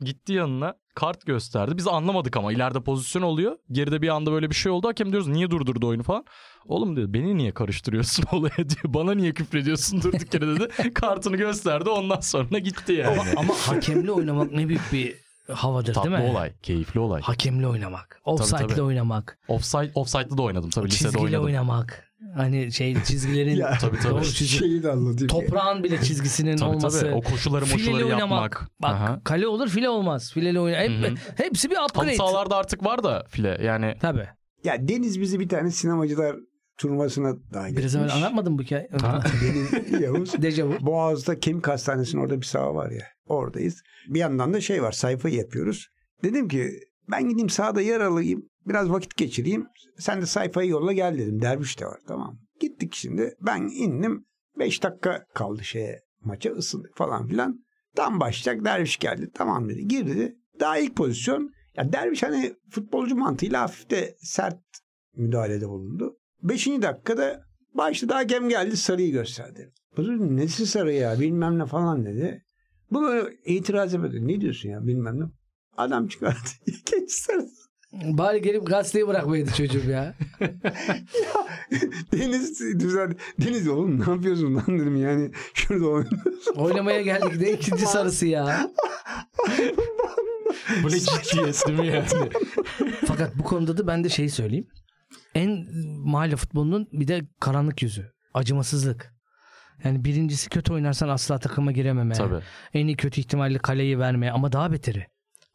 Gitti 0.00 0.32
yanına 0.32 0.74
kart 0.94 1.26
gösterdi. 1.26 1.76
Biz 1.76 1.88
anlamadık 1.88 2.36
ama 2.36 2.52
ileride 2.52 2.80
pozisyon 2.80 3.22
oluyor. 3.22 3.56
Geride 3.72 4.02
bir 4.02 4.08
anda 4.08 4.32
böyle 4.32 4.50
bir 4.50 4.54
şey 4.54 4.72
oldu. 4.72 4.88
Hakem 4.88 5.12
diyoruz 5.12 5.28
niye 5.28 5.50
durdurdu 5.50 5.88
oyunu 5.88 6.02
falan. 6.02 6.24
Oğlum 6.68 6.96
dedi 6.96 7.14
beni 7.14 7.36
niye 7.36 7.52
karıştırıyorsun 7.52 8.24
olaya 8.32 8.56
diyor. 8.56 8.84
Bana 8.84 9.14
niye 9.14 9.32
küfrediyorsun 9.32 10.02
durduk 10.02 10.34
yere 10.34 10.46
dedi. 10.46 10.68
Kartını 10.94 11.36
gösterdi 11.36 11.88
ondan 11.88 12.20
sonra 12.20 12.58
gitti 12.58 12.92
yani. 12.92 13.20
Ama, 13.20 13.30
ama 13.36 13.54
hakemli 13.54 14.12
oynamak 14.12 14.52
ne 14.52 14.68
büyük 14.68 14.92
bir 14.92 15.14
havadır 15.52 15.94
Tatlı 15.94 16.10
değil 16.10 16.22
mi? 16.24 16.30
olay, 16.30 16.52
keyifli 16.62 17.00
olay. 17.00 17.22
Hakemli 17.22 17.66
oynamak. 17.66 18.20
Offside'li 18.24 18.66
tabii. 18.68 18.82
oynamak. 18.82 19.38
Offside, 19.48 19.90
offside'lı 19.94 20.38
da 20.38 20.42
oynadım 20.42 20.70
tabii 20.70 20.86
lisede 20.86 21.02
Çizgiyle 21.08 21.26
oynadım. 21.26 21.44
oynamak. 21.44 22.08
Hani 22.36 22.72
şey 22.72 23.02
çizgilerin 23.04 23.56
Ya, 23.56 23.78
Tabii 23.80 23.98
tabii. 23.98 24.12
doğru 24.14 24.24
çizgi. 24.24 24.56
Şeyi 24.58 24.82
de 24.82 24.90
anlatayım. 24.90 25.28
Toprağın 25.28 25.84
bile 25.84 26.00
çizgisinin 26.02 26.56
Tabii 26.56 26.70
olması. 26.70 27.00
tabii. 27.00 27.14
O 27.14 27.20
koşuları 27.20 27.64
Fileli 27.64 27.90
moşuları 27.90 28.04
oynamak. 28.06 28.52
yapmak. 28.52 28.70
Bak 28.82 28.90
Aha. 28.94 29.20
kale 29.24 29.46
olur 29.46 29.68
file 29.68 29.88
olmaz. 29.88 30.32
Fileli 30.32 30.60
oyna. 30.60 30.76
Hep, 30.78 31.18
hepsi 31.36 31.70
bir 31.70 31.76
Halı 31.76 31.86
upgrade. 31.86 32.14
sahalarda 32.14 32.56
artık 32.56 32.84
var 32.84 33.04
da 33.04 33.24
file 33.28 33.58
yani. 33.64 33.94
Tabii. 34.00 34.28
Ya 34.64 34.88
Deniz 34.88 35.20
bizi 35.20 35.40
bir 35.40 35.48
tane 35.48 35.70
sinemacılar 35.70 36.36
turnuvasına 36.82 37.36
dahil 37.54 37.76
Biraz 37.76 37.94
evvel 37.96 38.04
etmiş. 38.04 38.16
anlatmadım 38.22 38.58
bu 38.58 38.62
hikayeyi. 38.62 38.88
Benim 39.42 40.02
Yavuz. 40.02 40.32
Dejavu. 40.42 40.74
Boğaz'da 40.86 41.38
Kemik 41.40 41.68
Hastanesi'nin 41.68 42.22
orada 42.22 42.40
bir 42.40 42.46
saha 42.46 42.74
var 42.74 42.90
ya. 42.90 43.06
Oradayız. 43.26 43.82
Bir 44.08 44.18
yandan 44.18 44.54
da 44.54 44.60
şey 44.60 44.82
var 44.82 44.92
sayfayı 44.92 45.34
yapıyoruz. 45.34 45.88
Dedim 46.24 46.48
ki 46.48 46.70
ben 47.10 47.28
gideyim 47.28 47.50
sahada 47.50 47.80
yer 47.80 48.00
alayım. 48.00 48.48
Biraz 48.66 48.90
vakit 48.90 49.16
geçireyim. 49.16 49.66
Sen 49.98 50.20
de 50.22 50.26
sayfayı 50.26 50.70
yolla 50.70 50.92
gel 50.92 51.18
dedim. 51.18 51.42
Derviş 51.42 51.80
de 51.80 51.86
var 51.86 51.98
tamam. 52.08 52.38
Gittik 52.60 52.94
şimdi. 52.94 53.34
Ben 53.40 53.62
indim. 53.62 54.24
5 54.58 54.82
dakika 54.82 55.24
kaldı 55.34 55.64
şeye 55.64 56.00
maça 56.24 56.50
ısındık 56.50 56.96
falan 56.96 57.26
filan. 57.26 57.64
Tam 57.96 58.20
başlayacak 58.20 58.64
Derviş 58.64 58.96
geldi. 58.96 59.30
Tamam 59.34 59.68
dedi. 59.68 59.88
Girdi. 59.88 60.36
Daha 60.60 60.78
ilk 60.78 60.96
pozisyon. 60.96 61.50
Ya 61.76 61.92
Derviş 61.92 62.22
hani 62.22 62.54
futbolcu 62.70 63.16
mantığıyla 63.16 63.60
hafif 63.62 63.90
de 63.90 64.14
sert 64.18 64.60
müdahalede 65.16 65.68
bulundu. 65.68 66.16
Beşinci 66.42 66.82
dakikada 66.82 67.44
başladı 67.74 68.12
hakem 68.12 68.48
geldi 68.48 68.76
sarıyı 68.76 69.12
gösterdi. 69.12 69.72
Bu 69.96 70.04
dedim, 70.04 70.36
nesi 70.36 70.66
sarı 70.66 70.92
ya 70.92 71.20
bilmem 71.20 71.58
ne 71.58 71.66
falan 71.66 72.06
dedi. 72.06 72.44
Bu 72.90 73.02
böyle 73.02 73.36
itiraz 73.44 73.94
etmedi. 73.94 74.28
Ne 74.28 74.40
diyorsun 74.40 74.68
ya 74.68 74.86
bilmem 74.86 75.20
ne. 75.20 75.24
Adam 75.76 76.08
çıkardı. 76.08 76.38
İkinci 76.66 77.14
sarı. 77.14 77.46
Bari 77.92 78.42
gelip 78.42 78.66
gazeteyi 78.66 79.06
bırakmaydı 79.06 79.50
çocuğum 79.56 79.90
ya. 79.90 80.14
Deniz 82.12 82.60
düzeldi. 82.60 83.16
Deniz 83.40 83.68
oğlum 83.68 84.00
ne 84.00 84.10
yapıyorsun 84.10 84.54
lan 84.54 84.64
dedim 84.68 84.96
yani. 84.96 85.30
Şurada 85.54 85.86
oynuyorsun. 85.86 86.54
Oynamaya 86.56 87.02
geldik 87.02 87.40
de 87.40 87.52
ikinci 87.52 87.86
sarısı 87.86 88.26
ya. 88.26 88.70
Bu 90.82 90.88
ne 90.88 91.00
ciddiyet 91.00 91.66
değil 91.66 91.78
mi 91.78 91.86
yani? 91.86 92.06
Fakat 93.06 93.38
bu 93.38 93.42
konuda 93.42 93.76
da 93.76 93.86
ben 93.86 94.04
de 94.04 94.08
şey 94.08 94.28
söyleyeyim. 94.28 94.66
En 95.34 95.66
mahalle 95.98 96.36
futbolunun 96.36 96.88
bir 96.92 97.08
de 97.08 97.22
karanlık 97.40 97.82
yüzü. 97.82 98.12
Acımasızlık. 98.34 99.12
Yani 99.84 100.04
birincisi 100.04 100.50
kötü 100.50 100.72
oynarsan 100.72 101.08
asla 101.08 101.38
takıma 101.38 101.72
girememe. 101.72 102.14
Tabii. 102.14 102.40
En 102.74 102.86
iyi 102.86 102.96
kötü 102.96 103.20
ihtimalle 103.20 103.58
kaleyi 103.58 103.98
verme 103.98 104.30
ama 104.30 104.52
daha 104.52 104.72
beteri. 104.72 105.06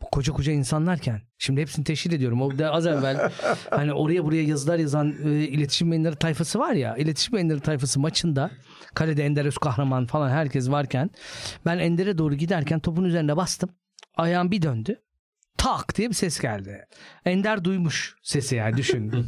Bu 0.01 0.05
koca 0.11 0.33
koca 0.33 0.51
insanlarken. 0.51 1.21
Şimdi 1.37 1.61
hepsini 1.61 1.85
teşhir 1.85 2.11
ediyorum. 2.11 2.41
O 2.41 2.57
da 2.57 2.71
az 2.71 2.87
evvel 2.87 3.31
hani 3.69 3.93
oraya 3.93 4.25
buraya 4.25 4.43
yazılar 4.43 4.79
yazan 4.79 5.15
e, 5.25 5.29
iletişim 5.29 5.87
yayınları 5.87 6.15
tayfası 6.15 6.59
var 6.59 6.73
ya. 6.73 6.95
İletişim 6.95 7.35
yayınları 7.35 7.59
tayfası 7.59 7.99
maçında 7.99 8.51
kalede 8.93 9.25
Ender 9.25 9.45
Özkahraman 9.45 10.05
falan 10.05 10.29
herkes 10.29 10.69
varken 10.69 11.09
ben 11.65 11.77
Ender'e 11.77 12.17
doğru 12.17 12.35
giderken 12.35 12.79
topun 12.79 13.03
üzerine 13.03 13.37
bastım. 13.37 13.69
Ayağım 14.15 14.51
bir 14.51 14.61
döndü. 14.61 15.01
Tak 15.57 15.97
diye 15.97 16.09
bir 16.09 16.13
ses 16.13 16.39
geldi. 16.39 16.85
Ender 17.25 17.63
duymuş 17.63 18.15
sesi 18.23 18.55
yani 18.55 18.77
düşün. 18.77 19.11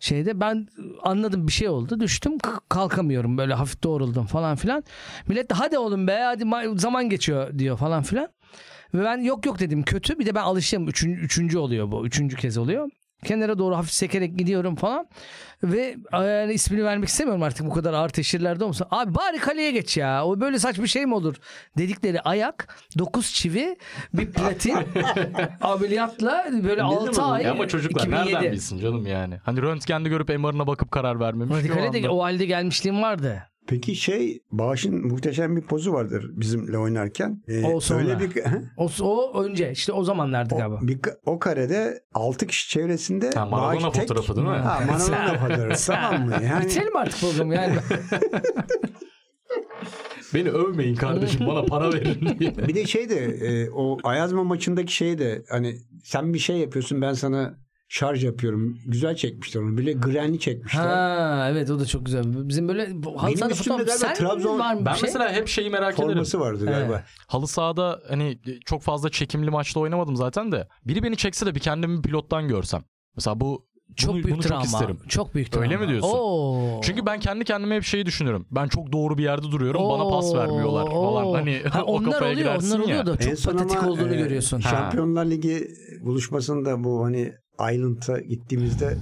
Şeyde 0.00 0.40
ben 0.40 0.68
anladım 1.02 1.46
bir 1.46 1.52
şey 1.52 1.68
oldu. 1.68 2.00
Düştüm 2.00 2.32
kalkamıyorum 2.68 3.38
böyle 3.38 3.54
hafif 3.54 3.82
doğruldum 3.82 4.26
falan 4.26 4.56
filan. 4.56 4.84
Millet 5.28 5.50
de 5.50 5.54
hadi 5.54 5.78
oğlum 5.78 6.06
be 6.06 6.18
hadi 6.24 6.44
ma- 6.44 6.78
zaman 6.78 7.08
geçiyor 7.08 7.58
diyor 7.58 7.76
falan 7.78 8.02
filan. 8.02 8.28
Ve 8.94 9.04
ben 9.04 9.18
yok 9.18 9.46
yok 9.46 9.58
dedim 9.58 9.82
kötü. 9.82 10.18
Bir 10.18 10.26
de 10.26 10.34
ben 10.34 10.42
alıştım. 10.42 10.88
Üçüncü, 10.88 11.20
üçüncü 11.20 11.58
oluyor 11.58 11.92
bu. 11.92 12.06
Üçüncü 12.06 12.36
kez 12.36 12.58
oluyor. 12.58 12.90
Kenara 13.24 13.58
doğru 13.58 13.76
hafif 13.76 13.92
sekerek 13.92 14.38
gidiyorum 14.38 14.76
falan. 14.76 15.08
Ve 15.62 15.96
e, 16.12 16.18
yani 16.18 16.52
ismini 16.52 16.84
vermek 16.84 17.08
istemiyorum 17.08 17.42
artık 17.42 17.66
bu 17.66 17.70
kadar 17.70 17.92
ağır 17.92 18.08
teşhirlerde 18.08 18.64
olsa. 18.64 18.86
Abi 18.90 19.14
bari 19.14 19.38
kaleye 19.38 19.70
geç 19.70 19.96
ya. 19.96 20.24
O 20.26 20.40
böyle 20.40 20.58
saçma 20.58 20.86
şey 20.86 21.06
mi 21.06 21.14
olur? 21.14 21.36
Dedikleri 21.78 22.20
ayak, 22.20 22.76
dokuz 22.98 23.32
çivi, 23.32 23.76
bir 24.14 24.30
platin 24.32 24.76
ameliyatla 25.60 26.46
böyle 26.64 26.82
altı 26.82 27.22
ay. 27.22 27.48
Ama 27.48 27.68
çocuklar 27.68 28.06
2007. 28.06 28.34
nereden 28.34 28.52
bilsin 28.52 28.78
canım 28.78 29.06
yani? 29.06 29.38
Hani 29.44 29.62
röntgende 29.62 30.08
görüp 30.08 30.28
MR'ına 30.28 30.66
bakıp 30.66 30.90
karar 30.90 31.20
vermemiş. 31.20 31.56
Radikale 31.56 32.02
de 32.02 32.08
o 32.08 32.22
halde 32.22 32.46
gelmişliğim 32.46 33.02
vardı. 33.02 33.49
Peki 33.70 33.96
şey 33.96 34.42
Bağış'ın 34.52 35.06
muhteşem 35.06 35.56
bir 35.56 35.62
pozu 35.62 35.92
vardır 35.92 36.30
bizimle 36.32 36.78
oynarken. 36.78 37.42
Ee, 37.48 37.64
O 37.66 37.80
sonra. 37.80 38.00
öyle 38.00 38.20
bir, 38.20 38.42
O, 38.76 38.90
o 39.02 39.42
önce 39.44 39.70
işte 39.72 39.92
o 39.92 40.04
zamanlardı 40.04 40.54
galiba. 40.54 40.78
o, 40.84 40.88
bir, 40.88 40.98
o 41.26 41.38
karede 41.38 42.00
6 42.14 42.46
kişi 42.46 42.68
çevresinde 42.68 43.30
Ha, 43.34 43.46
Maradona 43.46 43.82
Bağış 43.82 43.94
tek- 43.94 44.02
fotoğrafı 44.08 44.36
değil 44.36 44.46
mi? 44.48 44.52
Ha, 44.54 44.80
Maradona 44.86 45.38
fotoğrafı 45.38 45.86
tamam 45.86 46.26
mı? 46.28 46.34
Yani 46.44 46.64
Bitirelim 46.64 46.96
artık 46.96 47.20
programı 47.20 47.54
yani. 47.54 47.76
Beni 50.34 50.50
övmeyin 50.50 50.94
kardeşim 50.94 51.46
bana 51.46 51.62
para 51.62 51.92
verin 51.92 52.38
diye. 52.38 52.56
bir 52.68 52.74
de 52.74 52.86
şey 52.86 53.10
de 53.10 53.16
e, 53.24 53.70
o 53.70 53.98
Ayazma 54.04 54.44
maçındaki 54.44 54.92
şey 54.94 55.18
de 55.18 55.42
hani 55.48 55.74
sen 56.04 56.34
bir 56.34 56.38
şey 56.38 56.56
yapıyorsun 56.56 57.02
ben 57.02 57.12
sana 57.12 57.58
şarj 57.92 58.24
yapıyorum. 58.24 58.78
Güzel 58.86 59.16
çekmişler 59.16 59.60
onu. 59.60 59.76
Böyle 59.76 59.92
grenli 59.92 60.38
çekmişler. 60.40 60.80
ha 60.86 61.48
evet 61.50 61.70
o 61.70 61.80
da 61.80 61.86
çok 61.86 62.06
güzel. 62.06 62.48
Bizim 62.48 62.68
böyle 62.68 62.88
bu- 63.02 63.22
halı 63.22 63.36
sahada 63.36 63.54
fotoğraf- 63.54 63.76
galiba 63.76 63.92
Sen 63.92 64.14
Trabzon- 64.14 64.58
var 64.58 64.74
mı 64.74 64.80
Ben 64.86 64.92
şey? 64.94 65.02
mesela 65.02 65.32
hep 65.32 65.48
şeyi 65.48 65.70
merak 65.70 65.94
ederim. 65.94 66.08
Forması 66.12 66.40
vardı 66.40 66.64
galiba. 66.66 66.92
Evet. 66.94 67.04
Halı 67.26 67.46
sahada 67.46 68.00
hani 68.08 68.38
çok 68.64 68.82
fazla 68.82 69.10
çekimli 69.10 69.50
maçta 69.50 69.80
oynamadım 69.80 70.16
zaten 70.16 70.52
de. 70.52 70.68
Biri 70.86 71.02
beni 71.02 71.16
çekse 71.16 71.46
de 71.46 71.54
bir 71.54 71.60
kendimi 71.60 72.02
pilottan 72.02 72.48
görsem. 72.48 72.82
Mesela 73.16 73.40
bu 73.40 73.70
Çok 73.96 74.08
Bunu- 74.14 74.14
büyük 74.24 74.34
bunu 74.36 74.42
çok 74.42 74.50
travma. 74.50 74.64
isterim. 74.64 74.98
Çok 75.08 75.34
büyük 75.34 75.52
travma. 75.52 75.66
Öyle 75.66 75.76
mi 75.76 75.88
diyorsun? 75.88 76.08
Oo. 76.12 76.80
Çünkü 76.82 77.06
ben 77.06 77.20
kendi 77.20 77.44
kendime 77.44 77.76
hep 77.76 77.82
şeyi 77.84 78.06
düşünürüm. 78.06 78.46
Ben 78.50 78.68
çok 78.68 78.92
doğru 78.92 79.18
bir 79.18 79.22
yerde 79.22 79.42
duruyorum. 79.42 79.82
Bana 79.88 80.08
pas 80.08 80.24
Oo, 80.24 80.36
vermiyorlar 80.36 80.86
falan. 80.86 81.26
oo. 81.26 81.34
Hani 81.34 81.62
Ha, 81.70 81.82
o 81.86 81.92
onlar 81.92 82.12
kafaya 82.12 82.32
oluyor, 82.32 82.46
girersin 82.46 82.68
onlar 82.70 82.78
ya. 82.78 82.84
oluyor 82.84 83.06
da 83.06 83.12
En 83.24 83.28
çok 83.28 83.38
son 83.38 83.52
patetik 83.52 83.78
ama, 83.78 83.88
olduğunu 83.90 84.14
e, 84.14 84.16
görüyorsun. 84.16 84.60
Ha. 84.60 84.70
Şampiyonlar 84.70 85.26
Ligi 85.26 85.68
buluşmasında 86.04 86.84
bu 86.84 87.04
hani 87.04 87.32
Island'a 87.60 88.20
gittiğimizde 88.20 88.96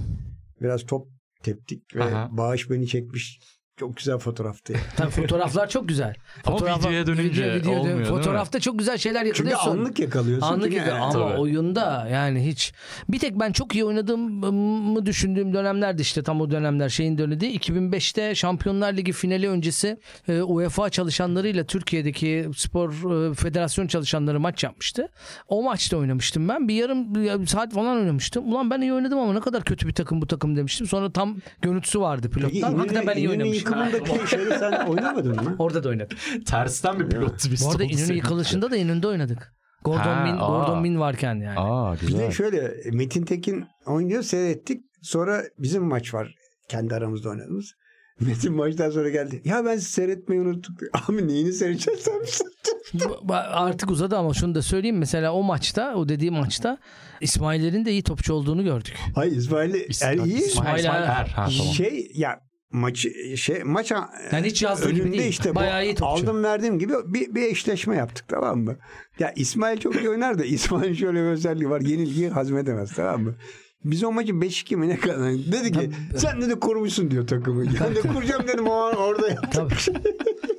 biraz 0.61 0.85
top 0.85 1.07
teptik 1.43 1.95
ve 1.95 2.03
Aha. 2.03 2.37
bağış 2.37 2.69
beni 2.69 2.87
çekmiş. 2.87 3.39
Çok 3.79 3.97
güzel 3.97 4.17
fotoğraftı. 4.17 4.73
yani. 4.73 4.83
Tabii 4.97 5.11
fotoğraflar 5.11 5.69
çok 5.69 5.87
güzel. 5.87 6.15
Ama 6.45 6.57
Fotoğraflar- 6.57 6.79
videoya 6.79 7.07
dönünce 7.07 7.45
olmuyor, 7.45 7.83
değil 7.85 7.95
mi? 7.95 8.05
Fotoğrafta 8.05 8.59
çok 8.59 8.79
güzel 8.79 8.97
şeyler 8.97 9.19
Çünkü 9.33 9.49
yakalıyorsun. 9.49 9.71
anlık 9.71 9.99
yakalıyorsun. 9.99 10.47
Anlık 10.47 10.71
ki 10.71 10.77
yakal- 10.77 10.89
yani. 10.89 10.99
ama 11.01 11.11
Tabii. 11.11 11.39
oyunda 11.41 12.07
yani 12.11 12.45
hiç. 12.45 12.73
Bir 13.09 13.19
tek 13.19 13.39
ben 13.39 13.51
çok 13.51 13.75
iyi 13.75 13.85
oynadığımı 13.85 15.05
düşündüğüm 15.05 15.53
dönemlerdi 15.53 16.01
işte 16.01 16.23
tam 16.23 16.41
o 16.41 16.51
dönemler 16.51 16.89
şeyin 16.89 17.17
dönemi. 17.17 17.39
2005'te 17.45 18.35
Şampiyonlar 18.35 18.93
Ligi 18.93 19.11
finali 19.11 19.49
öncesi 19.49 19.97
e, 20.27 20.41
UEFA 20.41 20.89
çalışanlarıyla 20.89 21.63
Türkiye'deki 21.63 22.49
spor 22.55 22.89
e, 23.31 23.33
federasyon 23.33 23.87
çalışanları 23.87 24.39
maç 24.39 24.63
yapmıştı. 24.63 25.07
O 25.47 25.63
maçta 25.63 25.97
oynamıştım 25.97 26.47
ben. 26.49 26.67
Bir 26.67 26.73
yarım 26.75 27.23
ya, 27.23 27.41
bir 27.41 27.47
saat 27.47 27.73
falan 27.73 27.97
oynamıştım. 27.97 28.51
Ulan 28.53 28.69
ben 28.69 28.81
iyi 28.81 28.93
oynadım 28.93 29.19
ama 29.19 29.33
ne 29.33 29.39
kadar 29.39 29.63
kötü 29.63 29.87
bir 29.87 29.93
takım 29.93 30.21
bu 30.21 30.27
takım 30.27 30.55
demiştim. 30.55 30.87
Sonra 30.87 31.11
tam 31.11 31.37
görüntüsü 31.61 31.99
vardı 32.01 32.29
pilottan. 32.29 32.73
Hakikaten 32.73 33.07
ben 33.07 33.15
iyi 33.15 33.19
İnönü 33.25 33.31
oynamışım. 33.31 33.63
Yıkımındaki 33.69 34.29
şeyi 34.29 34.49
sen 34.59 34.71
oynamadın 34.87 35.35
mı? 35.35 35.55
Orada 35.59 35.83
da 35.83 35.89
oynadım. 35.89 36.17
Tersten 36.45 36.99
bir 36.99 37.09
pilot 37.09 37.37
twist 37.39 37.65
Bu 37.65 37.69
arada 37.69 37.83
oldu 37.83 37.91
İnönü 37.93 38.05
senin. 38.05 38.17
yıkılışında 38.17 38.71
da 38.71 38.77
İnönü'nde 38.77 39.07
oynadık. 39.07 39.53
Gordon 39.83 39.99
Ha, 39.99 40.23
Min, 40.23 40.33
aa. 40.37 40.47
Gordon 40.47 40.81
Min 40.81 40.99
varken 40.99 41.35
yani. 41.35 41.59
Aa 41.59 41.95
Bir 42.01 42.17
de 42.17 42.31
şöyle 42.31 42.73
Metin 42.91 43.23
Tekin 43.25 43.65
oynuyor 43.85 44.23
seyrettik. 44.23 44.81
Sonra 45.01 45.43
bizim 45.59 45.83
maç 45.83 46.13
var. 46.13 46.35
Kendi 46.69 46.95
aramızda 46.95 47.29
oynadığımız. 47.29 47.73
Metin 48.19 48.53
maçtan 48.55 48.89
sonra 48.89 49.09
geldi. 49.09 49.41
Ya 49.45 49.65
ben 49.65 49.75
sizi 49.75 49.91
seyretmeyi 49.91 50.41
unuttuk. 50.41 50.79
Abi 51.09 51.27
neyini 51.27 51.53
seyredeceğiz 51.53 51.99
sen 51.99 52.19
misin? 52.19 52.47
Bu- 52.93 53.19
bu- 53.23 53.33
Artık 53.33 53.91
uzadı 53.91 54.17
ama 54.17 54.33
şunu 54.33 54.55
da 54.55 54.61
söyleyeyim. 54.61 54.97
Mesela 54.97 55.33
o 55.33 55.43
maçta, 55.43 55.95
o 55.95 56.09
dediğim 56.09 56.33
maçta 56.33 56.77
İsmail'lerin 57.21 57.85
de 57.85 57.91
iyi 57.91 58.03
topçu 58.03 58.33
olduğunu 58.33 58.63
gördük. 58.63 58.97
Hayır 59.15 59.31
İsmail'i 59.31 59.77
İs- 59.77 60.05
er 60.05 60.13
iyi. 60.17 60.37
İsmail, 60.37 60.79
İsmail. 60.79 60.85
Er. 60.85 61.05
Ha, 61.07 61.25
tamam. 61.35 61.51
Şey 61.51 62.11
ya 62.13 62.39
maç 62.71 63.07
şey 63.35 63.63
maç 63.63 63.91
Yani 64.31 64.47
hiç 64.47 64.61
yazdığı 64.63 64.91
gibi 64.91 65.01
önünde 65.03 65.17
değil. 65.17 65.29
işte 65.29 65.51
bu 65.51 65.55
Bayağı 65.55 65.85
iyi 65.85 65.95
topçu. 65.95 66.23
aldım 66.23 66.43
verdiğim 66.43 66.79
gibi 66.79 66.93
bir, 67.05 67.35
bir 67.35 67.41
eşleşme 67.41 67.95
yaptık 67.95 68.25
tamam 68.27 68.59
mı? 68.59 68.75
Ya 69.19 69.31
İsmail 69.35 69.77
çok 69.79 69.95
iyi 69.95 70.09
oynar 70.09 70.39
da 70.39 70.45
İsmail 70.45 70.95
şöyle 70.95 71.19
bir 71.19 71.27
özelliği 71.27 71.69
var. 71.69 71.81
Yenilgiyi 71.81 72.29
hazmedemez 72.29 72.93
tamam 72.95 73.21
mı? 73.23 73.35
Biz 73.83 74.03
o 74.03 74.11
maçı 74.11 74.31
5-2 74.33 74.75
mi 74.75 74.89
ne 74.89 74.97
kadar? 74.97 75.31
Dedi 75.31 75.71
ki 75.71 75.91
sen 76.17 76.41
de 76.41 76.59
korumuşsun 76.59 77.11
diyor 77.11 77.27
takımı. 77.27 77.65
Ben 77.65 77.95
de 77.95 78.01
kuracağım 78.01 78.47
dedim 78.47 78.67
o 78.67 78.73
an 78.73 78.95
orada 78.97 79.27
yaptık. 79.29 79.53
Tabii. 79.85 80.03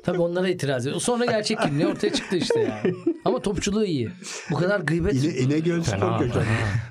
Tabii 0.04 0.18
onlara 0.22 0.48
itiraz 0.48 0.86
ediyor. 0.86 1.00
Sonra 1.00 1.24
gerçek 1.24 1.60
kimliği 1.60 1.86
ortaya 1.86 2.12
çıktı 2.12 2.36
işte 2.36 2.60
yani. 2.60 2.94
Ama 3.24 3.42
topçuluğu 3.42 3.84
iyi. 3.84 4.10
Bu 4.50 4.54
kadar 4.56 4.80
gıybet. 4.80 5.14
İne, 5.24 5.32
İnegöl 5.34 5.82
spor. 5.82 6.20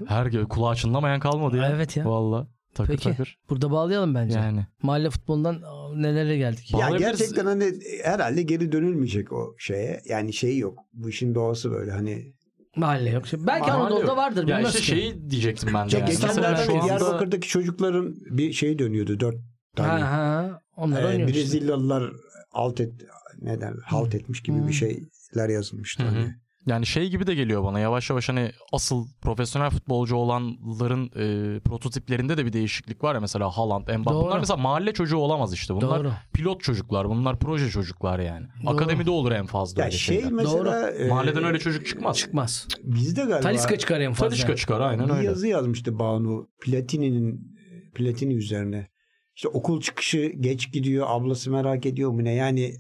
Her 0.08 0.26
gün 0.26 0.46
kulağı 0.46 0.76
çınlamayan 0.76 1.20
kalmadı 1.20 1.58
ya. 1.58 1.72
Evet 1.76 1.98
ya. 1.98 2.06
Valla. 2.06 2.48
Takır 2.74 2.92
Peki. 2.94 3.04
takır. 3.04 3.38
Burada 3.50 3.72
bağlayalım 3.72 4.16
bence. 4.16 4.40
Yani. 4.40 4.66
Mahalle 4.82 5.10
futbolundan 5.10 5.62
nelere 5.96 6.38
geldik. 6.38 6.72
Ya 6.74 6.78
Bağlayabiliriz. 6.80 7.20
gerçekten 7.20 7.46
hani 7.46 7.74
herhalde 8.04 8.42
geri 8.42 8.72
dönülmeyecek 8.72 9.34
o 9.34 9.56
şeye. 9.58 10.02
Yani 10.06 10.34
şey 10.34 10.58
yok. 10.58 10.80
Bu 10.94 11.10
işin 11.10 11.36
doğası 11.36 11.72
böyle 11.72 11.92
hani. 11.92 12.34
Mahalle 12.76 13.10
yok. 13.10 13.24
Belki 13.34 13.48
Mahalle 13.68 13.72
Anadolu'da 13.84 14.06
yok. 14.08 14.18
vardır. 14.18 14.48
Ya 14.48 14.62
işte 14.62 14.80
ki. 14.80 14.86
şeyi 14.86 15.30
diyecektim 15.30 15.70
ben 15.74 15.90
de. 15.90 15.96
Ya 15.96 16.00
yani. 16.00 16.12
geçenlerde 16.12 16.42
Mesela 16.52 16.66
şu 16.66 16.74
anda 16.74 16.84
Diyarbakır'daki 16.86 17.48
çocukların 17.48 18.16
bir 18.30 18.54
şey 18.54 18.80
dönüyordu. 18.80 19.20
Dört 19.20 19.36
tane. 19.76 20.04
Ha 20.04 20.12
ha. 20.12 20.62
Onlar 20.78 21.04
Ee, 21.04 21.06
oynuyor 21.06 21.28
işte. 21.30 21.40
Brezilyalılar 21.42 22.12
alt 22.52 22.80
et 22.82 22.94
ne 23.42 23.62
derler 23.62 23.84
halt 23.86 24.16
etmiş 24.16 24.42
gibi 24.42 24.58
Hmm. 24.58 24.68
bir 24.68 24.74
şeyler 24.74 25.50
yazılmıştı. 25.50 26.04
Hı 26.04 26.08
hı. 26.08 26.12
Hani. 26.12 26.36
Yani 26.68 26.86
şey 26.86 27.10
gibi 27.10 27.28
de 27.28 27.36
geliyor 27.36 27.64
bana 27.64 27.80
yavaş 27.80 28.10
yavaş 28.10 28.30
hani 28.30 28.52
asıl 28.74 29.06
profesyonel 29.22 29.70
futbolcu 29.70 30.16
olanların 30.16 31.06
e, 31.06 31.60
prototiplerinde 31.60 32.38
de 32.38 32.46
bir 32.46 32.54
değişiklik 32.54 33.04
var 33.04 33.14
ya 33.16 33.20
mesela 33.22 33.50
Haaland, 33.58 33.82
Mbappe. 33.88 34.16
Doğru. 34.16 34.26
Bunlar 34.26 34.40
mesela 34.40 34.58
mahalle 34.58 34.94
çocuğu 34.94 35.18
olamaz 35.18 35.54
işte. 35.54 35.76
Bunlar 35.76 36.00
Doğru. 36.04 36.12
pilot 36.34 36.62
çocuklar, 36.64 37.10
bunlar 37.10 37.40
proje 37.40 37.70
çocuklar 37.70 38.20
yani. 38.20 38.48
Doğru. 38.66 38.74
Akademide 38.74 39.12
olur 39.12 39.32
en 39.32 39.46
fazla 39.46 39.82
Ya 39.82 39.86
öyle 39.88 39.98
şey 39.98 40.16
şeyler. 40.16 40.32
mesela 40.32 40.92
e, 40.92 41.08
Mahalleden 41.08 41.44
öyle 41.44 41.60
çocuk 41.60 41.86
çıkmaz. 41.88 42.18
Çıkmaz. 42.18 42.68
bizde 42.84 43.22
galiba 43.22 43.40
Taliska 43.42 43.78
çıkar 43.78 44.00
en 44.00 44.14
fazla. 44.14 44.30
Tadişka 44.30 44.56
çıkar 44.56 44.80
aynen 44.80 45.08
bir 45.10 45.14
öyle. 45.14 45.26
yazı 45.26 45.48
yazmıştı 45.48 46.00
Banu 46.00 46.48
Platini'nin 46.62 47.58
Platini 47.96 48.34
üzerine. 48.34 48.88
İşte 49.36 49.48
okul 49.48 49.82
çıkışı 49.82 50.32
geç 50.40 50.72
gidiyor, 50.74 51.06
ablası 51.10 51.52
merak 51.52 51.86
ediyor 51.86 52.12
mu 52.12 52.24
ne? 52.24 52.34
Yani 52.34 52.74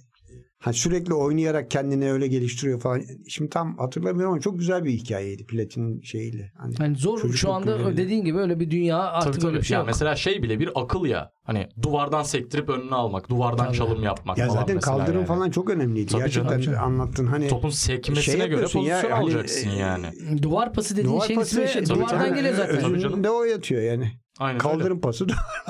ha 0.59 0.73
sürekli 0.73 1.13
oynayarak 1.13 1.71
kendini 1.71 2.11
öyle 2.11 2.27
geliştiriyor 2.27 2.79
falan. 2.79 3.01
Şimdi 3.27 3.49
tam 3.49 3.77
hatırlamıyorum 3.77 4.31
ama 4.33 4.41
çok 4.41 4.59
güzel 4.59 4.85
bir 4.85 4.91
hikayeydi 4.91 5.45
Platin 5.45 6.01
şeyiyle. 6.01 6.51
Hani 6.57 6.75
Yani 6.79 6.95
zor 6.95 7.33
şu 7.33 7.51
anda 7.51 7.77
günlerinde. 7.77 7.97
dediğin 8.03 8.25
gibi 8.25 8.37
öyle 8.37 8.59
bir 8.59 8.71
dünya 8.71 8.97
artık 8.97 9.33
Tabii 9.33 9.41
tabii. 9.41 9.47
öyle 9.51 9.59
bir 9.59 9.65
şey 9.65 9.75
ya 9.75 9.79
yok. 9.79 9.87
mesela 9.87 10.15
şey 10.15 10.43
bile 10.43 10.59
bir 10.59 10.69
akıl 10.75 11.05
ya. 11.05 11.31
Hani 11.43 11.67
duvardan 11.81 12.23
sektirip 12.23 12.69
önüne 12.69 12.95
almak, 12.95 13.29
duvardan 13.29 13.65
Tabii. 13.65 13.77
çalım 13.77 14.03
yapmak 14.03 14.37
ya 14.37 14.47
falan 14.47 14.59
zaten 14.59 14.79
kaldırım 14.79 15.15
yani. 15.15 15.25
falan 15.25 15.49
çok 15.51 15.69
önemliydi. 15.69 16.11
Tabii 16.11 16.21
Gerçekten 16.21 16.59
canım. 16.61 16.79
anlattın 16.83 17.27
hani 17.27 17.47
Topun 17.47 17.69
sekmesine 17.69 18.23
şey 18.23 18.35
göre 18.35 18.43
yapıyorsun 18.43 18.79
ya, 18.79 18.95
pozisyon 18.95 19.11
hani, 19.11 19.23
alacaksın 19.23 19.69
e, 19.69 19.75
yani. 19.75 20.05
Duvar 20.41 20.73
pası 20.73 20.97
dediğin 20.97 21.15
duvar 21.15 21.27
şeyin 21.27 21.39
pası 21.39 21.63
ismi 21.63 21.87
şey- 21.87 21.95
duvardan 21.95 22.35
geliyor 22.35 22.53
zaten. 22.55 22.93
Özünde 22.95 23.29
o 23.29 23.43
yatıyor 23.43 23.81
yani. 23.81 24.11
Aynen 24.39 24.57
Kaldırım 24.57 25.01
pası 25.01 25.27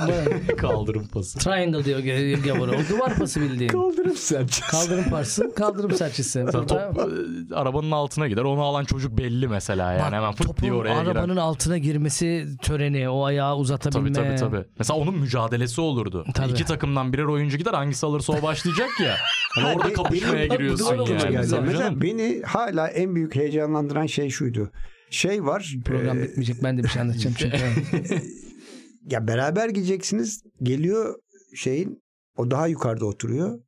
Böyle 0.08 0.46
Kaldırım 0.58 1.08
pası. 1.08 1.40
Triangle 1.40 1.86
diyor. 1.86 2.00
O 2.70 2.90
duvar 2.90 3.16
pası 3.16 3.42
bildiğin. 3.42 3.70
kaldırım 3.70 4.16
serçesi. 4.16 4.72
Kaldırım 4.72 5.10
pası, 5.10 5.56
kaldırım 5.56 5.92
serçesi. 5.92 6.44
Burada 6.44 6.66
top 6.66 6.80
e, 6.82 7.56
arabanın 7.56 7.92
altına 7.92 8.28
gider. 8.28 8.42
Onu 8.42 8.62
alan 8.62 8.86
çocuk 8.86 9.18
belli 9.18 9.48
mesela 9.48 9.92
yani. 9.92 10.02
bak, 10.02 10.12
Hemen 10.14 10.34
topun 10.34 10.64
diye 10.64 10.74
oraya 10.74 10.98
arabanın 10.98 11.28
girer. 11.30 11.42
altına 11.42 11.78
girmesi 11.78 12.48
töreni, 12.62 13.10
o 13.10 13.24
ayağı 13.26 13.58
uzatabilme. 13.58 14.12
Tabii 14.12 14.36
tabii 14.36 14.52
tabii. 14.52 14.66
Mesela 14.80 14.98
onun 15.00 15.18
mücadelesi 15.18 15.82
olurdu. 15.82 16.26
Tabii. 16.34 16.52
İki 16.52 16.66
takımdan 16.66 17.14
birer 17.14 17.24
oyuncu 17.24 17.58
gider 17.58 17.74
hangisi 17.74 18.06
alırsa 18.06 18.34
o 18.34 18.42
başlayacak 18.42 18.90
ya. 19.00 19.16
Hani 19.56 19.78
orada 19.78 19.94
kapışmaya 19.94 20.46
giriyorsun 20.46 20.96
yani. 20.96 21.18
Tabii 21.48 21.66
Mesela 21.68 21.80
canım. 21.80 22.02
beni 22.02 22.42
hala 22.46 22.88
en 22.88 23.16
büyük 23.16 23.36
heyecanlandıran 23.36 24.06
şey 24.06 24.30
şuydu. 24.30 24.72
Şey 25.10 25.46
var. 25.46 25.76
Program 25.86 26.20
e, 26.20 26.24
bitmeyecek 26.24 26.64
ben 26.64 26.78
de 26.78 26.84
bir 26.84 26.88
şey 26.88 27.02
anlatacağım 27.02 27.36
çünkü. 27.40 27.58
Ya 29.12 29.28
beraber 29.28 29.70
gideceksiniz. 29.70 30.43
Geliyor 30.64 31.16
şeyin 31.55 32.03
o 32.38 32.51
daha 32.51 32.68
yukarıda 32.68 33.05
oturuyor. 33.05 33.60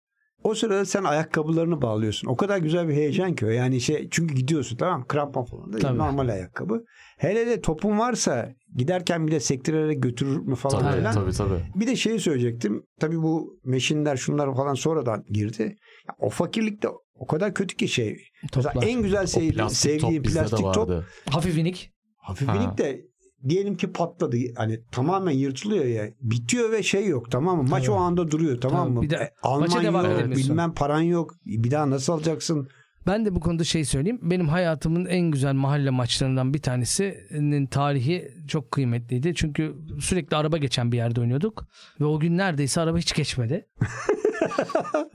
O 0.44 0.56
sırada 0.56 0.86
sen 0.86 1.04
ayakkabılarını 1.04 1.82
bağlıyorsun. 1.82 2.28
O 2.28 2.36
kadar 2.36 2.58
güzel 2.58 2.88
bir 2.88 2.94
heyecan 2.94 3.36
ki 3.36 3.46
o. 3.46 3.50
Yani 3.50 3.82
şey 3.82 4.08
çünkü 4.12 4.36
gidiyorsun 4.36 4.78
tamam 4.78 5.00
mı? 5.00 5.06
krampon 5.08 5.44
falan 5.46 5.68
da 5.70 5.74
değil, 5.74 5.82
Tabii. 5.84 5.98
normal 5.98 6.30
ayakkabı. 6.30 6.84
Hele 7.18 7.48
de 7.48 7.62
topun 7.62 8.00
varsa 8.00 8.54
giderken 8.76 9.28
bir 9.28 9.32
de 9.32 9.40
sektirerek 9.40 10.04
götürür 10.04 10.38
mü 10.38 10.56
falan 10.56 10.80
Tabii 10.82 10.98
filan. 10.98 11.14
tabii 11.14 11.32
tabii. 11.32 11.64
Bir 11.76 11.88
de 11.88 11.96
şeyi 11.96 12.20
söyleyecektim. 12.20 12.84
Tabii 13.00 13.22
bu 13.22 13.60
meşinler 13.64 14.18
şunlar 14.18 14.56
falan 14.56 14.74
sonradan 14.74 15.24
girdi. 15.30 15.64
Ya 16.08 16.16
o 16.20 16.30
fakirlikte 16.30 16.88
o 17.16 17.28
kadar 17.28 17.54
kötü 17.54 17.76
ki 17.78 17.88
şey. 17.88 18.18
Mesela 18.44 18.74
Toplar. 18.74 18.88
en 18.88 19.02
güzel 19.02 19.26
sev- 19.28 19.52
plastik 19.52 19.92
sevdiğim 19.92 20.24
top 20.24 20.34
plastik 20.34 20.60
top 20.60 20.78
vardı. 20.90 21.08
Hafif 21.30 21.58
inik. 21.58 21.92
hafif 22.18 22.48
Ha. 22.48 22.78
de 22.78 23.02
diyelim 23.50 23.78
ki 23.78 23.92
patladı. 23.92 24.38
Hani 24.56 24.80
tamamen 24.92 25.32
yırtılıyor 25.32 25.86
ya. 25.86 26.10
Bitiyor 26.22 26.72
ve 26.72 26.84
şey 26.84 27.08
yok 27.08 27.32
tamam 27.32 27.58
mı? 27.58 27.64
Maç 27.70 27.86
Tabii. 27.86 27.96
o 27.96 28.00
anda 28.00 28.32
duruyor 28.32 28.62
tamam 28.62 28.84
Tabii. 28.86 28.94
mı? 28.94 29.02
Bir 29.02 29.10
de 29.10 29.16
E, 29.16 29.32
Alman 29.44 29.60
maça 29.62 29.84
devam 29.84 30.06
yok, 30.12 30.36
bilmem 30.36 30.74
paran 30.74 31.02
yok. 31.02 31.36
Bir 31.46 31.72
daha 31.72 31.90
nasıl 31.90 32.14
alacaksın? 32.14 32.68
Ben 33.08 33.26
de 33.26 33.36
bu 33.36 33.40
konuda 33.40 33.64
şey 33.64 33.86
söyleyeyim. 33.86 34.20
Benim 34.22 34.48
hayatımın 34.48 35.06
en 35.06 35.22
güzel 35.32 35.54
mahalle 35.54 35.90
maçlarından 35.90 36.54
bir 36.54 36.62
tanesinin 36.62 37.66
tarihi 37.66 38.32
çok 38.48 38.72
kıymetliydi. 38.72 39.36
Çünkü 39.36 39.76
sürekli 40.00 40.38
araba 40.38 40.58
geçen 40.58 40.92
bir 40.92 40.98
yerde 40.98 41.22
oynuyorduk. 41.22 41.68
Ve 42.02 42.06
o 42.06 42.20
gün 42.20 42.38
neredeyse 42.38 42.82
araba 42.82 42.98
hiç 42.98 43.14
geçmedi. 43.14 43.66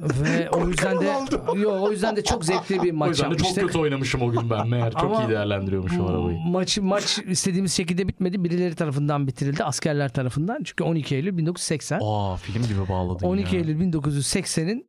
Ve 0.01 0.51
o 0.51 0.69
yüzden 0.69 1.01
de 1.01 1.13
yo, 1.59 1.71
o 1.81 1.91
yüzden 1.91 2.17
de 2.17 2.25
çok 2.25 2.45
zevkli 2.45 2.83
bir 2.83 2.93
O 2.93 2.97
maç 2.97 3.09
yüzden 3.09 3.31
de 3.31 3.37
çok 3.37 3.47
yapmıştık. 3.47 3.67
kötü 3.67 3.79
oynamışım 3.79 4.23
o 4.23 4.31
gün 4.31 4.51
ben. 4.51 4.69
Meğer 4.69 4.93
çok 4.93 5.03
Ama- 5.03 5.23
iyi 5.25 5.29
değerlendiriyormuşum 5.29 6.07
arabayı. 6.07 6.39
Maç 6.39 6.79
maç 6.79 7.19
istediğimiz 7.29 7.73
şekilde 7.73 8.09
bitmedi. 8.09 8.45
Birileri 8.45 8.75
tarafından 8.75 9.27
bitirildi. 9.27 9.65
Askerler 9.65 10.09
tarafından. 10.13 10.63
Çünkü 10.65 10.85
12 10.85 11.15
Eylül 11.17 11.37
1980. 11.37 12.01
Aa 12.03 12.37
film 12.37 12.63
gibi 12.63 12.89
bağladın 12.89 13.27
12 13.27 13.57
ya. 13.57 13.63
Eylül 13.63 13.81
1980'in 13.81 14.77
ıı, 14.79 14.83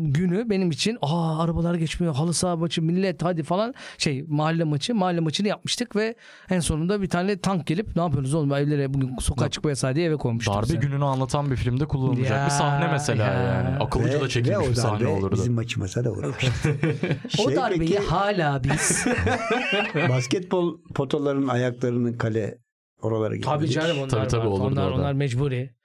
günü 0.00 0.50
benim 0.50 0.70
için 0.70 0.98
aa 1.02 1.42
arabalar 1.42 1.74
geçmiyor 1.74 2.14
halı 2.14 2.34
saha 2.34 2.56
maçı 2.56 2.82
millet 2.82 3.24
hadi 3.24 3.42
falan 3.42 3.74
şey 3.98 4.24
mahalle 4.28 4.64
maçı 4.64 4.94
mahalle 4.94 5.20
maçını 5.20 5.48
yapmıştık 5.48 5.96
ve 5.96 6.14
en 6.50 6.60
sonunda 6.60 7.02
bir 7.02 7.08
tane 7.08 7.38
tank 7.38 7.66
gelip 7.66 7.96
ne 7.96 8.02
yapıyorsunuz 8.02 8.34
oğlum 8.34 8.52
evlere 8.54 8.94
bugün 8.94 9.16
sokağa 9.20 9.48
çıkma 9.50 9.70
yasağı 9.70 9.94
diye 9.94 10.06
eve 10.06 10.16
koymuştuk. 10.16 10.54
Darbe 10.54 10.62
bizi. 10.66 10.78
gününü 10.78 11.04
anlatan 11.04 11.50
bir 11.50 11.56
filmde 11.56 11.84
kullanılacak 11.86 12.30
Ya, 12.38 12.44
bir 12.46 12.50
sahne 12.50 12.88
mesela 12.92 13.24
ya. 13.34 13.42
yani. 13.42 13.68
Akıllıca 13.84 14.20
da 14.20 14.28
çekilmiş 14.28 14.58
ve 14.58 14.62
bir 14.64 14.70
o 14.70 14.74
sahne 14.74 15.06
olurdu. 15.06 15.34
bizim 15.34 15.54
maçımıza 15.54 16.04
da 16.04 16.10
vurmuş. 16.10 16.44
o 17.38 17.46
Şey 17.48 17.56
darbeyi 17.56 17.80
peki, 17.80 17.98
hala 17.98 18.64
biz 18.64 19.06
basketbol 20.08 20.78
potalarının 20.94 21.48
ayaklarının 21.48 22.12
kale 22.12 22.58
oralara 23.02 23.34
geldik. 23.34 23.44
Tabii 23.44 23.68
canım 23.68 23.98
onlar 23.98 24.08
Tabii, 24.08 24.28
tabii, 24.28 24.40
var. 24.40 24.46
olurdu 24.46 24.66
onlar, 24.80 24.90
onlar 24.90 25.12
mecburi. 25.12 25.77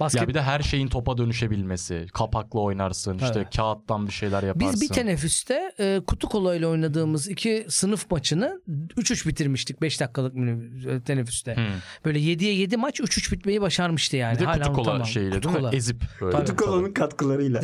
Basket 0.00 0.22
Ya 0.22 0.28
bir 0.28 0.34
de 0.34 0.42
her 0.42 0.60
şeyin 0.60 0.88
topa 0.88 1.18
dönüşebilmesi. 1.18 2.06
Kapakla 2.14 2.60
oynarsın, 2.60 3.18
işte 3.18 3.32
Evet. 3.36 3.56
kağıttan 3.56 4.06
bir 4.06 4.12
şeyler 4.12 4.42
yaparsın. 4.42 4.72
Biz 4.72 4.80
bir 4.82 4.88
teneffüste 4.94 5.72
e, 5.78 6.00
kutu 6.06 6.28
kolayla 6.28 6.68
oynadığımız 6.68 7.28
iki 7.28 7.66
sınıf 7.68 8.10
maçını 8.10 8.60
3-3 8.96 9.28
bitirmiştik 9.28 9.82
5 9.82 10.00
dakikalık 10.00 10.36
e, 10.36 11.00
teneffüste. 11.02 11.54
Hı. 11.56 11.60
Böyle 12.04 12.18
7'ye 12.18 12.52
7 12.54 12.76
maç 12.76 13.00
3-3 13.00 13.32
bitmeyi 13.32 13.60
başarmıştı 13.60 14.16
yani. 14.16 14.34
Bir 14.36 14.40
de 14.40 14.44
Hala 14.44 14.58
kutu 14.58 14.72
kola 14.72 14.80
unutamam. 14.90 15.06
şeyiyle 15.06 15.34
Kutu 15.34 15.48
değil 15.48 15.56
mi? 15.56 15.60
kola. 15.60 15.76
Ezip 15.76 16.02
böyle. 16.20 16.36
Tabii. 16.36 16.46
Tukalanın 16.46 16.92
katkılarıyla. 16.92 17.60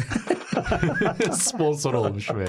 Sponsor 1.32 1.94
olmuş 1.94 2.30
ve. 2.34 2.44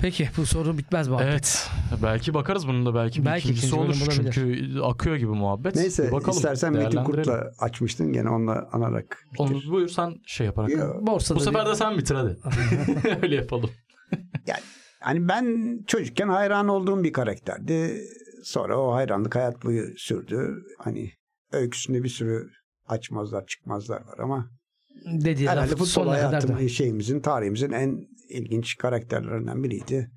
Peki 0.00 0.28
bu 0.36 0.46
soru 0.46 0.78
bitmez 0.78 1.08
muhabbet. 1.08 1.28
Evet. 1.28 1.70
Belki 2.02 2.34
bakarız 2.34 2.68
bunun 2.68 2.86
da 2.86 2.94
belki 2.94 3.20
bir 3.20 3.26
Belki 3.26 3.44
ikincisi 3.48 3.66
ikinci 3.66 3.80
olur. 3.82 3.88
olabilir. 4.08 4.32
Çünkü 4.32 4.80
akıyor 4.80 5.16
gibi 5.16 5.30
muhabbet. 5.30 5.76
Neyse 5.76 6.06
Bir 6.06 6.12
bakalım, 6.12 6.36
istersen 6.36 6.72
Metin. 6.72 7.04
Kurt'la 7.04 7.50
açmıştın 7.58 8.12
gene 8.12 8.28
onunla 8.28 8.68
anarak 8.72 9.24
Onu 9.38 9.54
bitir. 9.54 9.70
buyur 9.70 9.88
sen 9.88 10.14
şey 10.26 10.46
yaparak. 10.46 10.70
Borsada 11.06 11.38
Bu 11.38 11.42
sefer 11.42 11.66
de 11.66 11.74
sen 11.74 11.98
bitir 11.98 12.14
hadi. 12.14 12.38
Öyle 13.22 13.34
yapalım. 13.34 13.70
Hani 15.00 15.28
ben 15.28 15.78
çocukken 15.86 16.28
hayran 16.28 16.68
olduğum 16.68 17.04
bir 17.04 17.12
karakterdi. 17.12 18.02
Sonra 18.44 18.80
o 18.80 18.94
hayranlık 18.94 19.34
hayat 19.36 19.64
boyu 19.64 19.84
sürdü. 19.96 20.54
Hani 20.78 21.10
öyküsünde 21.52 22.02
bir 22.02 22.08
sürü 22.08 22.48
açmazlar 22.86 23.46
çıkmazlar 23.46 24.00
var 24.00 24.18
ama 24.18 24.50
dediği 25.06 25.48
herhalde 25.48 25.68
futbol 25.70 25.84
sonuna 25.84 26.10
kadar 26.16 26.22
da. 26.24 26.28
hayatımın 26.36 26.66
şeyimizin 26.66 27.20
tarihimizin 27.20 27.70
en 27.72 28.06
ilginç 28.28 28.76
karakterlerinden 28.76 29.64
biriydi. 29.64 30.10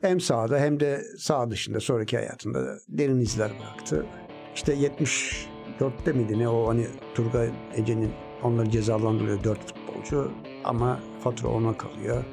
Hem 0.00 0.20
sahada 0.20 0.58
hem 0.58 0.80
de 0.80 1.02
sağ 1.18 1.50
dışında 1.50 1.80
sonraki 1.80 2.16
hayatında 2.16 2.66
da 2.66 2.78
derin 2.88 3.20
izler 3.20 3.50
bıraktı. 3.60 4.06
İşte 4.54 4.74
74'te 4.74 6.12
miydi 6.12 6.38
ne 6.38 6.48
o 6.48 6.68
hani 6.68 6.86
Turgay 7.14 7.50
Ece'nin 7.76 8.10
onları 8.42 8.70
cezalandırıyor 8.70 9.44
dört 9.44 9.58
futbolcu 9.66 10.32
ama 10.64 11.00
fatura 11.24 11.48
ona 11.48 11.76
kalıyor 11.76 12.24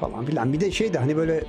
falan 0.00 0.24
filan. 0.24 0.52
Bir 0.52 0.60
de 0.60 0.70
şey 0.70 0.92
de 0.94 0.98
hani 0.98 1.16
böyle 1.16 1.44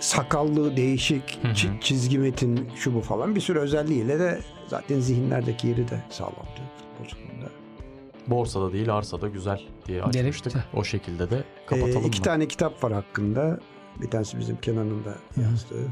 sakallı, 0.00 0.76
değişik, 0.76 1.38
Hı 1.42 1.48
hı. 1.48 1.52
çi- 1.52 1.80
çizgi 1.80 2.18
metin 2.18 2.68
şu 2.76 2.94
bu 2.94 3.00
falan 3.00 3.34
bir 3.34 3.40
sürü 3.40 3.58
özelliğiyle 3.58 4.18
de 4.18 4.38
zaten 4.66 5.00
zihinlerdeki 5.00 5.68
yeri 5.68 5.88
de 5.88 6.02
sağlamdı. 6.10 6.60
Borsada 8.30 8.72
değil 8.72 8.94
arsada 8.94 9.28
güzel 9.28 9.60
diye 9.86 10.02
açmıştık. 10.02 10.52
Gerek- 10.52 10.64
O 10.74 10.84
şekilde 10.84 11.30
de 11.30 11.36
Ee, 11.36 11.66
kapatalım 11.66 12.06
iki 12.06 12.18
mı? 12.18 12.24
tane 12.24 12.48
kitap 12.48 12.84
var 12.84 12.92
hakkında. 12.92 13.58
Bir 14.02 14.10
tanesi 14.10 14.38
bizim 14.38 14.56
Kenan'ın 14.56 15.04
da 15.04 15.14
yazdığı. 15.42 15.86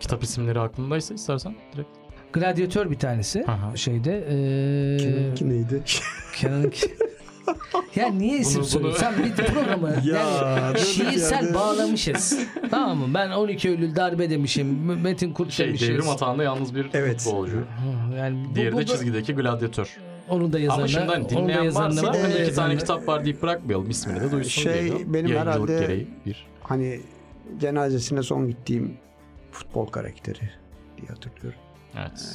Kitap 0.00 0.22
isimleri 0.22 0.60
aklındaysa 0.60 1.14
istersen 1.14 1.54
direkt. 1.74 1.88
Gladyatör 2.32 2.90
bir 2.90 2.98
tanesi 2.98 3.44
Aha. 3.48 3.76
şeyde. 3.76 4.16
E, 4.18 4.96
Kenan'ınki 4.98 5.48
neydi? 5.48 5.82
Kenan'ın 6.36 6.72
ya 7.96 8.08
niye 8.08 8.38
isim 8.38 8.60
Bunu- 8.60 8.68
söylüyorsun? 8.68 9.00
Sen 9.00 9.24
bir 9.24 9.32
programı 9.34 9.88
Ya, 10.04 10.22
yani 10.56 10.78
şiirsel 10.80 11.42
yerde. 11.44 11.54
bağlamışız. 11.54 12.38
tamam 12.70 12.98
mı? 12.98 13.14
Ben 13.14 13.30
12 13.30 13.68
Eylül 13.68 13.96
darbe 13.96 14.30
demişim. 14.30 15.00
Metin 15.02 15.32
Kurt 15.32 15.50
Şey 15.52 15.66
demişiz. 15.68 15.88
devrim 15.88 16.08
atağında 16.08 16.42
yalnız 16.42 16.74
bir 16.74 16.86
Evet. 16.94 17.20
futbolcu. 17.22 17.64
Yani 18.18 18.46
bu, 18.50 18.54
Diğeri 18.54 18.72
bu 18.72 18.78
de 18.78 18.86
çizgideki 18.86 19.34
gladyatör. 19.34 19.96
Onun 20.28 20.52
da 20.52 20.58
yazarına. 20.58 21.02
Ama 21.02 21.12
hani 21.12 21.24
da 21.24 21.28
dinleyen 21.28 21.62
yazarına 21.62 22.02
varsa 22.02 22.12
da 22.30 22.38
iki 22.42 22.54
tane 22.54 22.76
kitap 22.76 23.08
var 23.08 23.24
deyip 23.24 23.42
bırakmayalım. 23.42 23.90
İsmini 23.90 24.20
de 24.20 24.30
duysun 24.32 24.62
Şey, 24.62 24.82
diye. 24.84 25.12
benim 25.14 25.36
herhalde- 25.36 25.78
gereği 25.80 26.08
bir. 26.26 26.46
Hani 26.62 27.00
cenazesine 27.60 28.22
son 28.22 28.48
gittiğim 28.48 28.96
futbol 29.52 29.86
karakteri 29.86 30.50
diye 30.96 31.08
hatırlıyorum. 31.08 31.60
Evet. 31.98 32.34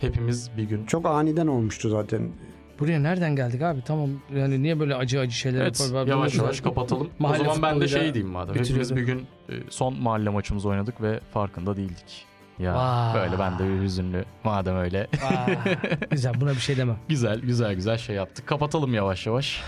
Hepimiz 0.00 0.50
bir 0.56 0.62
gün 0.64 0.86
Çok 0.86 1.06
aniden 1.06 1.46
olmuştu 1.46 1.88
zaten. 1.88 2.28
Buraya 2.80 3.00
nereden 3.00 3.36
geldik 3.36 3.62
abi? 3.62 3.82
Tamam 3.84 4.10
yani 4.34 4.62
niye 4.62 4.80
böyle 4.80 4.94
acı 4.94 5.20
acı 5.20 5.32
şeyler 5.36 5.60
Evet 5.60 5.80
yapar- 5.80 6.06
yavaş 6.06 6.34
yavaş 6.34 6.60
kapatalım. 6.60 7.06
o 7.06 7.10
Mahalle 7.22 7.38
zaman 7.44 7.62
ben 7.62 7.80
de 7.80 7.88
şey 7.88 8.14
diyeyim 8.14 8.32
madem. 8.32 8.54
Hepimiz 8.54 8.96
bir 8.96 9.02
gün 9.02 9.18
e, 9.48 9.52
son 9.70 10.02
mahalle 10.02 10.28
maçımızı 10.30 10.68
oynadık 10.68 11.02
ve 11.02 11.20
farkında 11.32 11.76
değildik. 11.76 12.26
Ya 12.60 12.74
Vay. 12.74 13.14
böyle 13.14 13.38
ben 13.38 13.58
de 13.58 13.64
bir 13.68 13.80
hüzünlü 13.82 14.24
madem 14.44 14.76
öyle. 14.76 15.06
Aa, 15.22 15.46
güzel 16.10 16.40
buna 16.40 16.50
bir 16.50 16.60
şey 16.60 16.76
demem. 16.76 16.96
güzel 17.08 17.40
güzel 17.40 17.74
güzel 17.74 17.98
şey 17.98 18.16
yaptık. 18.16 18.46
Kapatalım 18.46 18.94
yavaş 18.94 19.26
yavaş. 19.26 19.62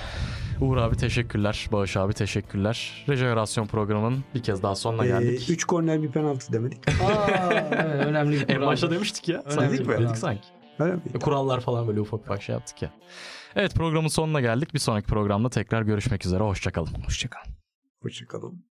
Uğur 0.61 0.77
abi 0.77 0.97
teşekkürler. 0.97 1.69
Bağış 1.73 1.97
abi 1.97 2.13
teşekkürler. 2.13 3.05
Rejenerasyon 3.09 3.67
programının 3.67 4.25
bir 4.35 4.43
kez 4.43 4.63
daha 4.63 4.75
sonuna 4.75 5.05
Ee, 5.05 5.09
geldik. 5.09 5.51
üç 5.51 5.65
korner 5.65 6.03
bir 6.03 6.11
penaltı 6.11 6.53
demedik. 6.53 6.89
Aa, 6.89 7.51
evet, 7.53 8.07
önemli 8.07 8.33
bir 8.41 8.49
en 8.49 8.55
kural. 8.57 8.67
başta 8.67 8.91
demiştik 8.91 9.29
ya. 9.29 9.39
Öyle 9.39 9.51
Sanki 9.51 9.73
dedik 9.75 9.87
mi? 9.87 9.99
Dedik 9.99 10.17
sanki. 10.17 10.49
Öyle 10.79 10.93
mi? 10.95 11.01
Kurallar 11.23 11.61
falan 11.61 11.89
böyle 11.89 12.01
ufak 12.01 12.21
ufak 12.21 12.43
şey 12.43 12.53
yaptık 12.53 12.83
ya. 12.83 12.91
Evet 13.57 13.75
programın 13.75 14.09
sonuna 14.09 14.41
geldik. 14.41 14.75
Bir 14.75 14.79
sonraki 14.79 15.07
programda 15.07 15.51
tekrar 15.51 15.83
görüşmek 15.83 16.27
üzere. 16.27 16.43
Hoşçakalın. 16.43 16.95
Hoşçakalın. 17.07 17.47
Hoşçakalın. 18.03 18.72